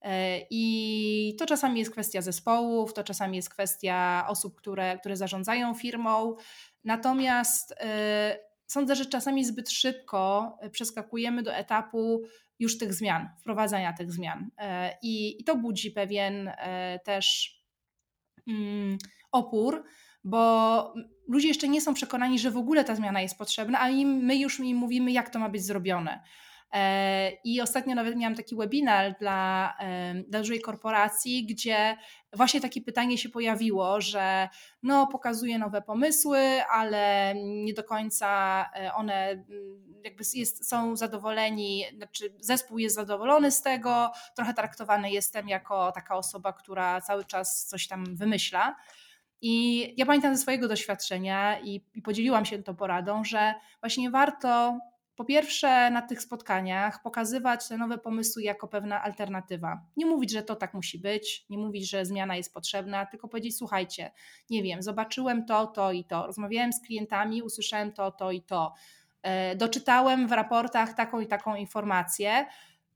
E, 0.05 0.41
I 0.51 1.37
to 1.39 1.47
czasami 1.47 1.79
jest 1.79 1.93
kwestia 1.93 2.22
zespołów, 2.22 2.95
to 2.95 3.05
czasami 3.05 3.37
jest 3.37 3.51
kwestia 3.51 4.27
osób, 4.29 4.57
które, 4.57 4.99
które 4.99 5.16
zarządzają 5.16 5.75
firmą. 5.75 6.37
Natomiast 6.85 7.75
e, 7.81 8.39
sądzę, 8.66 8.97
że 8.97 9.07
czasami 9.07 9.45
zbyt 9.45 9.70
szybko 9.70 10.57
przeskakujemy 10.70 11.43
do 11.43 11.55
etapu 11.55 12.22
już 12.59 12.79
tych 12.79 12.95
zmian, 12.95 13.29
wprowadzania 13.41 13.93
tych 13.93 14.12
zmian. 14.12 14.51
E, 14.59 14.99
I, 15.03 15.41
i 15.41 15.45
to 15.45 15.57
budzi 15.57 15.91
pewien 15.91 16.51
też 17.05 17.57
mm, 18.49 18.99
opór, 19.33 19.85
bo 20.25 20.95
ludzie 21.29 21.49
jeszcze 21.49 21.68
nie 21.68 21.81
są 21.81 21.95
przekonani, 21.95 22.39
że 22.39 22.51
w 22.51 22.57
ogóle 22.57 22.85
ta 22.85 22.95
zmiana 22.95 23.22
jest 23.22 23.39
potrzebna, 23.39 23.81
a 23.81 23.89
my 24.05 24.37
już 24.37 24.61
im 24.61 24.77
mówimy, 24.77 25.12
jak 25.12 25.31
to 25.31 25.39
ma 25.39 25.49
być 25.49 25.64
zrobione. 25.64 26.22
E, 26.75 27.33
I 27.45 27.61
ostatnio 27.61 27.95
nawet 27.95 28.16
miałam 28.16 28.35
taki 28.35 28.57
webinar 28.57 29.18
dla, 29.18 29.75
dla 30.29 30.41
dużej 30.41 30.61
korporacji, 30.61 31.47
gdzie 31.47 31.97
właśnie 32.33 32.61
takie 32.61 32.81
pytanie 32.81 33.18
się 33.18 33.29
pojawiło, 33.29 34.01
że 34.01 34.49
no, 34.83 35.07
pokazuje 35.07 35.59
nowe 35.59 35.83
pomysły, 35.83 36.39
ale 36.70 37.35
nie 37.37 37.75
do 37.75 37.85
końca 37.85 38.29
e, 38.75 38.95
one 38.95 39.31
mm, 39.31 39.45
jakby 40.05 40.25
jest, 40.35 40.68
są 40.68 40.97
zadowoleni, 40.97 41.85
znaczy 41.97 42.35
zespół 42.41 42.79
jest 42.79 42.95
zadowolony 42.95 43.51
z 43.51 43.62
tego, 43.62 44.12
trochę 44.37 44.55
traktowany 44.55 45.11
jestem 45.11 45.49
jako 45.49 45.93
taka 45.93 46.16
osoba, 46.16 46.53
która 46.53 47.01
cały 47.01 47.25
czas 47.25 47.66
coś 47.66 47.89
tam 47.89 48.16
wymyśla. 48.16 48.77
I 49.41 49.95
ja 49.97 50.07
pamiętam 50.07 50.37
ze 50.37 50.43
swojego 50.43 50.68
doświadczenia 50.68 51.61
i, 51.61 51.85
i 51.95 52.03
podzieliłam 52.03 52.45
się 52.45 52.62
tą 52.62 52.77
poradą, 52.77 53.25
że 53.25 53.55
właśnie 53.81 54.11
warto 54.11 54.79
po 55.17 55.25
pierwsze, 55.25 55.91
na 55.91 56.03
tych 56.03 56.23
spotkaniach 56.23 57.03
pokazywać 57.03 57.69
te 57.69 57.77
nowe 57.77 57.99
pomysły 57.99 58.43
jako 58.43 58.69
pewna 58.69 59.03
alternatywa. 59.03 59.81
Nie 59.97 60.07
mówić, 60.07 60.31
że 60.31 60.43
to 60.43 60.57
tak 60.57 60.75
musi 60.75 60.99
być, 60.99 61.47
nie 61.51 61.59
mówić, 61.59 61.91
że 61.91 62.07
zmiana 62.07 62.37
jest 62.37 62.55
potrzebna, 62.55 63.07
tylko 63.07 63.29
powiedzieć: 63.29 63.57
Słuchajcie, 63.57 64.12
nie 64.51 64.62
wiem, 64.62 64.83
zobaczyłem 64.83 65.47
to, 65.47 65.67
to 65.67 65.93
i 65.93 66.05
to, 66.05 66.27
rozmawiałem 66.27 66.73
z 66.73 66.81
klientami, 66.81 67.43
usłyszałem 67.43 67.93
to, 67.93 68.11
to 68.11 68.31
i 68.31 68.43
to, 68.43 68.75
e, 69.23 69.57
doczytałem 69.57 70.29
w 70.29 70.33
raportach 70.33 70.95
taką 70.95 71.21
i 71.21 71.27
taką 71.27 71.55
informację. 71.55 72.47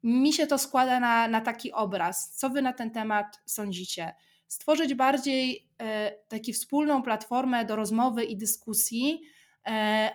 Mi 0.02 0.32
się 0.32 0.46
to 0.46 0.58
składa 0.58 1.00
na, 1.00 1.28
na 1.28 1.40
taki 1.40 1.72
obraz. 1.72 2.30
Co 2.30 2.50
wy 2.50 2.62
na 2.62 2.72
ten 2.72 2.90
temat 2.90 3.40
sądzicie? 3.46 4.14
Stworzyć 4.48 4.94
bardziej 4.94 5.68
e, 5.80 6.12
taką 6.28 6.52
wspólną 6.52 7.02
platformę 7.02 7.64
do 7.64 7.76
rozmowy 7.76 8.24
i 8.24 8.36
dyskusji 8.36 9.20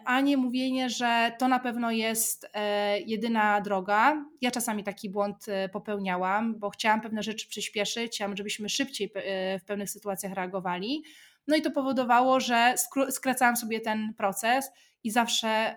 a 0.05 0.21
nie 0.21 0.37
mówienie, 0.37 0.89
że 0.89 1.31
to 1.39 1.47
na 1.47 1.59
pewno 1.59 1.91
jest 1.91 2.47
e, 2.53 2.99
jedyna 2.99 3.61
droga. 3.61 4.25
Ja 4.41 4.51
czasami 4.51 4.83
taki 4.83 5.09
błąd 5.09 5.45
e, 5.47 5.69
popełniałam, 5.69 6.59
bo 6.59 6.69
chciałam 6.69 7.01
pewne 7.01 7.23
rzeczy 7.23 7.47
przyspieszyć, 7.47 8.11
chciałam, 8.11 8.37
żebyśmy 8.37 8.69
szybciej 8.69 9.11
w 9.59 9.63
pewnych 9.65 9.89
sytuacjach 9.89 10.33
reagowali. 10.33 11.03
No 11.47 11.55
i 11.55 11.61
to 11.61 11.71
powodowało, 11.71 12.39
że 12.39 12.75
skracałam 13.09 13.55
sobie 13.55 13.79
ten 13.79 14.13
proces 14.17 14.71
i 15.03 15.11
zawsze, 15.11 15.75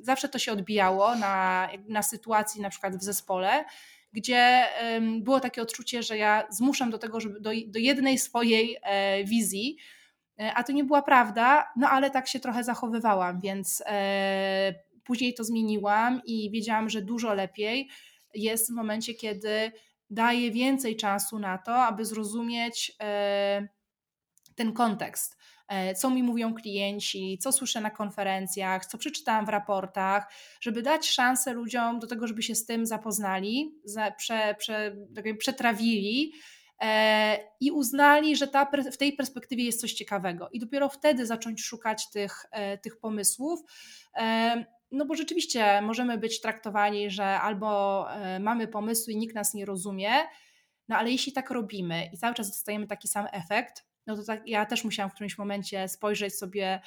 zawsze 0.00 0.28
to 0.28 0.38
się 0.38 0.52
odbijało 0.52 1.16
na, 1.16 1.68
na 1.88 2.02
sytuacji, 2.02 2.60
na 2.60 2.70
przykład 2.70 2.96
w 2.96 3.02
zespole, 3.02 3.64
gdzie 4.12 4.64
było 5.20 5.40
takie 5.40 5.62
odczucie, 5.62 6.02
że 6.02 6.18
ja 6.18 6.46
zmuszam 6.50 6.90
do 6.90 6.98
tego, 6.98 7.20
żeby 7.20 7.40
do, 7.40 7.50
do 7.66 7.78
jednej 7.78 8.18
swojej 8.18 8.78
wizji, 9.24 9.76
E, 9.76 10.01
a 10.54 10.64
to 10.64 10.72
nie 10.72 10.84
była 10.84 11.02
prawda, 11.02 11.72
no 11.76 11.88
ale 11.88 12.10
tak 12.10 12.28
się 12.28 12.40
trochę 12.40 12.64
zachowywałam, 12.64 13.40
więc 13.40 13.82
e, 13.86 14.74
później 15.04 15.34
to 15.34 15.44
zmieniłam 15.44 16.20
i 16.26 16.50
wiedziałam, 16.50 16.90
że 16.90 17.02
dużo 17.02 17.34
lepiej 17.34 17.88
jest 18.34 18.72
w 18.72 18.74
momencie, 18.74 19.14
kiedy 19.14 19.72
daję 20.10 20.50
więcej 20.50 20.96
czasu 20.96 21.38
na 21.38 21.58
to, 21.58 21.74
aby 21.74 22.04
zrozumieć 22.04 22.92
e, 23.02 23.68
ten 24.54 24.72
kontekst. 24.72 25.42
Co 25.96 26.10
mi 26.10 26.22
mówią 26.22 26.54
klienci, 26.54 27.38
co 27.38 27.52
słyszę 27.52 27.80
na 27.80 27.90
konferencjach, 27.90 28.86
co 28.86 28.98
przeczytałam 28.98 29.46
w 29.46 29.48
raportach, 29.48 30.32
żeby 30.60 30.82
dać 30.82 31.08
szansę 31.08 31.52
ludziom 31.52 31.98
do 31.98 32.06
tego, 32.06 32.26
żeby 32.26 32.42
się 32.42 32.54
z 32.54 32.66
tym 32.66 32.86
zapoznali, 32.86 33.74
prze, 34.16 34.54
prze, 34.58 34.96
tak 35.14 35.38
przetrawili, 35.38 36.32
E, 36.32 36.61
i 37.60 37.70
uznali, 37.70 38.36
że 38.36 38.48
ta, 38.48 38.70
w 38.92 38.96
tej 38.96 39.12
perspektywie 39.12 39.64
jest 39.64 39.80
coś 39.80 39.92
ciekawego. 39.92 40.48
I 40.52 40.60
dopiero 40.60 40.88
wtedy 40.88 41.26
zacząć 41.26 41.62
szukać 41.62 42.10
tych, 42.10 42.46
e, 42.50 42.78
tych 42.78 43.00
pomysłów. 43.00 43.60
E, 44.16 44.64
no 44.90 45.06
bo 45.06 45.14
rzeczywiście 45.14 45.82
możemy 45.82 46.18
być 46.18 46.40
traktowani, 46.40 47.10
że 47.10 47.24
albo 47.24 48.06
mamy 48.40 48.68
pomysły 48.68 49.12
i 49.12 49.16
nikt 49.16 49.34
nas 49.34 49.54
nie 49.54 49.64
rozumie, 49.64 50.10
no 50.88 50.96
ale 50.96 51.10
jeśli 51.10 51.32
tak 51.32 51.50
robimy 51.50 52.10
i 52.12 52.18
cały 52.18 52.34
czas 52.34 52.48
dostajemy 52.48 52.86
taki 52.86 53.08
sam 53.08 53.26
efekt, 53.32 53.86
no 54.06 54.16
to 54.16 54.24
tak, 54.24 54.48
ja 54.48 54.66
też 54.66 54.84
musiałam 54.84 55.10
w 55.10 55.14
którymś 55.14 55.38
momencie 55.38 55.88
spojrzeć 55.88 56.38
sobie 56.38 56.80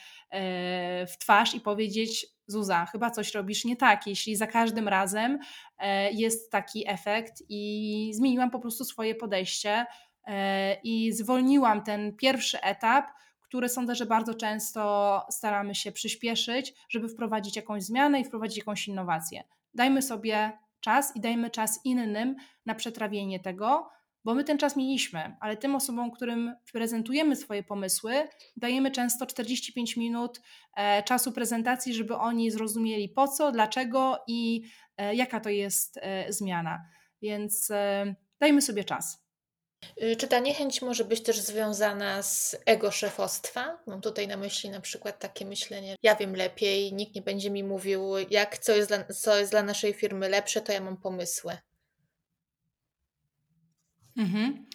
w 1.07 1.17
twarz 1.19 1.55
i 1.55 1.61
powiedzieć: 1.61 2.34
Zuza, 2.47 2.85
chyba 2.85 3.11
coś 3.11 3.33
robisz 3.33 3.65
nie 3.65 3.75
tak, 3.75 4.07
jeśli 4.07 4.35
za 4.35 4.47
każdym 4.47 4.87
razem 4.87 5.39
e, 5.77 6.11
jest 6.11 6.51
taki 6.51 6.89
efekt 6.89 7.43
i 7.49 8.11
zmieniłam 8.13 8.51
po 8.51 8.59
prostu 8.59 8.85
swoje 8.85 9.15
podejście 9.15 9.85
e, 10.27 10.73
i 10.83 11.13
zwolniłam 11.13 11.83
ten 11.83 12.15
pierwszy 12.15 12.61
etap, 12.61 13.05
który 13.41 13.69
sądzę, 13.69 13.95
że 13.95 14.05
bardzo 14.05 14.33
często 14.33 15.21
staramy 15.29 15.75
się 15.75 15.91
przyspieszyć, 15.91 16.73
żeby 16.89 17.09
wprowadzić 17.09 17.55
jakąś 17.55 17.83
zmianę 17.83 18.19
i 18.19 18.25
wprowadzić 18.25 18.57
jakąś 18.57 18.87
innowację. 18.87 19.43
Dajmy 19.73 20.01
sobie 20.01 20.51
czas 20.79 21.15
i 21.15 21.21
dajmy 21.21 21.49
czas 21.49 21.79
innym 21.83 22.35
na 22.65 22.75
przetrawienie 22.75 23.39
tego, 23.39 23.89
bo 24.25 24.35
my 24.35 24.43
ten 24.43 24.57
czas 24.57 24.75
mieliśmy, 24.75 25.35
ale 25.39 25.57
tym 25.57 25.75
osobom, 25.75 26.11
którym 26.11 26.55
prezentujemy 26.73 27.35
swoje 27.35 27.63
pomysły, 27.63 28.27
dajemy 28.57 28.91
często 28.91 29.25
45 29.25 29.97
minut 29.97 30.41
e, 30.77 31.03
czasu 31.03 31.31
prezentacji, 31.31 31.93
żeby 31.93 32.15
oni 32.15 32.51
zrozumieli 32.51 33.09
po 33.09 33.27
co, 33.27 33.51
dlaczego 33.51 34.17
i 34.27 34.63
jaka 35.13 35.39
to 35.39 35.49
jest 35.49 35.99
zmiana. 36.29 36.85
Więc 37.21 37.71
dajmy 38.39 38.61
sobie 38.61 38.83
czas. 38.83 39.25
Y, 40.03 40.15
czy 40.15 40.27
ta 40.27 40.39
niechęć 40.39 40.81
może 40.81 41.05
być 41.05 41.23
też 41.23 41.39
związana 41.39 42.23
z 42.23 42.55
ego 42.65 42.91
szefostwa? 42.91 43.79
Mam 43.87 44.01
tutaj 44.01 44.27
na 44.27 44.37
myśli 44.37 44.69
na 44.69 44.81
przykład 44.81 45.19
takie 45.19 45.45
myślenie, 45.45 45.95
ja 46.03 46.15
wiem 46.15 46.35
lepiej, 46.35 46.93
nikt 46.93 47.15
nie 47.15 47.21
będzie 47.21 47.51
mi 47.51 47.63
mówił, 47.63 48.01
jak 48.29 48.57
co 48.57 48.75
jest 48.75 48.89
dla, 48.89 49.03
co 49.03 49.37
jest 49.37 49.51
dla 49.51 49.63
naszej 49.63 49.93
firmy 49.93 50.29
lepsze, 50.29 50.61
to 50.61 50.71
ja 50.71 50.81
mam 50.81 50.97
pomysły. 50.97 51.57
Mhm. 54.17 54.65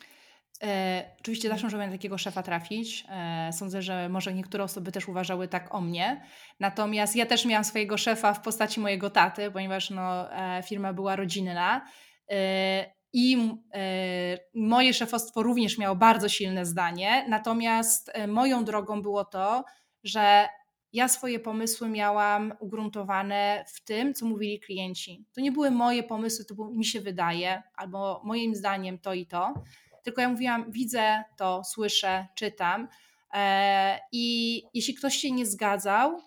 E, 0.62 1.10
oczywiście 1.20 1.48
zawsze 1.48 1.66
możemy 1.66 1.86
na 1.86 1.92
takiego 1.92 2.18
szefa 2.18 2.42
trafić. 2.42 3.04
E, 3.08 3.50
sądzę, 3.52 3.82
że 3.82 4.08
może 4.08 4.34
niektóre 4.34 4.64
osoby 4.64 4.92
też 4.92 5.08
uważały 5.08 5.48
tak 5.48 5.74
o 5.74 5.80
mnie. 5.80 6.22
Natomiast 6.60 7.16
ja 7.16 7.26
też 7.26 7.44
miałam 7.44 7.64
swojego 7.64 7.98
szefa 7.98 8.34
w 8.34 8.40
postaci 8.42 8.80
mojego 8.80 9.10
taty, 9.10 9.50
ponieważ 9.50 9.90
no, 9.90 10.34
e, 10.36 10.62
firma 10.62 10.92
była 10.92 11.16
rodzinna. 11.16 11.86
E, 12.30 13.00
i 13.12 13.54
e, 13.74 14.38
moje 14.54 14.94
szefostwo 14.94 15.42
również 15.42 15.78
miało 15.78 15.96
bardzo 15.96 16.28
silne 16.28 16.66
zdanie, 16.66 17.26
natomiast 17.28 18.10
e, 18.14 18.26
moją 18.26 18.64
drogą 18.64 19.02
było 19.02 19.24
to, 19.24 19.64
że 20.04 20.48
ja 20.92 21.08
swoje 21.08 21.40
pomysły 21.40 21.88
miałam 21.88 22.52
ugruntowane 22.60 23.64
w 23.68 23.84
tym, 23.84 24.14
co 24.14 24.26
mówili 24.26 24.60
klienci. 24.60 25.24
To 25.34 25.40
nie 25.40 25.52
były 25.52 25.70
moje 25.70 26.02
pomysły, 26.02 26.44
to 26.44 26.54
było, 26.54 26.70
mi 26.70 26.84
się 26.84 27.00
wydaje, 27.00 27.62
albo 27.76 28.20
moim 28.24 28.54
zdaniem 28.54 28.98
to 28.98 29.14
i 29.14 29.26
to, 29.26 29.54
tylko 30.02 30.20
ja 30.20 30.28
mówiłam, 30.28 30.72
widzę 30.72 31.24
to, 31.36 31.64
słyszę, 31.64 32.26
czytam. 32.34 32.88
E, 33.34 34.00
I 34.12 34.62
jeśli 34.74 34.94
ktoś 34.94 35.16
się 35.16 35.30
nie 35.30 35.46
zgadzał, 35.46 36.20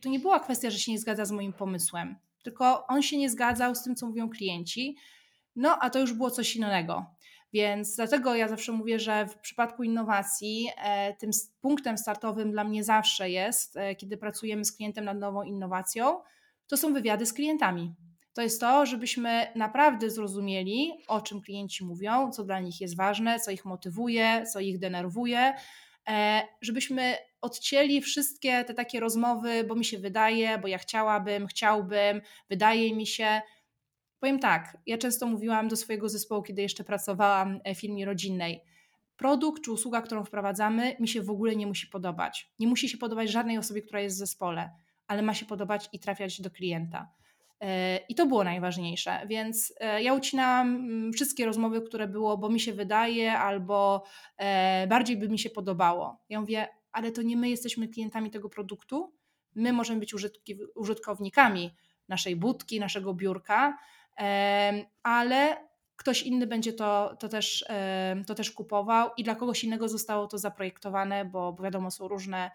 to 0.00 0.08
nie 0.08 0.18
była 0.18 0.40
kwestia, 0.40 0.70
że 0.70 0.78
się 0.78 0.92
nie 0.92 0.98
zgadza 0.98 1.24
z 1.24 1.30
moim 1.30 1.52
pomysłem, 1.52 2.16
tylko 2.42 2.86
on 2.86 3.02
się 3.02 3.18
nie 3.18 3.30
zgadzał 3.30 3.74
z 3.74 3.82
tym, 3.82 3.96
co 3.96 4.06
mówią 4.06 4.28
klienci. 4.28 4.96
No, 5.56 5.78
a 5.80 5.90
to 5.90 5.98
już 5.98 6.12
było 6.12 6.30
coś 6.30 6.56
innego. 6.56 7.06
Więc 7.52 7.96
dlatego 7.96 8.34
ja 8.34 8.48
zawsze 8.48 8.72
mówię, 8.72 8.98
że 8.98 9.26
w 9.26 9.38
przypadku 9.38 9.82
innowacji 9.82 10.68
e, 10.84 11.14
tym 11.14 11.30
punktem 11.60 11.98
startowym 11.98 12.50
dla 12.50 12.64
mnie 12.64 12.84
zawsze 12.84 13.30
jest, 13.30 13.76
e, 13.76 13.94
kiedy 13.94 14.16
pracujemy 14.16 14.64
z 14.64 14.76
klientem 14.76 15.04
nad 15.04 15.18
nową 15.18 15.42
innowacją, 15.42 16.20
to 16.66 16.76
są 16.76 16.92
wywiady 16.92 17.26
z 17.26 17.32
klientami. 17.32 17.94
To 18.34 18.42
jest 18.42 18.60
to, 18.60 18.86
żebyśmy 18.86 19.52
naprawdę 19.54 20.10
zrozumieli, 20.10 20.92
o 21.08 21.20
czym 21.20 21.40
klienci 21.40 21.84
mówią, 21.84 22.30
co 22.30 22.44
dla 22.44 22.60
nich 22.60 22.80
jest 22.80 22.96
ważne, 22.96 23.40
co 23.40 23.50
ich 23.50 23.64
motywuje, 23.64 24.46
co 24.52 24.60
ich 24.60 24.78
denerwuje, 24.78 25.54
e, 26.08 26.42
żebyśmy 26.60 27.14
odcięli 27.40 28.00
wszystkie 28.00 28.64
te 28.64 28.74
takie 28.74 29.00
rozmowy, 29.00 29.64
bo 29.64 29.74
mi 29.74 29.84
się 29.84 29.98
wydaje, 29.98 30.58
bo 30.58 30.68
ja 30.68 30.78
chciałabym, 30.78 31.46
chciałbym, 31.46 32.20
wydaje 32.50 32.96
mi 32.96 33.06
się 33.06 33.40
Powiem 34.20 34.38
tak, 34.38 34.78
ja 34.86 34.98
często 34.98 35.26
mówiłam 35.26 35.68
do 35.68 35.76
swojego 35.76 36.08
zespołu, 36.08 36.42
kiedy 36.42 36.62
jeszcze 36.62 36.84
pracowałam 36.84 37.60
w 37.74 37.78
firmie 37.78 38.04
rodzinnej. 38.04 38.60
Produkt 39.16 39.62
czy 39.64 39.72
usługa, 39.72 40.02
którą 40.02 40.24
wprowadzamy, 40.24 40.96
mi 41.00 41.08
się 41.08 41.22
w 41.22 41.30
ogóle 41.30 41.56
nie 41.56 41.66
musi 41.66 41.86
podobać. 41.86 42.52
Nie 42.58 42.68
musi 42.68 42.88
się 42.88 42.98
podobać 42.98 43.30
żadnej 43.30 43.58
osobie, 43.58 43.82
która 43.82 44.00
jest 44.00 44.16
w 44.16 44.18
zespole, 44.18 44.70
ale 45.06 45.22
ma 45.22 45.34
się 45.34 45.46
podobać 45.46 45.88
i 45.92 45.98
trafiać 45.98 46.40
do 46.40 46.50
klienta. 46.50 47.12
E, 47.60 47.96
I 48.08 48.14
to 48.14 48.26
było 48.26 48.44
najważniejsze, 48.44 49.20
więc 49.26 49.72
e, 49.80 50.02
ja 50.02 50.14
ucinałam 50.14 50.76
mm, 50.76 51.12
wszystkie 51.12 51.46
rozmowy, 51.46 51.82
które 51.82 52.08
było, 52.08 52.38
bo 52.38 52.48
mi 52.48 52.60
się 52.60 52.72
wydaje, 52.72 53.38
albo 53.38 54.04
e, 54.36 54.86
bardziej 54.86 55.16
by 55.16 55.28
mi 55.28 55.38
się 55.38 55.50
podobało. 55.50 56.20
Ja 56.28 56.40
mówię, 56.40 56.68
ale 56.92 57.12
to 57.12 57.22
nie 57.22 57.36
my 57.36 57.50
jesteśmy 57.50 57.88
klientami 57.88 58.30
tego 58.30 58.48
produktu, 58.48 59.12
my 59.54 59.72
możemy 59.72 60.00
być 60.00 60.14
użytkownikami 60.74 61.74
naszej 62.08 62.36
budki, 62.36 62.80
naszego 62.80 63.14
biurka, 63.14 63.78
ale 65.02 65.68
ktoś 65.96 66.22
inny 66.22 66.46
będzie 66.46 66.72
to, 66.72 67.16
to, 67.18 67.28
też, 67.28 67.64
to 68.26 68.34
też 68.34 68.50
kupował 68.50 69.10
i 69.16 69.24
dla 69.24 69.34
kogoś 69.34 69.64
innego 69.64 69.88
zostało 69.88 70.26
to 70.26 70.38
zaprojektowane, 70.38 71.24
bo, 71.24 71.52
bo 71.52 71.62
wiadomo, 71.62 71.90
są 71.90 72.08
różne, 72.08 72.50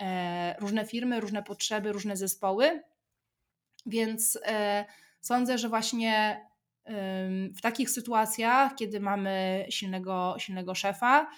e, 0.00 0.56
różne 0.60 0.86
firmy, 0.86 1.20
różne 1.20 1.42
potrzeby, 1.42 1.92
różne 1.92 2.16
zespoły. 2.16 2.82
Więc 3.86 4.38
e, 4.46 4.84
sądzę, 5.20 5.58
że 5.58 5.68
właśnie 5.68 6.46
w 7.56 7.60
takich 7.60 7.90
sytuacjach, 7.90 8.74
kiedy 8.74 9.00
mamy 9.00 9.66
silnego, 9.70 10.34
silnego 10.38 10.74
szefa, 10.74 11.30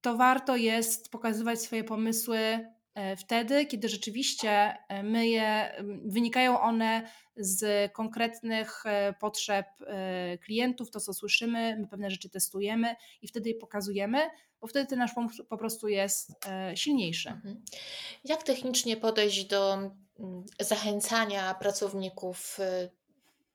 to 0.00 0.16
warto 0.16 0.56
jest 0.56 1.10
pokazywać 1.10 1.60
swoje 1.60 1.84
pomysły 1.84 2.66
wtedy, 3.16 3.66
kiedy 3.66 3.88
rzeczywiście 3.88 4.76
e, 4.88 5.02
my 5.02 5.28
je, 5.28 5.72
wynikają 6.04 6.60
one 6.60 7.08
z 7.36 7.92
konkretnych 7.92 8.86
e, 8.86 9.12
potrzeb 9.12 9.66
klientów, 10.44 10.90
to 10.90 11.00
co 11.00 11.14
słyszymy, 11.14 11.76
my 11.80 11.86
pewne 11.86 12.10
rzeczy 12.10 12.30
testujemy 12.30 12.96
i 13.22 13.28
wtedy 13.28 13.48
je 13.48 13.54
pokazujemy, 13.54 14.18
bo 14.60 14.66
wtedy 14.66 14.86
ten 14.86 14.98
nasz 14.98 15.12
pomysł 15.14 15.44
po 15.44 15.56
prostu 15.56 15.88
jest 15.88 16.32
silniejszy. 16.74 17.28
Mhm. 17.28 17.62
Jak 18.24 18.42
technicznie 18.42 18.96
podejść 18.96 19.44
do 19.44 19.78
zachęcania 20.60 21.54
pracowników 21.54 22.58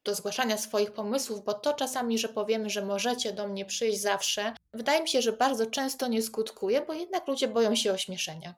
do 0.05 0.15
zgłaszania 0.15 0.57
swoich 0.57 0.91
pomysłów, 0.91 1.45
bo 1.45 1.53
to 1.53 1.73
czasami, 1.73 2.17
że 2.17 2.29
powiemy, 2.29 2.69
że 2.69 2.85
możecie 2.85 3.33
do 3.33 3.47
mnie 3.47 3.65
przyjść 3.65 4.01
zawsze, 4.01 4.53
wydaje 4.73 5.01
mi 5.01 5.09
się, 5.09 5.21
że 5.21 5.33
bardzo 5.33 5.65
często 5.65 6.07
nie 6.07 6.21
skutkuje, 6.21 6.81
bo 6.81 6.93
jednak 6.93 7.27
ludzie 7.27 7.47
boją 7.47 7.75
się 7.75 7.93
ośmieszenia. 7.93 8.55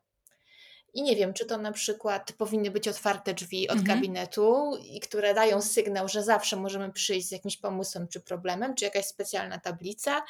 I 0.93 1.03
nie 1.03 1.15
wiem, 1.15 1.33
czy 1.33 1.45
to 1.45 1.57
na 1.57 1.71
przykład 1.71 2.31
powinny 2.31 2.71
być 2.71 2.87
otwarte 2.87 3.33
drzwi 3.33 3.69
od 3.69 3.77
mhm. 3.77 3.97
gabinetu, 3.97 4.77
i 4.83 4.99
które 4.99 5.33
dają 5.33 5.61
sygnał, 5.61 6.07
że 6.07 6.23
zawsze 6.23 6.55
możemy 6.55 6.91
przyjść 6.91 7.27
z 7.27 7.31
jakimś 7.31 7.57
pomysłem 7.57 8.07
czy 8.07 8.19
problemem, 8.19 8.75
czy 8.75 8.85
jakaś 8.85 9.05
specjalna 9.05 9.59
tablica, 9.59 10.23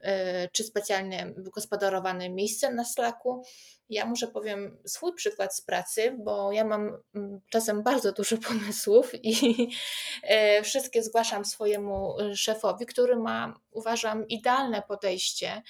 yy, 0.00 0.08
czy 0.52 0.64
specjalnie 0.64 1.32
wygospodarowane 1.36 2.30
miejsce 2.30 2.74
na 2.74 2.84
Slacku. 2.84 3.42
Ja 3.88 4.06
muszę 4.06 4.26
powiem 4.26 4.78
swój 4.86 5.14
przykład 5.14 5.56
z 5.56 5.60
pracy, 5.60 6.16
bo 6.18 6.52
ja 6.52 6.64
mam 6.64 6.96
mm, 7.14 7.40
czasem 7.50 7.82
bardzo 7.82 8.12
dużo 8.12 8.36
pomysłów 8.36 9.12
i 9.24 9.62
yy, 9.62 10.62
wszystkie 10.64 11.02
zgłaszam 11.02 11.44
swojemu 11.44 12.20
y, 12.20 12.36
szefowi, 12.36 12.86
który 12.86 13.16
ma, 13.16 13.54
uważam, 13.70 14.28
idealne 14.28 14.82
podejście 14.82 15.62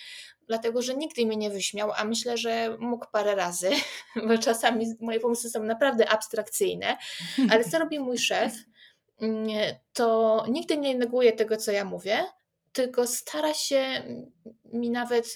dlatego 0.48 0.82
że 0.82 0.94
nigdy 0.94 1.26
mnie 1.26 1.36
nie 1.36 1.50
wyśmiał, 1.50 1.92
a 1.96 2.04
myślę, 2.04 2.36
że 2.36 2.76
mógł 2.80 3.06
parę 3.12 3.34
razy, 3.34 3.70
bo 4.28 4.38
czasami 4.38 4.86
moje 5.00 5.20
pomysły 5.20 5.50
są 5.50 5.62
naprawdę 5.62 6.08
abstrakcyjne, 6.08 6.96
ale 7.50 7.64
co 7.64 7.78
robi 7.78 7.98
mój 7.98 8.18
szef, 8.18 8.52
mm, 9.20 9.46
to 9.92 10.44
nigdy 10.48 10.76
nie 10.76 10.94
neguje 10.94 11.32
tego, 11.32 11.56
co 11.56 11.72
ja 11.72 11.84
mówię, 11.84 12.24
tylko 12.72 13.06
stara 13.06 13.54
się 13.54 14.02
mi 14.72 14.90
nawet 14.90 15.34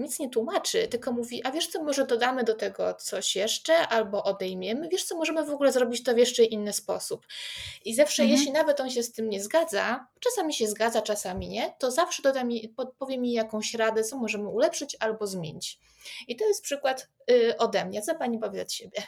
nic 0.00 0.18
nie 0.18 0.30
tłumaczy, 0.30 0.88
tylko 0.88 1.12
mówi, 1.12 1.44
a 1.44 1.50
wiesz 1.52 1.66
co, 1.66 1.84
może 1.84 2.06
dodamy 2.06 2.44
do 2.44 2.54
tego 2.54 2.94
coś 2.94 3.36
jeszcze, 3.36 3.88
albo 3.88 4.24
odejmiemy, 4.24 4.88
wiesz 4.88 5.04
co, 5.04 5.16
możemy 5.16 5.44
w 5.44 5.50
ogóle 5.50 5.72
zrobić 5.72 6.02
to 6.02 6.14
w 6.14 6.18
jeszcze 6.18 6.44
inny 6.44 6.72
sposób. 6.72 7.26
I 7.84 7.94
zawsze, 7.94 8.22
mhm. 8.22 8.38
jeśli 8.38 8.52
nawet 8.52 8.80
on 8.80 8.90
się 8.90 9.02
z 9.02 9.12
tym 9.12 9.28
nie 9.28 9.42
zgadza, 9.42 10.06
czasami 10.20 10.54
się 10.54 10.68
zgadza, 10.68 11.02
czasami 11.02 11.48
nie, 11.48 11.74
to 11.78 11.90
zawsze 11.90 12.22
doda 12.22 12.44
mi, 12.44 12.68
podpowie 12.68 13.18
mi 13.18 13.32
jakąś 13.32 13.74
radę, 13.74 14.04
co 14.04 14.18
możemy 14.18 14.48
ulepszyć 14.48 14.96
albo 15.00 15.26
zmienić. 15.26 15.78
I 16.28 16.36
to 16.36 16.48
jest 16.48 16.62
przykład 16.62 17.08
y, 17.30 17.56
ode 17.58 17.84
mnie. 17.84 18.02
Co 18.02 18.14
Pani 18.14 18.38
powie 18.38 18.62
od 18.62 18.72
siebie? 18.72 19.02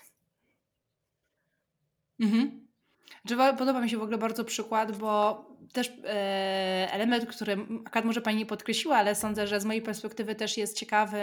Mhm. 2.21 2.72
Podoba 3.59 3.81
mi 3.81 3.91
się 3.91 3.99
w 3.99 4.03
ogóle 4.03 4.19
bardzo 4.19 4.45
przykład, 4.45 4.97
bo 4.99 5.45
też 5.73 5.93
e, 6.05 6.89
element, 6.93 7.27
który 7.27 7.67
akurat 7.85 8.05
może 8.05 8.21
Pani 8.21 8.39
nie 8.39 8.47
podkreśliła, 8.47 8.97
ale 8.97 9.15
sądzę, 9.15 9.47
że 9.47 9.61
z 9.61 9.65
mojej 9.65 9.83
perspektywy 9.83 10.35
też 10.35 10.57
jest 10.57 10.79
ciekawy, 10.79 11.19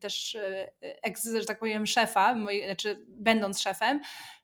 też 0.00 0.34
e, 0.34 0.70
ex, 0.82 1.28
że 1.40 1.44
tak 1.44 1.58
powiem, 1.58 1.86
szefa, 1.86 2.34
moi, 2.34 2.64
znaczy 2.64 3.04
będąc 3.08 3.60
szefem, 3.60 4.00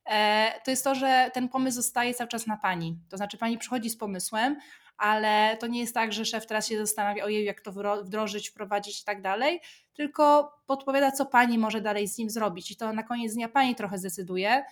e, 0.06 0.52
to 0.64 0.70
jest 0.70 0.84
to, 0.84 0.94
że 0.94 1.30
ten 1.34 1.48
pomysł 1.48 1.76
zostaje 1.76 2.14
cały 2.14 2.28
czas 2.28 2.46
na 2.46 2.56
Pani. 2.56 2.98
To 3.10 3.16
znaczy 3.16 3.38
Pani 3.38 3.58
przychodzi 3.58 3.90
z 3.90 3.96
pomysłem, 3.96 4.56
ale 4.96 5.56
to 5.60 5.66
nie 5.66 5.80
jest 5.80 5.94
tak, 5.94 6.12
że 6.12 6.24
szef 6.24 6.46
teraz 6.46 6.68
się 6.68 6.78
zastanawia, 6.78 7.24
ojej, 7.24 7.44
jak 7.44 7.60
to 7.60 7.72
wdrożyć, 8.02 8.50
wprowadzić 8.50 9.02
i 9.02 9.04
tak 9.04 9.22
dalej, 9.22 9.60
tylko 9.94 10.52
podpowiada, 10.66 11.10
co 11.10 11.26
Pani 11.26 11.58
może 11.58 11.80
dalej 11.80 12.08
z 12.08 12.18
nim 12.18 12.30
zrobić 12.30 12.70
i 12.70 12.76
to 12.76 12.92
na 12.92 13.02
koniec 13.02 13.34
dnia 13.34 13.48
Pani 13.48 13.74
trochę 13.74 13.98
zdecyduje, 13.98 14.64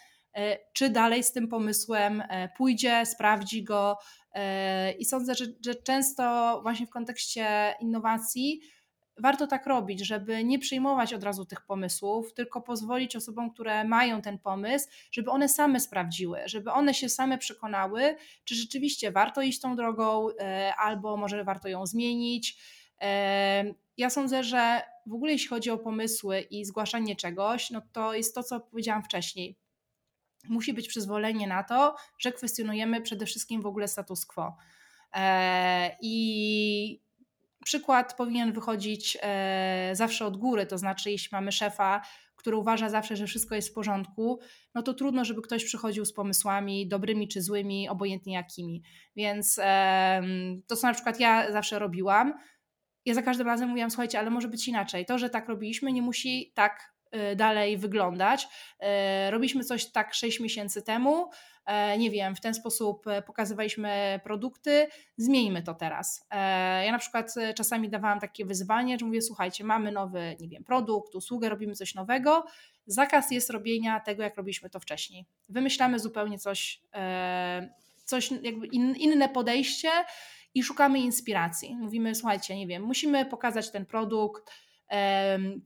czy 0.73 0.91
dalej 0.91 1.25
z 1.25 1.33
tym 1.33 1.49
pomysłem 1.49 2.23
e, 2.29 2.49
pójdzie, 2.57 3.07
sprawdzi 3.07 3.65
go. 3.65 3.99
E, 4.35 4.93
I 4.93 5.05
sądzę, 5.05 5.35
że, 5.35 5.45
że 5.65 5.75
często 5.75 6.59
właśnie 6.63 6.87
w 6.87 6.91
kontekście 6.91 7.75
innowacji 7.81 8.61
warto 9.19 9.47
tak 9.47 9.67
robić, 9.67 10.07
żeby 10.07 10.45
nie 10.45 10.59
przyjmować 10.59 11.15
od 11.15 11.23
razu 11.23 11.45
tych 11.45 11.61
pomysłów, 11.67 12.35
tylko 12.35 12.61
pozwolić 12.61 13.17
osobom, 13.17 13.51
które 13.51 13.85
mają 13.85 14.23
ten 14.23 14.39
pomysł, 14.39 14.89
żeby 15.13 15.31
one 15.31 15.49
same 15.49 15.81
sprawdziły, 15.81 16.39
żeby 16.47 16.71
one 16.71 16.95
się 16.95 17.09
same 17.09 17.39
przekonały, 17.39 18.17
czy 18.45 18.55
rzeczywiście 18.55 19.13
warto 19.13 19.43
iść 19.43 19.61
tą 19.61 19.77
drogą, 19.77 20.29
albo 20.79 21.17
może 21.17 21.45
warto 21.45 21.69
ją 21.69 21.87
zmienić. 21.87 22.59
Ja 23.97 24.11
sądzę, 24.11 24.45
że 24.45 24.83
w 25.07 25.15
ogóle 25.15 25.33
jeśli 25.33 25.49
chodzi 25.49 25.71
o 25.71 25.79
pomysły 25.79 26.41
i 26.41 26.65
zgłaszanie 26.65 27.17
czegoś, 27.17 27.71
no 27.71 27.83
to 27.93 28.15
jest 28.15 28.35
to, 28.35 28.43
co 28.43 28.61
powiedziałam 28.61 29.03
wcześniej 29.03 29.62
musi 30.49 30.73
być 30.73 30.89
przyzwolenie 30.89 31.47
na 31.47 31.63
to, 31.63 31.97
że 32.19 32.33
kwestionujemy 32.33 33.01
przede 33.01 33.27
wszystkim 33.27 33.63
w 33.63 33.67
ogóle 33.67 33.89
status 33.89 34.27
quo. 34.27 34.57
E, 35.15 35.97
I 36.01 37.03
przykład 37.65 38.17
powinien 38.17 38.53
wychodzić 38.53 39.19
e, 39.23 39.91
zawsze 39.93 40.27
od 40.27 40.37
góry, 40.37 40.67
to 40.67 40.79
znaczy, 40.79 41.11
jeśli 41.11 41.29
mamy 41.33 41.53
szefa, 41.53 42.03
który 42.37 42.57
uważa 42.57 42.89
zawsze, 42.89 43.17
że 43.17 43.27
wszystko 43.27 43.55
jest 43.55 43.69
w 43.69 43.73
porządku, 43.73 44.41
no 44.75 44.83
to 44.83 44.95
trudno, 44.95 45.25
żeby 45.25 45.43
ktoś 45.43 45.65
przychodził 45.65 46.05
z 46.05 46.13
pomysłami 46.13 46.89
dobrymi 46.89 47.29
czy 47.29 47.43
złymi, 47.43 47.89
obojętnie 47.89 48.35
jakimi. 48.35 48.83
Więc 49.17 49.61
to, 50.67 50.77
co 50.77 50.87
na 50.87 50.95
przykład 50.95 51.21
ja 51.21 51.53
zawsze 51.53 51.79
robiłam, 51.79 52.35
ja 53.05 53.15
za 53.15 53.23
każdym 53.23 53.47
razem 53.47 53.69
mówiłam, 53.69 53.91
słuchajcie, 53.91 54.19
ale 54.19 54.31
może 54.31 54.49
być 54.49 54.69
inaczej. 54.69 55.07
To, 55.07 55.19
że 55.19 55.31
tak 55.31 55.49
robiliśmy, 55.49 55.93
nie 55.93 56.03
musi 56.03 56.53
tak 56.55 56.92
dalej 57.37 57.77
wyglądać. 57.77 58.49
Y, 59.27 59.31
robiliśmy 59.31 59.65
coś 59.65 59.87
tak 59.87 60.15
6 60.15 60.41
miesięcy 60.41 60.83
temu, 60.83 61.31
e, 61.67 61.99
nie 61.99 62.11
wiem, 62.11 62.37
w 62.37 62.41
ten 62.41 62.55
sposób 62.55 63.07
e, 63.07 63.23
pokazywaliśmy 63.23 64.21
produkty, 64.25 64.87
zmieńmy 65.17 65.63
to 65.63 65.75
teraz. 65.75 66.27
E, 66.31 66.37
ja 66.87 66.93
na 66.93 66.99
przykład 66.99 67.35
czasami 67.57 67.89
dawałam 67.89 68.21
takie 68.21 68.45
wyzwanie, 68.45 68.99
że 68.99 69.07
mówię, 69.07 69.23
słuchajcie, 69.23 69.65
mamy 69.65 69.93
nowy, 69.93 70.37
nie 70.41 70.49
wiem, 70.49 70.65
produkt, 70.65 71.15
usługę, 71.15 71.49
robimy 71.49 71.75
coś 71.75 71.95
nowego, 71.95 72.45
zakaz 72.87 73.31
jest 73.31 73.51
robienia 73.51 74.01
tego, 74.01 74.23
jak 74.23 74.37
robiliśmy 74.37 74.71
to 74.71 74.81
wcześniej. 74.81 75.27
Wymyślamy 75.49 75.99
zupełnie 75.99 76.39
coś, 76.39 76.81
coś 78.05 78.31
jakby 78.43 78.67
inne 78.97 79.29
podejście 79.29 79.89
i 80.55 80.63
szukamy 80.63 80.99
inspiracji. 80.99 81.77
Mówimy, 81.77 82.15
słuchajcie, 82.15 82.57
nie 82.57 82.67
wiem, 82.67 82.83
musimy 82.83 83.27
pokazać 83.27 83.71
ten 83.71 83.87
produkt, 83.87 84.53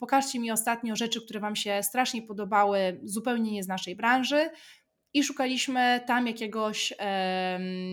pokażcie 0.01 0.39
mi 0.39 0.51
ostatnio 0.51 0.97
rzeczy, 0.97 1.21
które 1.21 1.41
Wam 1.41 1.57
się 1.57 1.83
strasznie 1.83 2.23
podobały, 2.23 3.01
zupełnie 3.03 3.53
nie 3.53 3.63
z 3.63 3.69
naszej 3.69 3.97
branży. 3.97 4.51
I 5.15 5.25
szukaliśmy 5.25 6.01
tam 6.07 6.27
jakiegoś, 6.27 6.93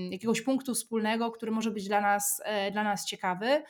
jakiegoś 0.10 0.42
punktu 0.42 0.74
wspólnego, 0.74 1.32
który 1.32 1.52
może 1.52 1.72
być 1.72 1.88
dla 1.88 2.02
nas, 2.02 2.42
e, 2.46 2.72
dla 2.72 2.84
nas 2.84 3.06
ciekawy. 3.06 3.64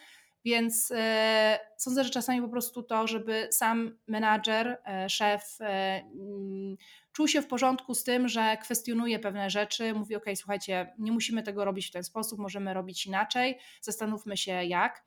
Więc 0.46 0.92
e, 0.96 1.60
sądzę, 1.78 2.04
że 2.04 2.10
czasami 2.10 2.42
po 2.42 2.50
prostu 2.50 2.84
to, 2.84 3.08
żeby 3.08 3.48
sam 3.52 3.98
menadżer, 4.08 4.78
e, 4.86 5.10
szef 5.10 5.58
mm, 5.60 6.78
czuł 7.12 7.28
się 7.28 7.42
w 7.42 7.48
porządku 7.48 7.96
z 7.96 8.04
tym, 8.04 8.28
że 8.28 8.58
kwestionuje 8.62 9.20
pewne 9.20 9.50
rzeczy, 9.50 9.94
mówi: 9.94 10.16
OK, 10.16 10.26
słuchajcie, 10.36 10.94
nie 11.00 11.12
musimy 11.12 11.44
tego 11.44 11.66
robić 11.66 11.88
w 11.88 11.92
ten 11.92 12.04
sposób, 12.04 12.40
możemy 12.40 12.74
robić 12.74 13.06
inaczej, 13.06 13.58
zastanówmy 13.82 14.38
się 14.38 14.52
jak. 14.52 15.04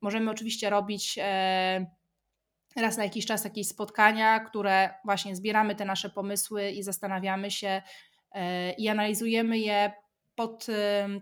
Możemy 0.00 0.30
oczywiście 0.30 0.70
robić 0.70 1.18
e, 1.22 1.86
raz 2.76 2.96
na 2.96 3.04
jakiś 3.04 3.26
czas 3.26 3.44
jakieś 3.44 3.68
spotkania, 3.68 4.40
które 4.40 4.94
właśnie 5.04 5.36
zbieramy 5.36 5.74
te 5.74 5.84
nasze 5.84 6.10
pomysły 6.10 6.70
i 6.70 6.82
zastanawiamy 6.82 7.50
się 7.50 7.82
i 8.78 8.88
analizujemy 8.88 9.58
je 9.58 9.92
pod 10.34 10.66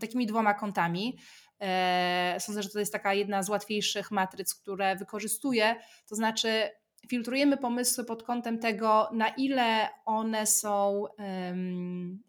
takimi 0.00 0.26
dwoma 0.26 0.54
kątami. 0.54 1.18
E, 1.60 2.36
sądzę, 2.40 2.62
że 2.62 2.68
to 2.68 2.78
jest 2.78 2.92
taka 2.92 3.14
jedna 3.14 3.42
z 3.42 3.48
łatwiejszych 3.48 4.10
matryc, 4.10 4.54
które 4.54 4.96
wykorzystuję. 4.96 5.76
To 6.08 6.14
znaczy, 6.14 6.70
filtrujemy 7.08 7.56
pomysły 7.56 8.04
pod 8.04 8.22
kątem 8.22 8.58
tego, 8.58 9.08
na 9.12 9.28
ile 9.28 9.88
one 10.04 10.46
są, 10.46 11.04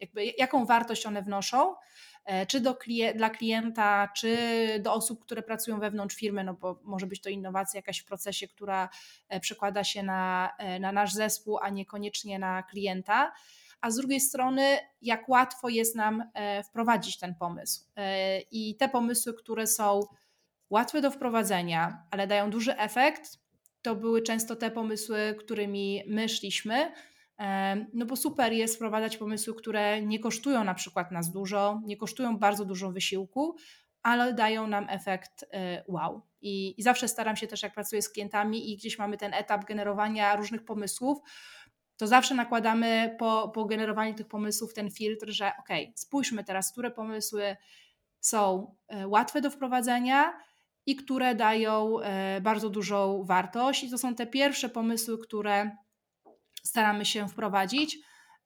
jakby 0.00 0.24
jaką 0.38 0.66
wartość 0.66 1.06
one 1.06 1.22
wnoszą, 1.22 1.74
e, 1.74 1.76
czy 2.48 2.60
do 2.60 2.78
dla 3.14 3.30
klienta, 3.30 4.08
czy 4.16 4.36
do 4.80 4.94
osób, 4.94 5.24
które 5.24 5.42
pracują 5.42 5.80
wewnątrz 5.80 6.16
firmy, 6.16 6.44
no 6.44 6.54
bo 6.54 6.80
może 6.82 7.06
być 7.06 7.20
to 7.20 7.30
innowacja 7.30 7.78
jakaś 7.78 7.98
w 7.98 8.04
procesie, 8.04 8.48
która 8.48 8.88
e, 9.28 9.40
przekłada 9.40 9.84
się 9.84 10.02
na, 10.02 10.52
na 10.80 10.92
nasz 10.92 11.12
zespół, 11.12 11.58
a 11.58 11.68
niekoniecznie 11.68 12.38
na 12.38 12.62
klienta 12.62 13.32
a 13.80 13.90
z 13.90 13.96
drugiej 13.96 14.20
strony, 14.20 14.78
jak 15.02 15.28
łatwo 15.28 15.68
jest 15.68 15.96
nam 15.96 16.30
e, 16.34 16.62
wprowadzić 16.62 17.18
ten 17.18 17.34
pomysł. 17.34 17.84
E, 17.96 18.40
I 18.40 18.76
te 18.76 18.88
pomysły, 18.88 19.34
które 19.34 19.66
są 19.66 20.00
łatwe 20.70 21.00
do 21.00 21.10
wprowadzenia, 21.10 22.06
ale 22.10 22.26
dają 22.26 22.50
duży 22.50 22.76
efekt, 22.76 23.38
to 23.82 23.96
były 23.96 24.22
często 24.22 24.56
te 24.56 24.70
pomysły, 24.70 25.36
którymi 25.38 26.02
my 26.06 26.28
szliśmy. 26.28 26.92
No 27.92 28.06
bo 28.06 28.16
super 28.16 28.52
jest 28.52 28.74
wprowadzać 28.74 29.16
pomysły, 29.16 29.54
które 29.54 30.02
nie 30.02 30.18
kosztują 30.18 30.64
na 30.64 30.74
przykład 30.74 31.12
nas 31.12 31.32
dużo, 31.32 31.80
nie 31.84 31.96
kosztują 31.96 32.38
bardzo 32.38 32.64
dużo 32.64 32.92
wysiłku, 32.92 33.56
ale 34.02 34.34
dają 34.34 34.66
nam 34.66 34.86
efekt 34.88 35.44
wow. 35.88 36.22
I, 36.42 36.80
I 36.80 36.82
zawsze 36.82 37.08
staram 37.08 37.36
się 37.36 37.46
też, 37.46 37.62
jak 37.62 37.74
pracuję 37.74 38.02
z 38.02 38.08
klientami 38.08 38.72
i 38.72 38.76
gdzieś 38.76 38.98
mamy 38.98 39.16
ten 39.16 39.34
etap 39.34 39.64
generowania 39.64 40.36
różnych 40.36 40.64
pomysłów, 40.64 41.18
to 42.00 42.06
zawsze 42.06 42.34
nakładamy 42.34 43.16
po, 43.18 43.52
po 43.54 43.64
generowaniu 43.64 44.14
tych 44.14 44.28
pomysłów 44.28 44.74
ten 44.74 44.90
filtr, 44.90 45.30
że 45.30 45.52
ok, 45.58 45.68
spójrzmy 45.94 46.44
teraz, 46.44 46.72
które 46.72 46.90
pomysły 46.90 47.56
są 48.20 48.74
e, 48.88 49.08
łatwe 49.08 49.40
do 49.40 49.50
wprowadzenia 49.50 50.32
i 50.86 50.96
które 50.96 51.34
dają 51.34 52.00
e, 52.00 52.40
bardzo 52.40 52.70
dużą 52.70 53.24
wartość. 53.24 53.84
I 53.84 53.90
to 53.90 53.98
są 53.98 54.14
te 54.14 54.26
pierwsze 54.26 54.68
pomysły, 54.68 55.18
które 55.18 55.76
staramy 56.62 57.04
się 57.04 57.28
wprowadzić. 57.28 57.98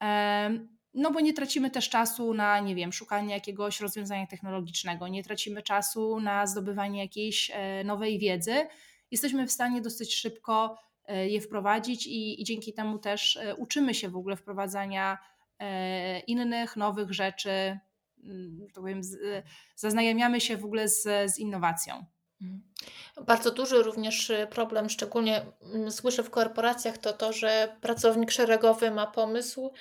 E, 0.02 0.50
no 0.94 1.10
bo 1.10 1.20
nie 1.20 1.32
tracimy 1.32 1.70
też 1.70 1.88
czasu 1.88 2.34
na, 2.34 2.60
nie 2.60 2.74
wiem, 2.74 2.92
szukanie 2.92 3.34
jakiegoś 3.34 3.80
rozwiązania 3.80 4.26
technologicznego, 4.26 5.08
nie 5.08 5.24
tracimy 5.24 5.62
czasu 5.62 6.20
na 6.20 6.46
zdobywanie 6.46 7.00
jakiejś 7.00 7.50
nowej 7.84 8.18
wiedzy. 8.18 8.66
Jesteśmy 9.10 9.46
w 9.46 9.52
stanie 9.52 9.80
dosyć 9.80 10.14
szybko 10.14 10.76
E, 11.06 11.28
je 11.28 11.40
wprowadzić 11.40 12.06
i, 12.06 12.40
i 12.42 12.44
dzięki 12.44 12.72
temu 12.72 12.98
też 12.98 13.36
e, 13.36 13.56
uczymy 13.56 13.94
się 13.94 14.08
w 14.08 14.16
ogóle 14.16 14.36
wprowadzania 14.36 15.18
e, 15.58 16.20
innych, 16.20 16.76
nowych 16.76 17.12
rzeczy, 17.12 17.78
mm, 18.24 18.66
tak 18.66 18.74
powiem, 18.74 19.00
zaznajamiamy 19.76 20.40
się 20.40 20.56
w 20.56 20.64
ogóle 20.64 20.88
z, 20.88 21.02
z 21.34 21.38
innowacją. 21.38 22.04
Mhm. 22.44 22.62
Bardzo 23.26 23.50
duży 23.50 23.82
również 23.82 24.32
problem, 24.50 24.90
szczególnie 24.90 25.46
mm, 25.62 25.92
słyszę 25.92 26.22
w 26.22 26.30
korporacjach, 26.30 26.98
to 26.98 27.12
to, 27.12 27.32
że 27.32 27.76
pracownik 27.80 28.30
szeregowy 28.30 28.90
ma 28.90 29.06
pomysł. 29.06 29.72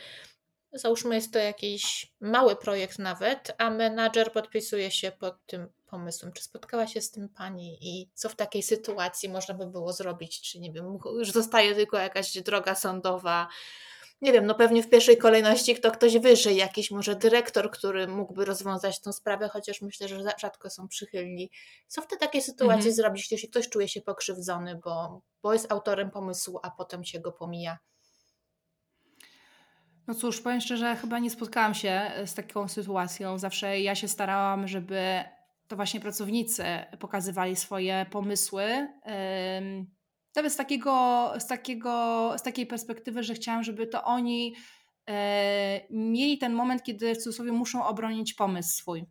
Załóżmy, 0.73 1.15
jest 1.15 1.33
to 1.33 1.39
jakiś 1.39 2.13
mały 2.21 2.55
projekt 2.55 2.99
nawet, 2.99 3.55
a 3.57 3.69
menadżer 3.69 4.31
podpisuje 4.31 4.91
się 4.91 5.11
pod 5.11 5.45
tym 5.45 5.69
pomysłem. 5.85 6.33
Czy 6.33 6.43
spotkała 6.43 6.87
się 6.87 7.01
z 7.01 7.11
tym 7.11 7.29
pani 7.29 7.77
i 7.81 8.11
co 8.13 8.29
w 8.29 8.35
takiej 8.35 8.63
sytuacji 8.63 9.29
można 9.29 9.53
by 9.53 9.67
było 9.67 9.93
zrobić? 9.93 10.41
Czy 10.41 10.59
nie 10.59 10.71
wiem, 10.71 10.97
już 11.19 11.31
zostaje 11.31 11.75
tylko 11.75 11.97
jakaś 11.97 12.41
droga 12.41 12.75
sądowa? 12.75 13.47
Nie 14.23 14.31
wiem, 14.31 14.45
no 14.45 14.55
pewnie 14.55 14.83
w 14.83 14.89
pierwszej 14.89 15.17
kolejności 15.17 15.75
kto 15.75 15.91
ktoś 15.91 16.17
wyżej, 16.17 16.55
jakiś 16.55 16.91
może 16.91 17.15
dyrektor, 17.15 17.71
który 17.71 18.07
mógłby 18.07 18.45
rozwiązać 18.45 19.01
tę 19.01 19.13
sprawę, 19.13 19.49
chociaż 19.49 19.81
myślę, 19.81 20.07
że 20.07 20.23
rzadko 20.39 20.69
są 20.69 20.87
przychylni. 20.87 21.51
Co 21.87 22.01
w 22.01 22.07
tej 22.07 22.19
takiej 22.19 22.41
sytuacji 22.41 22.89
mhm. 22.89 22.95
zrobić, 22.95 23.31
jeśli 23.31 23.49
ktoś 23.49 23.69
czuje 23.69 23.87
się 23.87 24.01
pokrzywdzony, 24.01 24.79
bo, 24.83 25.21
bo 25.41 25.53
jest 25.53 25.71
autorem 25.71 26.11
pomysłu, 26.11 26.59
a 26.63 26.71
potem 26.71 27.03
się 27.03 27.19
go 27.19 27.31
pomija? 27.31 27.77
No 30.07 30.15
cóż, 30.15 30.41
powiem 30.41 30.61
szczerze, 30.61 30.95
chyba 30.95 31.19
nie 31.19 31.29
spotkałam 31.29 31.73
się 31.73 32.11
z 32.25 32.33
taką 32.33 32.67
sytuacją. 32.67 33.37
Zawsze 33.37 33.79
ja 33.79 33.95
się 33.95 34.07
starałam, 34.07 34.67
żeby 34.67 35.23
to 35.67 35.75
właśnie 35.75 35.99
pracownicy 35.99 36.63
pokazywali 36.99 37.55
swoje 37.55 38.05
pomysły. 38.11 38.87
Nawet 40.35 40.53
z, 40.53 40.55
takiego, 40.55 41.33
z, 41.39 41.47
takiego, 41.47 42.33
z 42.37 42.41
takiej 42.41 42.67
perspektywy, 42.67 43.23
że 43.23 43.33
chciałam, 43.33 43.63
żeby 43.63 43.87
to 43.87 44.03
oni 44.03 44.55
e, 45.09 45.81
mieli 45.89 46.37
ten 46.37 46.53
moment, 46.53 46.83
kiedy 46.83 47.15
w 47.15 47.17
cudzysłowie 47.17 47.51
muszą 47.51 47.85
obronić 47.85 48.33
pomysł 48.33 48.77
swój. 48.77 49.05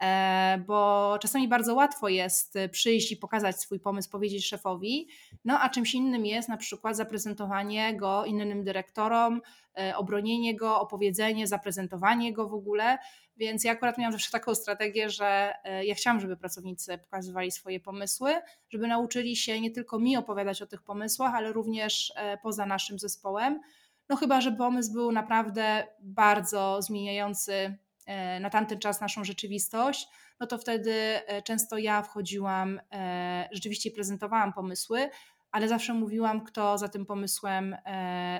E, 0.00 0.64
bo 0.66 1.18
czasami 1.20 1.48
bardzo 1.48 1.74
łatwo 1.74 2.08
jest 2.08 2.54
przyjść 2.70 3.12
i 3.12 3.16
pokazać 3.16 3.60
swój 3.60 3.80
pomysł, 3.80 4.10
powiedzieć 4.10 4.46
szefowi, 4.46 5.08
no 5.44 5.60
a 5.60 5.68
czymś 5.68 5.94
innym 5.94 6.26
jest 6.26 6.48
na 6.48 6.56
przykład 6.56 6.96
zaprezentowanie 6.96 7.96
go 7.96 8.24
innym 8.24 8.64
dyrektorom, 8.64 9.40
e, 9.78 9.96
obronienie 9.96 10.56
go, 10.56 10.80
opowiedzenie, 10.80 11.46
zaprezentowanie 11.46 12.32
go 12.32 12.48
w 12.48 12.54
ogóle. 12.54 12.98
Więc 13.40 13.64
ja 13.64 13.72
akurat 13.72 13.98
miałam 13.98 14.12
zawsze 14.12 14.30
taką 14.30 14.54
strategię, 14.54 15.10
że 15.10 15.52
e, 15.64 15.84
ja 15.84 15.94
chciałam, 15.94 16.20
żeby 16.20 16.36
pracownicy 16.36 16.98
pokazywali 16.98 17.50
swoje 17.50 17.80
pomysły, 17.80 18.34
żeby 18.70 18.86
nauczyli 18.86 19.36
się 19.36 19.60
nie 19.60 19.70
tylko 19.70 19.98
mi 19.98 20.16
opowiadać 20.16 20.62
o 20.62 20.66
tych 20.66 20.82
pomysłach, 20.82 21.34
ale 21.34 21.52
również 21.52 22.12
poza 22.42 22.66
naszym 22.66 22.98
zespołem. 22.98 23.60
No 24.08 24.16
chyba, 24.16 24.40
że 24.40 24.52
pomysł 24.52 24.92
był 24.92 25.12
naprawdę 25.12 25.86
bardzo 26.00 26.82
zmieniający 26.82 27.78
E, 28.10 28.40
na 28.40 28.50
tamten 28.50 28.78
czas 28.78 29.00
naszą 29.00 29.24
rzeczywistość, 29.24 30.08
no 30.40 30.46
to 30.46 30.58
wtedy 30.58 30.92
e, 30.92 31.42
często 31.42 31.78
ja 31.78 32.02
wchodziłam, 32.02 32.80
e, 32.92 33.48
rzeczywiście 33.52 33.90
prezentowałam 33.90 34.52
pomysły, 34.52 35.10
ale 35.52 35.68
zawsze 35.68 35.94
mówiłam, 35.94 36.44
kto 36.44 36.78
za 36.78 36.88
tym 36.88 37.06
pomysłem 37.06 37.76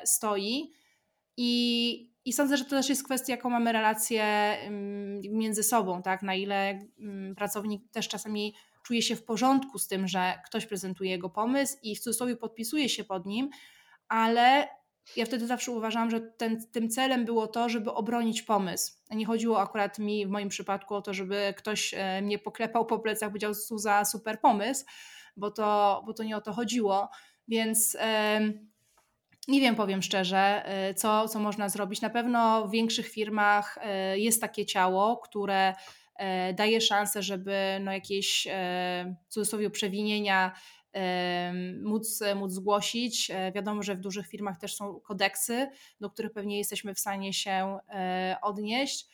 stoi. 0.05 0.73
I, 1.37 2.10
i 2.31 2.33
sądzę, 2.33 2.57
że 2.57 2.64
to 2.64 2.70
też 2.70 2.89
jest 2.89 3.05
kwestia, 3.05 3.33
jaką 3.33 3.51
mamy 3.51 3.72
relację 3.72 4.22
mm, 4.22 5.20
między 5.31 5.62
sobą, 5.62 6.03
tak? 6.03 6.22
Na 6.22 6.35
ile 6.35 6.78
mm, 6.99 7.35
pracownik 7.35 7.91
też 7.93 8.09
czasami 8.09 8.55
czuje 8.83 9.03
się 9.03 9.16
w 9.16 9.24
porządku 9.24 9.78
z 9.78 9.89
tym, 9.89 10.09
że 10.09 10.35
ktoś 10.47 10.66
prezentuje 10.66 11.11
jego 11.11 11.31
pomysł 11.31 11.76
i 11.83 11.97
w 11.97 12.01
cudzysłowie 12.01 12.37
podpisuje 12.37 12.89
się 12.89 13.05
pod 13.05 13.26
nim, 13.26 13.51
ale 14.09 14.68
ja 15.16 15.26
wtedy 15.26 15.47
zawsze 15.47 15.72
uważałam, 15.72 16.11
że 16.11 16.20
ten, 16.20 16.70
tym 16.72 16.91
celem 16.91 17.24
było 17.24 17.47
to, 17.47 17.68
żeby 17.68 17.93
obronić 17.93 18.43
pomysł. 18.43 18.93
Nie 19.11 19.26
chodziło 19.26 19.61
akurat 19.61 19.99
mi 19.99 20.26
w 20.26 20.31
moim 20.31 20.49
przypadku 20.49 20.95
o 20.95 21.03
to, 21.03 21.14
żeby 21.14 21.55
ktoś 21.57 21.95
e, 21.97 22.22
mnie 22.22 22.39
poklepał 22.39 22.87
po 22.87 22.99
plecach, 22.99 23.28
powiedział 23.28 23.55
za 23.55 24.05
super 24.05 24.41
pomysł, 24.41 24.85
bo 25.37 25.51
to, 25.51 26.03
bo 26.07 26.14
to 26.14 26.22
nie 26.22 26.37
o 26.37 26.41
to 26.41 26.53
chodziło. 26.53 27.09
Więc 27.49 27.97
nie 29.49 29.61
wiem, 29.61 29.76
powiem 29.76 30.03
szczerze, 30.03 30.66
e, 30.66 30.95
co, 30.95 31.28
co 31.28 31.38
można 31.38 31.68
zrobić. 31.68 32.01
Na 32.01 32.11
pewno 32.11 32.68
w 32.68 32.70
większych 32.70 33.09
firmach 33.09 33.78
e, 33.82 34.18
jest 34.18 34.41
takie 34.41 34.66
ciało, 34.66 35.16
które 35.16 35.74
daje 36.55 36.80
szansę, 36.80 37.22
żeby 37.22 37.78
no 37.80 37.93
jakieś 37.93 38.49
w 39.28 39.32
cudzysłowie 39.32 39.70
przewinienia 39.70 40.53
móc, 41.82 42.22
móc 42.36 42.53
zgłosić. 42.53 43.30
Wiadomo, 43.55 43.82
że 43.82 43.95
w 43.95 44.01
dużych 44.01 44.26
firmach 44.26 44.59
też 44.59 44.76
są 44.76 45.01
kodeksy, 45.01 45.68
do 46.01 46.11
których 46.11 46.32
pewnie 46.32 46.59
jesteśmy 46.59 46.95
w 46.95 46.99
stanie 46.99 47.32
się 47.32 47.78
odnieść. 48.43 49.07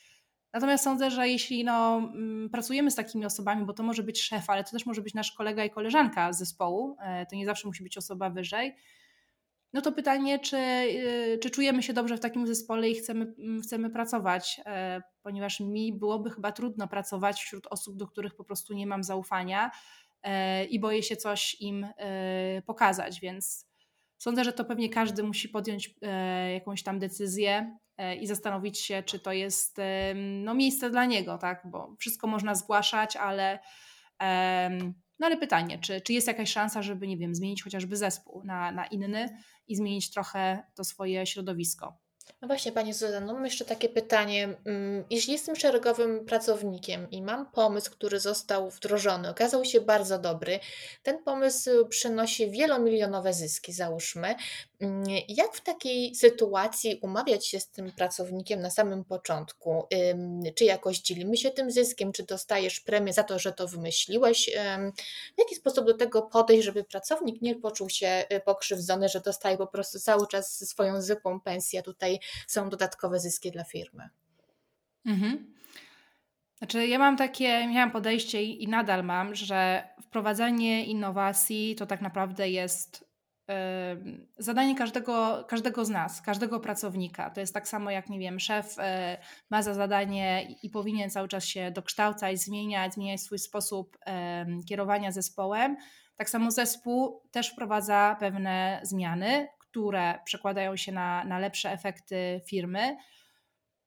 Natomiast 0.53 0.85
sądzę, 0.85 1.11
że 1.11 1.29
jeśli 1.29 1.65
no, 1.65 1.97
mm, 1.97 2.51
pracujemy 2.51 2.91
z 2.91 2.95
takimi 2.95 3.27
osobami, 3.27 3.67
bo 3.67 3.73
to 3.73 3.83
może 3.83 4.03
być 4.03 4.23
szef, 4.23 4.51
ale 4.51 4.65
to 4.65 4.71
też 4.71 4.87
może 4.87 5.03
być 5.03 5.15
nasz 5.15 5.33
kolega 5.33 5.65
i 5.65 5.71
koleżanka 5.71 6.33
z 6.33 6.39
zespołu, 6.39 6.97
to 7.31 7.37
nie 7.37 7.47
zawsze 7.47 7.69
musi 7.69 7.83
być 7.83 7.99
osoba 7.99 8.31
wyżej, 8.31 8.75
no 9.77 9.83
to 9.83 9.93
pytanie, 9.93 10.39
czy, 10.39 10.59
czy 11.43 11.51
czujemy 11.51 11.83
się 11.83 11.93
dobrze 11.93 12.17
w 12.17 12.21
takim 12.21 12.47
zespole 12.47 12.91
i 12.91 12.95
chcemy, 12.95 13.35
mm, 13.39 13.63
chcemy 13.63 13.91
pracować, 13.91 14.61
ponieważ 15.23 15.61
mi 15.61 15.93
byłoby 15.93 16.31
chyba 16.31 16.53
trudno 16.53 16.89
pracować 16.89 17.41
wśród 17.41 17.67
osób, 17.71 17.97
do 17.97 18.07
których 18.07 18.35
po 18.35 18.45
prostu 18.45 18.75
nie 18.75 18.87
mam 18.87 19.05
zaufania 19.05 19.71
E, 20.27 20.65
i 20.65 20.81
boję 20.81 21.03
się 21.03 21.17
coś 21.17 21.61
im 21.61 21.87
e, 21.97 22.63
pokazać, 22.63 23.21
więc 23.21 23.67
sądzę, 24.19 24.45
że 24.45 24.53
to 24.53 24.65
pewnie 24.65 24.89
każdy 24.89 25.23
musi 25.23 25.49
podjąć 25.49 25.95
e, 26.03 26.53
jakąś 26.53 26.83
tam 26.83 26.99
decyzję 26.99 27.79
i 28.21 28.27
zastanowić 28.27 28.79
się, 28.79 29.03
czy 29.03 29.19
to 29.19 29.33
jest 29.33 29.77
no, 30.15 30.55
miejsce 30.55 30.91
dla 30.91 31.05
niego, 31.05 31.39
tak? 31.39 31.63
Bo 31.65 31.97
wszystko 31.99 32.27
można 32.27 32.55
zgłaszać, 32.55 33.17
ale, 33.17 33.59
no, 35.19 35.27
ale 35.27 35.37
pytanie, 35.37 35.79
czy, 35.79 36.01
czy 36.01 36.13
jest 36.13 36.27
jakaś 36.27 36.53
szansa, 36.53 36.83
żeby, 36.83 37.07
nie 37.09 37.17
wiem, 37.17 37.35
zmienić 37.35 37.63
chociażby 37.63 37.97
zespół 37.97 38.45
na, 38.45 38.73
na 38.73 38.87
inny 38.87 39.39
i 39.69 39.77
zmienić 39.77 40.11
trochę 40.11 40.63
to 40.75 40.85
swoje 40.85 41.27
środowisko. 41.27 42.06
No 42.43 42.49
właśnie, 42.49 42.73
Pani 42.73 42.93
Zuzanno, 42.93 43.35
mam 43.35 43.45
jeszcze 43.45 43.65
takie 43.65 43.89
pytanie. 43.89 44.57
Mm, 44.65 45.05
jeśli 45.11 45.33
jestem 45.33 45.57
szeregowym 45.57 46.25
pracownikiem 46.25 47.11
i 47.11 47.23
mam 47.23 47.51
pomysł, 47.51 47.91
który 47.91 48.21
został 48.21 48.71
wdrożony, 48.71 49.29
okazał 49.31 49.65
się 49.65 49.81
bardzo 49.81 50.19
dobry, 50.19 50.61
ten 51.03 51.23
pomysł 51.23 51.87
przynosi 51.89 52.51
wielomilionowe 52.51 53.33
zyski, 53.33 53.73
załóżmy, 53.73 54.35
Mm, 54.81 55.05
jak 55.29 55.55
w 55.55 55.61
takiej 55.61 56.15
sytuacji 56.15 56.99
umawiać 57.03 57.47
się 57.47 57.61
z 57.61 57.69
tym 57.69 57.93
pracownikiem 57.93 58.61
na 58.61 58.71
samym 58.71 59.05
początku? 59.05 59.87
Czy 60.55 60.65
jakoś 60.65 60.99
dzielimy 60.99 61.37
się 61.37 61.51
tym 61.51 61.71
zyskiem, 61.71 62.13
czy 62.13 62.23
dostajesz 62.23 62.81
premię 62.81 63.13
za 63.13 63.23
to, 63.23 63.39
że 63.39 63.53
to 63.53 63.69
wymyśliłeś? 63.69 64.51
W 65.37 65.39
jaki 65.39 65.55
sposób 65.55 65.87
do 65.87 65.95
tego 65.95 66.23
podejść, 66.23 66.65
żeby 66.65 66.85
pracownik 66.85 67.43
nie 67.43 67.55
poczuł 67.55 67.91
się 67.91 68.25
y, 68.33 68.41
pokrzywdzony, 68.41 69.09
że 69.09 69.21
dostaje 69.21 69.57
po 69.57 69.67
prostu 69.67 70.01
cały 70.01 70.27
czas 70.27 70.69
swoją 70.69 71.03
zwykłą 71.03 71.41
pensję, 71.41 71.81
a 71.81 71.83
są 72.47 72.71
dodatkowe 72.71 73.21
zyski 73.21 73.51
dla 73.51 73.65
firmy? 73.65 74.09
Mhm. 75.07 75.55
Znaczy, 76.59 76.87
ja 76.87 76.99
mam 76.99 77.17
takie, 77.17 77.67
miałam 77.67 77.91
podejście 77.91 78.43
i 78.43 78.69
nadal 78.69 79.05
mam, 79.05 79.35
że 79.35 79.89
wprowadzanie 80.03 80.87
innowacji 80.87 81.75
to 81.75 81.87
tak 81.87 82.01
naprawdę 82.01 82.51
jest 82.51 83.07
zadanie 84.39 84.75
każdego, 84.75 85.45
każdego 85.49 85.85
z 85.85 85.91
nas, 85.91 86.23
każdego 86.23 86.61
pracownika. 86.61 87.31
To 87.31 87.41
jest 87.41 87.55
tak 87.55 87.69
samo 87.69 87.91
jak, 87.91 88.09
nie 88.09 88.19
wiem, 88.19 88.41
szef 88.41 88.79
e, 88.79 89.19
ma 89.51 89.63
za 89.63 89.75
zadanie 89.75 90.49
i 90.63 90.71
powinien 90.71 91.11
cały 91.11 91.29
czas 91.29 91.45
się 91.45 91.71
dokształcać, 91.71 92.39
zmieniać, 92.39 92.95
zmieniać 92.95 93.21
swój 93.21 93.39
sposób 93.39 93.99
kierowania 94.69 95.13
zespołem. 95.13 95.77
Tak 96.17 96.31
samo 96.31 96.51
zespół 96.51 97.23
też 97.31 97.51
wprowadza 97.51 98.17
pewne 98.21 98.81
zmiany, 98.83 99.49
które 99.77 100.19
przekładają 100.25 100.77
się 100.77 100.93
na, 100.93 101.25
na 101.25 101.39
lepsze 101.39 101.73
efekty 101.73 102.41
firmy. 102.47 102.97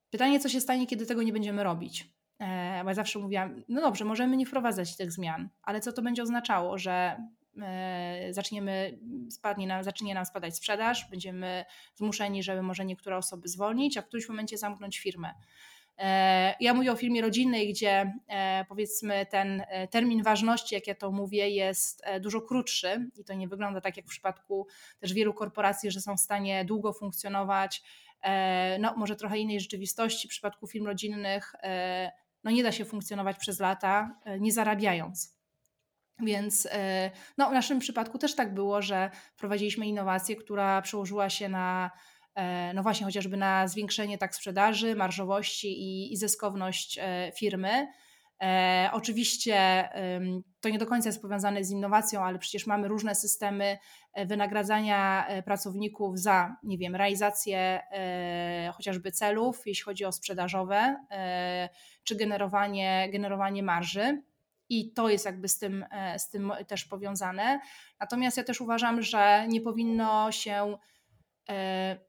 Pytanie, 0.09 0.39
co 0.39 0.49
się 0.49 0.61
stanie, 0.61 0.87
kiedy 0.87 1.05
tego 1.05 1.23
nie 1.23 1.33
będziemy 1.33 1.63
robić? 1.63 2.09
E, 2.39 2.83
bo 2.83 2.89
ja 2.89 2.95
zawsze 2.95 3.19
mówiłam, 3.19 3.63
no 3.67 3.81
dobrze, 3.81 4.05
możemy 4.05 4.37
nie 4.37 4.45
wprowadzać 4.45 4.97
tych 4.97 5.11
zmian, 5.11 5.49
ale 5.63 5.81
co 5.81 5.93
to 5.93 6.01
będzie 6.01 6.23
oznaczało, 6.23 6.77
że 6.77 7.17
E, 7.61 8.27
zaczniemy, 8.33 8.99
spadnie 9.29 9.67
nam, 9.67 9.83
zacznie 9.83 10.13
nam 10.13 10.25
spadać 10.25 10.55
sprzedaż, 10.55 11.07
będziemy 11.11 11.65
zmuszeni, 11.95 12.43
żeby 12.43 12.61
może 12.61 12.85
niektóre 12.85 13.17
osoby 13.17 13.47
zwolnić, 13.47 13.97
a 13.97 14.01
w 14.01 14.07
którymś 14.07 14.29
momencie 14.29 14.57
zamknąć 14.57 14.99
firmę. 14.99 15.33
E, 16.00 16.56
ja 16.60 16.74
mówię 16.74 16.91
o 16.91 16.95
firmie 16.95 17.22
rodzinnej, 17.22 17.70
gdzie 17.70 18.14
e, 18.28 18.66
powiedzmy 18.70 19.26
ten 19.26 19.64
termin 19.89 20.24
ważności, 20.24 20.76
jak 20.76 20.88
ja 20.88 20.95
to 20.95 21.12
mówię, 21.12 21.50
jest 21.50 22.04
dużo 22.22 22.41
krótszy 22.41 23.10
i 23.16 23.24
to 23.24 23.34
nie 23.34 23.47
wygląda 23.47 23.82
tak 23.82 23.97
jak 23.97 24.06
w 24.06 24.10
przypadku 24.10 24.68
też 25.00 25.14
wielu 25.14 25.34
korporacji, 25.34 25.91
że 25.91 26.02
są 26.02 26.18
w 26.18 26.20
stanie 26.20 26.66
długo 26.66 26.93
funkcjonować. 26.93 27.84
No, 28.80 28.93
może 28.97 29.16
trochę 29.16 29.38
innej 29.38 29.60
rzeczywistości. 29.60 30.28
W 30.28 30.32
przypadku 30.32 30.68
firm 30.68 30.86
rodzinnych 30.86 31.56
no, 32.43 32.52
nie 32.52 32.64
da 32.64 32.72
się 32.72 32.86
funkcjonować 32.86 33.38
przez 33.38 33.60
lata, 33.60 34.20
nie 34.39 34.52
zarabiając. 34.52 35.39
Więc 36.20 36.68
e, 36.72 37.12
no, 37.38 37.50
w 37.50 37.54
naszym 37.54 37.80
przypadku 37.80 38.18
też 38.18 38.36
tak 38.36 38.54
było, 38.54 38.82
że 38.82 39.10
prowadziliśmy 39.38 39.88
innowację, 39.88 40.36
która 40.36 40.82
przełożyła 40.82 41.30
się 41.30 41.50
na 41.50 41.91
e, 41.91 42.18
no 42.73 42.84
właśnie 42.84 43.05
chociażby 43.05 43.38
na 43.38 43.67
zwiększenie 43.67 44.17
tak 44.17 44.36
sprzedaży, 44.36 44.95
marżowości 44.95 45.67
i, 45.67 46.13
i 46.13 46.17
zyskowność 46.17 46.99
e, 47.01 47.32
firmy. 47.36 47.88
E, 48.41 48.89
oczywiście 48.93 49.89
to 50.61 50.69
nie 50.69 50.77
do 50.77 50.86
końca 50.86 51.09
jest 51.09 51.21
powiązane 51.21 51.63
z 51.63 51.71
innowacją, 51.71 52.23
ale 52.23 52.39
przecież 52.39 52.67
mamy 52.67 52.88
różne 52.88 53.15
systemy 53.15 53.77
wynagradzania 54.25 55.27
pracowników 55.45 56.19
za, 56.19 56.55
nie 56.63 56.77
wiem, 56.77 56.95
realizację 56.95 57.57
e, 57.91 58.71
chociażby 58.75 59.11
celów, 59.11 59.67
jeśli 59.67 59.84
chodzi 59.84 60.05
o 60.05 60.11
sprzedażowe, 60.11 61.05
e, 61.11 61.69
czy 62.03 62.15
generowanie, 62.15 63.09
generowanie 63.11 63.63
marży 63.63 64.21
i 64.69 64.93
to 64.93 65.09
jest 65.09 65.25
jakby 65.25 65.47
z 65.47 65.59
tym, 65.59 65.86
e, 65.91 66.19
z 66.19 66.30
tym 66.30 66.51
też 66.67 66.86
powiązane. 66.86 67.59
Natomiast 67.99 68.38
ja 68.38 68.43
też 68.43 68.61
uważam, 68.61 69.01
że 69.01 69.45
nie 69.47 69.61
powinno 69.61 70.32
się, 70.32 70.77
e, 71.49 72.09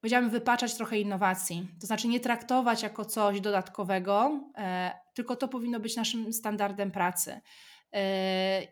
powiedziałabym, 0.00 0.30
wypaczać 0.30 0.74
trochę 0.74 0.98
innowacji. 0.98 1.68
To 1.80 1.86
znaczy 1.86 2.08
nie 2.08 2.20
traktować 2.20 2.82
jako 2.82 3.04
coś 3.04 3.40
dodatkowego, 3.40 4.40
e, 4.56 4.90
tylko 5.14 5.36
to 5.36 5.48
powinno 5.48 5.80
być 5.80 5.96
naszym 5.96 6.32
standardem 6.32 6.90
pracy. 6.90 7.40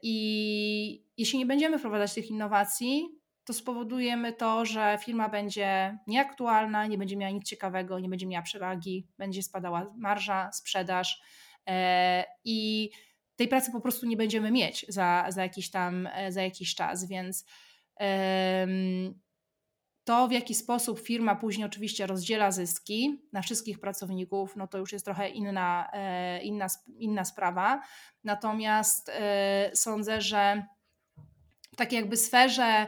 I 0.03 1.05
jeśli 1.17 1.39
nie 1.39 1.47
będziemy 1.47 1.79
wprowadzać 1.79 2.15
tych 2.15 2.31
innowacji, 2.31 3.09
to 3.45 3.53
spowodujemy 3.53 4.33
to, 4.33 4.65
że 4.65 4.99
firma 5.05 5.29
będzie 5.29 5.99
nieaktualna, 6.07 6.87
nie 6.87 6.99
będzie 6.99 7.17
miała 7.17 7.33
nic 7.33 7.45
ciekawego, 7.45 8.01
nie 8.01 8.09
będzie 8.09 8.27
miała 8.27 8.43
przewagi, 8.43 9.07
będzie 9.19 9.43
spadała 9.43 9.93
marża, 9.97 10.53
sprzedaż 10.53 11.23
E, 11.67 12.25
i 12.45 12.91
tej 13.37 13.49
pracy 13.49 13.73
po 13.73 13.81
prostu 13.81 14.07
nie 14.07 14.17
będziemy 14.17 14.51
mieć 14.51 14.87
za, 14.89 15.27
za, 15.29 15.43
jakiś, 15.43 15.71
tam, 15.71 16.09
e, 16.15 16.33
za 16.33 16.43
jakiś 16.43 16.75
czas, 16.75 17.05
więc 17.05 17.45
to, 20.07 20.29
w 20.29 20.33
jaki 20.33 20.55
sposób 20.55 21.01
firma 21.01 21.37
później 21.37 21.67
oczywiście 21.67 22.07
rozdziela 22.07 22.51
zyski 22.51 23.23
na 23.33 23.43
wszystkich 23.43 23.81
pracowników, 23.81 24.57
no 24.57 24.67
to 24.67 24.79
już 24.79 24.93
jest 24.93 25.05
trochę 25.05 25.29
inna, 25.29 25.91
e, 25.93 26.43
inna, 26.43 26.67
inna 26.99 27.25
sprawa. 27.25 27.83
Natomiast 28.25 29.11
sądzę, 29.75 30.21
że 30.21 30.67
w 31.73 31.77
takiej 31.77 31.97
jakby 31.97 32.17
sferze 32.17 32.87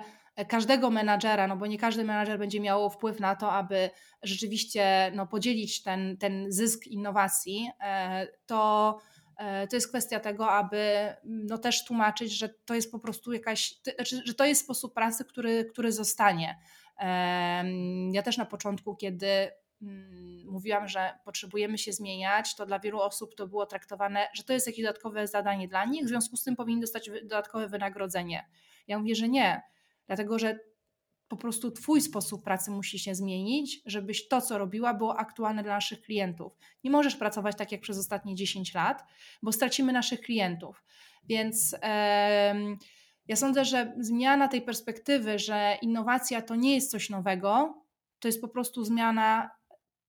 każdego 0.48 0.90
menadżera, 0.90 1.46
no 1.46 1.56
bo 1.56 1.66
nie 1.66 1.78
każdy 1.78 2.04
menadżer 2.04 2.38
będzie 2.38 2.60
miał 2.60 2.90
wpływ 2.90 3.20
na 3.20 3.36
to, 3.36 3.52
aby 3.52 3.90
rzeczywiście 4.22 5.12
no, 5.14 5.26
podzielić 5.26 5.82
ten, 5.82 6.16
ten 6.16 6.52
zysk 6.52 6.86
innowacji, 6.86 7.70
e, 7.80 8.26
to, 8.46 8.98
e, 9.36 9.66
to 9.66 9.76
jest 9.76 9.88
kwestia 9.88 10.20
tego, 10.20 10.50
aby 10.50 11.14
no, 11.24 11.58
też 11.58 11.84
tłumaczyć, 11.84 12.32
że 12.32 12.48
to 12.48 12.74
jest 12.74 12.92
po 12.92 12.98
prostu 12.98 13.32
jakaś, 13.32 13.74
znaczy, 13.94 14.22
że 14.24 14.34
to 14.34 14.44
jest 14.44 14.64
sposób 14.64 14.94
pracy, 14.94 15.24
który, 15.24 15.64
który 15.64 15.92
zostanie. 15.92 16.58
Ja 18.12 18.22
też 18.22 18.36
na 18.36 18.46
początku, 18.46 18.96
kiedy 18.96 19.50
mm, 19.82 20.46
mówiłam, 20.50 20.88
że 20.88 21.18
potrzebujemy 21.24 21.78
się 21.78 21.92
zmieniać, 21.92 22.56
to 22.56 22.66
dla 22.66 22.78
wielu 22.78 23.00
osób 23.00 23.34
to 23.34 23.46
było 23.46 23.66
traktowane, 23.66 24.28
że 24.34 24.44
to 24.44 24.52
jest 24.52 24.66
jakieś 24.66 24.84
dodatkowe 24.84 25.26
zadanie 25.26 25.68
dla 25.68 25.84
nich, 25.84 26.04
w 26.04 26.08
związku 26.08 26.36
z 26.36 26.44
tym 26.44 26.56
powinni 26.56 26.80
dostać 26.80 27.10
dodatkowe 27.22 27.68
wynagrodzenie. 27.68 28.48
Ja 28.86 28.98
mówię, 28.98 29.14
że 29.14 29.28
nie 29.28 29.62
dlatego 30.08 30.38
że 30.38 30.58
po 31.28 31.36
prostu 31.36 31.70
Twój 31.70 32.00
sposób 32.00 32.44
pracy 32.44 32.70
musi 32.70 32.98
się 32.98 33.14
zmienić, 33.14 33.80
żebyś 33.86 34.28
to, 34.28 34.40
co 34.40 34.58
robiła, 34.58 34.94
było 34.94 35.16
aktualne 35.16 35.62
dla 35.62 35.74
naszych 35.74 36.00
klientów. 36.00 36.52
Nie 36.84 36.90
możesz 36.90 37.16
pracować 37.16 37.56
tak 37.56 37.72
jak 37.72 37.80
przez 37.80 37.98
ostatnie 37.98 38.34
10 38.34 38.74
lat, 38.74 39.04
bo 39.42 39.52
stracimy 39.52 39.92
naszych 39.92 40.20
klientów. 40.20 40.84
Więc 41.24 41.76
Ja 43.28 43.36
sądzę, 43.36 43.64
że 43.64 43.94
zmiana 43.98 44.48
tej 44.48 44.62
perspektywy, 44.62 45.38
że 45.38 45.78
innowacja 45.82 46.42
to 46.42 46.56
nie 46.56 46.74
jest 46.74 46.90
coś 46.90 47.10
nowego, 47.10 47.82
to 48.18 48.28
jest 48.28 48.40
po 48.40 48.48
prostu 48.48 48.84
zmiana 48.84 49.50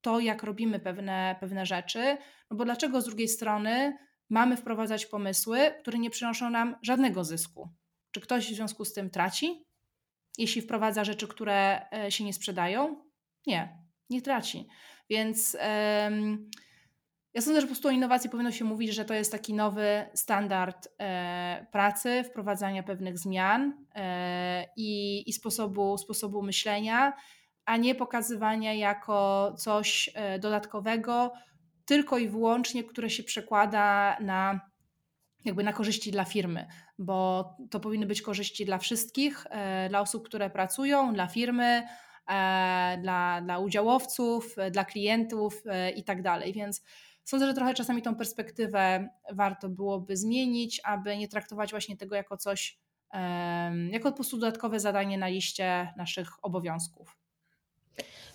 to, 0.02 0.20
jak 0.20 0.44
robimy 0.44 0.80
pewne, 0.80 1.36
pewne 1.40 1.66
rzeczy. 1.66 2.18
No 2.52 2.58
bo 2.58 2.66
dlaczego 2.66 3.02
z 3.02 3.06
drugiej 3.06 3.28
strony 3.28 3.98
mamy 4.30 4.58
wprowadzać 4.58 5.06
pomysły, 5.06 5.60
które 5.82 6.00
nie 6.00 6.10
przynoszą 6.10 6.50
nam 6.50 6.76
żadnego 6.82 7.24
zysku? 7.24 7.70
Czy 8.12 8.22
ktoś 8.22 8.52
w 8.52 8.56
związku 8.56 8.86
z 8.86 8.94
tym 8.94 9.10
traci, 9.10 9.66
jeśli 10.38 10.62
wprowadza 10.62 11.04
rzeczy, 11.04 11.28
które 11.28 11.90
e, 11.92 12.12
się 12.12 12.24
nie 12.24 12.34
sprzedają? 12.34 13.04
Nie, 13.48 13.78
nie 14.10 14.22
traci. 14.22 14.68
Więc. 15.10 15.58
Um, 16.04 16.50
ja 17.34 17.42
sądzę, 17.42 17.62
że 17.62 17.68
po 17.68 17.72
prostu 17.74 17.88
o 17.88 17.92
innowacji 17.92 18.30
powinno 18.30 18.52
się 18.52 18.66
mówić, 18.66 18.94
że 18.94 19.06
to 19.06 19.14
jest 19.14 19.32
taki 19.32 19.54
nowy 19.54 20.06
standard 20.14 20.88
e, 21.00 21.68
pracy, 21.72 22.24
wprowadzania 22.24 22.84
pewnych 22.84 23.18
zmian 23.18 23.86
e, 23.96 24.66
i, 24.78 25.24
i 25.30 25.34
sposobu, 25.34 25.98
sposobu 25.98 26.42
myślenia, 26.42 27.14
a 27.66 27.78
nie 27.78 27.96
pokazywania 27.96 28.74
jako 28.74 29.54
coś 29.58 30.10
e, 30.14 30.40
dodatkowego, 30.40 31.34
tylko 31.86 32.18
i 32.18 32.28
wyłącznie, 32.28 32.84
które 32.84 33.10
się 33.10 33.24
przekłada 33.24 34.18
na 34.20 34.70
jakby 35.46 35.64
na 35.64 35.74
korzyści 35.74 36.12
dla 36.12 36.26
firmy, 36.26 36.68
bo 37.00 37.50
to 37.70 37.80
powinny 37.80 38.06
być 38.06 38.22
korzyści 38.22 38.66
dla 38.66 38.78
wszystkich, 38.78 39.48
e, 39.50 39.90
dla 39.90 40.02
osób, 40.02 40.26
które 40.26 40.50
pracują, 40.50 41.14
dla 41.14 41.28
firmy, 41.28 41.88
e, 42.30 42.98
dla, 43.02 43.42
dla 43.42 43.60
udziałowców, 43.60 44.56
dla 44.72 44.86
klientów 44.86 45.64
i 45.96 46.04
tak 46.04 46.22
dalej. 46.22 46.54
Więc 46.54 46.84
Sądzę, 47.30 47.48
że 47.48 47.54
trochę 47.54 47.74
czasami 47.74 48.02
tą 48.02 48.16
perspektywę 48.16 49.10
warto 49.32 49.70
byłoby 49.70 50.18
zmienić, 50.18 50.82
aby 50.84 51.18
nie 51.18 51.28
traktować 51.28 51.72
właśnie 51.72 51.98
tego 51.98 52.16
jako 52.16 52.38
coś, 52.38 52.80
jako 53.92 54.10
po 54.10 54.16
prostu 54.16 54.38
dodatkowe 54.38 54.80
zadanie 54.80 55.18
na 55.18 55.28
liście 55.28 55.94
naszych 55.98 56.46
obowiązków. 56.46 57.18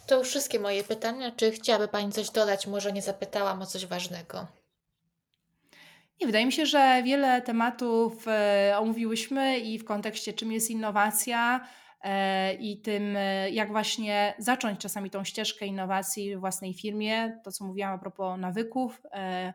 To 0.06 0.18
już 0.18 0.28
wszystkie 0.28 0.60
moje 0.60 0.84
pytania. 0.84 1.30
Czy 1.30 1.50
chciałaby 1.50 1.88
Pani 1.88 2.12
coś 2.12 2.30
dodać? 2.30 2.66
Może 2.66 2.92
nie 2.92 3.02
zapytałam 3.02 3.62
o 3.62 3.66
coś 3.66 3.86
ważnego. 3.86 4.46
Nie, 6.20 6.26
wydaje 6.26 6.46
mi 6.46 6.52
się, 6.52 6.66
że 6.66 7.02
wiele 7.04 7.42
tematów 7.42 8.28
e, 8.28 8.74
omówiłyśmy 8.78 9.58
i 9.58 9.78
w 9.78 9.84
kontekście 9.84 10.32
czym 10.32 10.52
jest 10.52 10.70
innowacja, 10.70 11.66
i 12.58 12.80
tym, 12.80 13.16
e, 13.16 13.50
jak 13.50 13.72
właśnie 13.72 14.34
zacząć 14.38 14.80
czasami 14.80 15.10
tą 15.10 15.24
ścieżkę 15.24 15.66
innowacji 15.66 16.36
w 16.36 16.40
własnej 16.40 16.74
firmie. 16.74 17.40
To, 17.44 17.52
co 17.52 17.64
mówiłam 17.64 17.92
a 17.92 17.98
propos 17.98 18.40
nawyków, 18.40 19.02
e, 19.12 19.52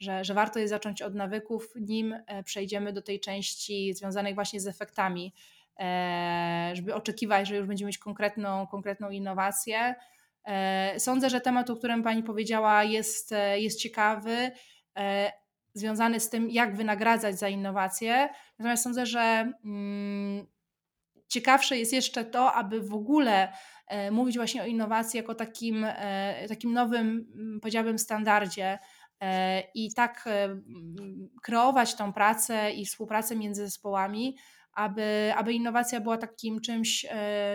że, 0.00 0.24
że 0.24 0.34
warto 0.34 0.58
jest 0.58 0.70
zacząć 0.70 1.02
od 1.02 1.14
nawyków, 1.14 1.72
nim 1.80 2.16
przejdziemy 2.44 2.92
do 2.92 3.02
tej 3.02 3.20
części 3.20 3.94
związanej 3.94 4.34
właśnie 4.34 4.60
z 4.60 4.66
efektami, 4.66 5.34
żeby 6.72 6.94
oczekiwać, 6.94 7.48
że 7.48 7.56
już 7.56 7.66
będziemy 7.66 7.86
mieć 7.86 7.98
konkretną, 7.98 8.66
konkretną 8.66 9.10
innowację. 9.10 9.94
Sądzę, 10.98 11.30
że 11.30 11.40
temat, 11.40 11.70
o 11.70 11.76
którym 11.76 12.02
Pani 12.02 12.22
powiedziała, 12.22 12.84
jest, 12.84 13.34
jest 13.56 13.80
ciekawy 13.80 14.50
związany 15.74 16.20
z 16.20 16.30
tym, 16.30 16.50
jak 16.50 16.76
wynagradzać 16.76 17.38
za 17.38 17.48
innowacje. 17.48 18.28
Natomiast 18.58 18.82
sądzę, 18.82 19.06
że 19.06 19.52
mm, 19.64 20.46
ciekawsze 21.28 21.78
jest 21.78 21.92
jeszcze 21.92 22.24
to, 22.24 22.52
aby 22.52 22.80
w 22.80 22.94
ogóle 22.94 23.52
e, 23.86 24.10
mówić 24.10 24.36
właśnie 24.36 24.62
o 24.62 24.66
innowacji 24.66 25.16
jako 25.16 25.34
takim, 25.34 25.84
e, 25.88 26.48
takim 26.48 26.72
nowym, 26.72 27.26
powiedziałabym, 27.62 27.98
standardzie 27.98 28.78
e, 29.20 29.62
i 29.74 29.94
tak 29.94 30.28
kreować 31.42 31.94
tą 31.94 32.12
pracę 32.12 32.72
i 32.72 32.86
współpracę 32.86 33.36
między 33.36 33.64
zespołami, 33.64 34.36
aby, 34.72 35.32
aby 35.36 35.52
innowacja 35.52 36.00
była 36.00 36.18
takim 36.18 36.60
czymś, 36.60 37.06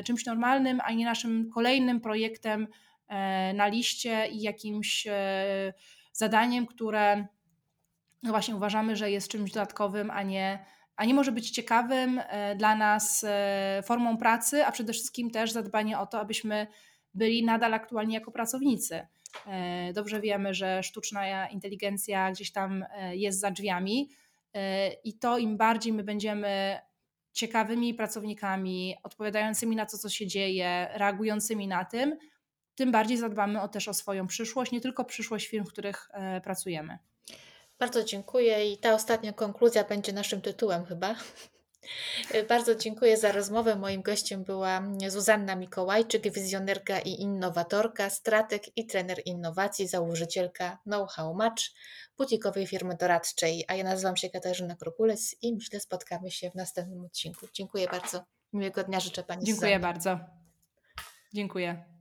czymś 0.06 0.26
normalnym, 0.26 0.82
a 0.84 0.92
nie 0.92 1.06
naszym 1.06 1.50
kolejnym 1.54 2.02
projektem 2.02 2.68
na 3.54 3.68
liście 3.68 4.28
i 4.28 4.42
jakimś 4.42 5.08
zadaniem, 6.14 6.68
które 6.68 7.28
no 8.24 8.30
właśnie 8.30 8.56
uważamy, 8.56 8.96
że 8.96 9.12
jest 9.12 9.28
czymś 9.28 9.52
dodatkowym, 9.52 10.12
a 10.12 10.24
nie 10.24 10.66
a 10.96 11.06
nie 11.06 11.14
może 11.14 11.32
być 11.32 11.52
ciekawym 11.52 12.22
e, 12.24 12.56
dla 12.56 12.76
nas 12.76 13.26
e, 13.28 13.84
formą 13.86 14.18
pracy, 14.18 14.66
a 14.66 14.72
przede 14.72 14.94
wszystkim 14.94 15.32
też 15.32 15.52
zadbanie 15.52 16.00
o 16.00 16.06
to, 16.06 16.20
abyśmy 16.20 16.68
byli 17.14 17.46
nadal 17.46 17.74
aktualni 17.74 18.14
jako 18.14 18.32
pracownicy. 18.32 19.08
E, 19.48 19.94
dobrze 19.94 20.22
wiemy, 20.22 20.54
że 20.54 20.84
sztuczna 20.84 21.50
inteligencja 21.50 22.32
gdzieś 22.32 22.52
tam 22.52 22.86
jest 23.12 23.40
za 23.40 23.52
drzwiami 23.52 24.10
i 25.04 25.18
to 25.20 25.38
im 25.38 25.58
bardziej 25.58 25.94
my 25.94 26.04
będziemy 26.04 26.80
ciekawymi 27.32 27.94
pracownikami, 27.94 28.96
odpowiadającymi 29.04 29.76
na 29.76 29.86
to, 29.86 29.98
co 29.98 30.10
się 30.10 30.28
dzieje, 30.28 30.90
reagującymi 30.94 31.68
na 31.68 31.86
tym, 31.86 32.18
tym 32.76 32.92
bardziej 32.92 33.18
zadbamy 33.18 33.60
też 33.72 33.88
o 33.88 33.94
swoją 33.94 34.28
przyszłość, 34.28 34.72
nie 34.72 34.82
tylko 34.82 35.06
przyszłość 35.06 35.48
firm, 35.48 35.66
w 35.66 35.70
których 35.70 36.10
pracujemy. 36.44 36.98
Bardzo 37.82 38.04
dziękuję 38.04 38.72
i 38.72 38.78
ta 38.78 38.94
ostatnia 38.94 39.34
konkluzja 39.34 39.84
będzie 39.84 40.14
naszym 40.14 40.42
tytułem 40.42 40.86
chyba. 40.86 41.16
Bardzo 42.50 42.76
dziękuję 42.76 43.18
za 43.18 43.32
rozmowę. 43.32 43.76
Moim 43.76 44.02
gościem 44.02 44.44
była 44.44 44.84
Zuzanna 45.08 45.56
Mikołajczyk, 45.56 46.34
wizjonerka 46.34 47.00
i 47.00 47.22
innowatorka, 47.22 48.10
strateg 48.10 48.78
i 48.78 48.86
trener 48.86 49.22
innowacji, 49.26 49.88
założycielka 49.88 50.78
Know-How 50.84 51.34
Match, 51.34 51.64
butikowej 52.18 52.68
firmy 52.68 52.96
doradczej. 53.00 53.66
A 53.68 53.76
ja 53.76 53.84
nazywam 53.84 54.18
się 54.18 54.30
Katarzyna 54.30 54.76
Krokulec 54.76 55.36
i 55.42 55.54
myślę 55.54 55.80
spotkamy 55.80 56.32
się 56.32 56.52
w 56.52 56.56
następnym 56.56 57.06
odcinku. 57.06 57.48
Dziękuję 57.54 57.88
bardzo. 57.88 58.24
Miłego 58.54 58.84
dnia 58.84 59.00
życzę 59.00 59.24
Pani 59.24 59.46
Dziękuję 59.46 59.70
Zuzanna. 59.70 59.88
bardzo. 59.88 60.20
Dziękuję. 61.34 62.01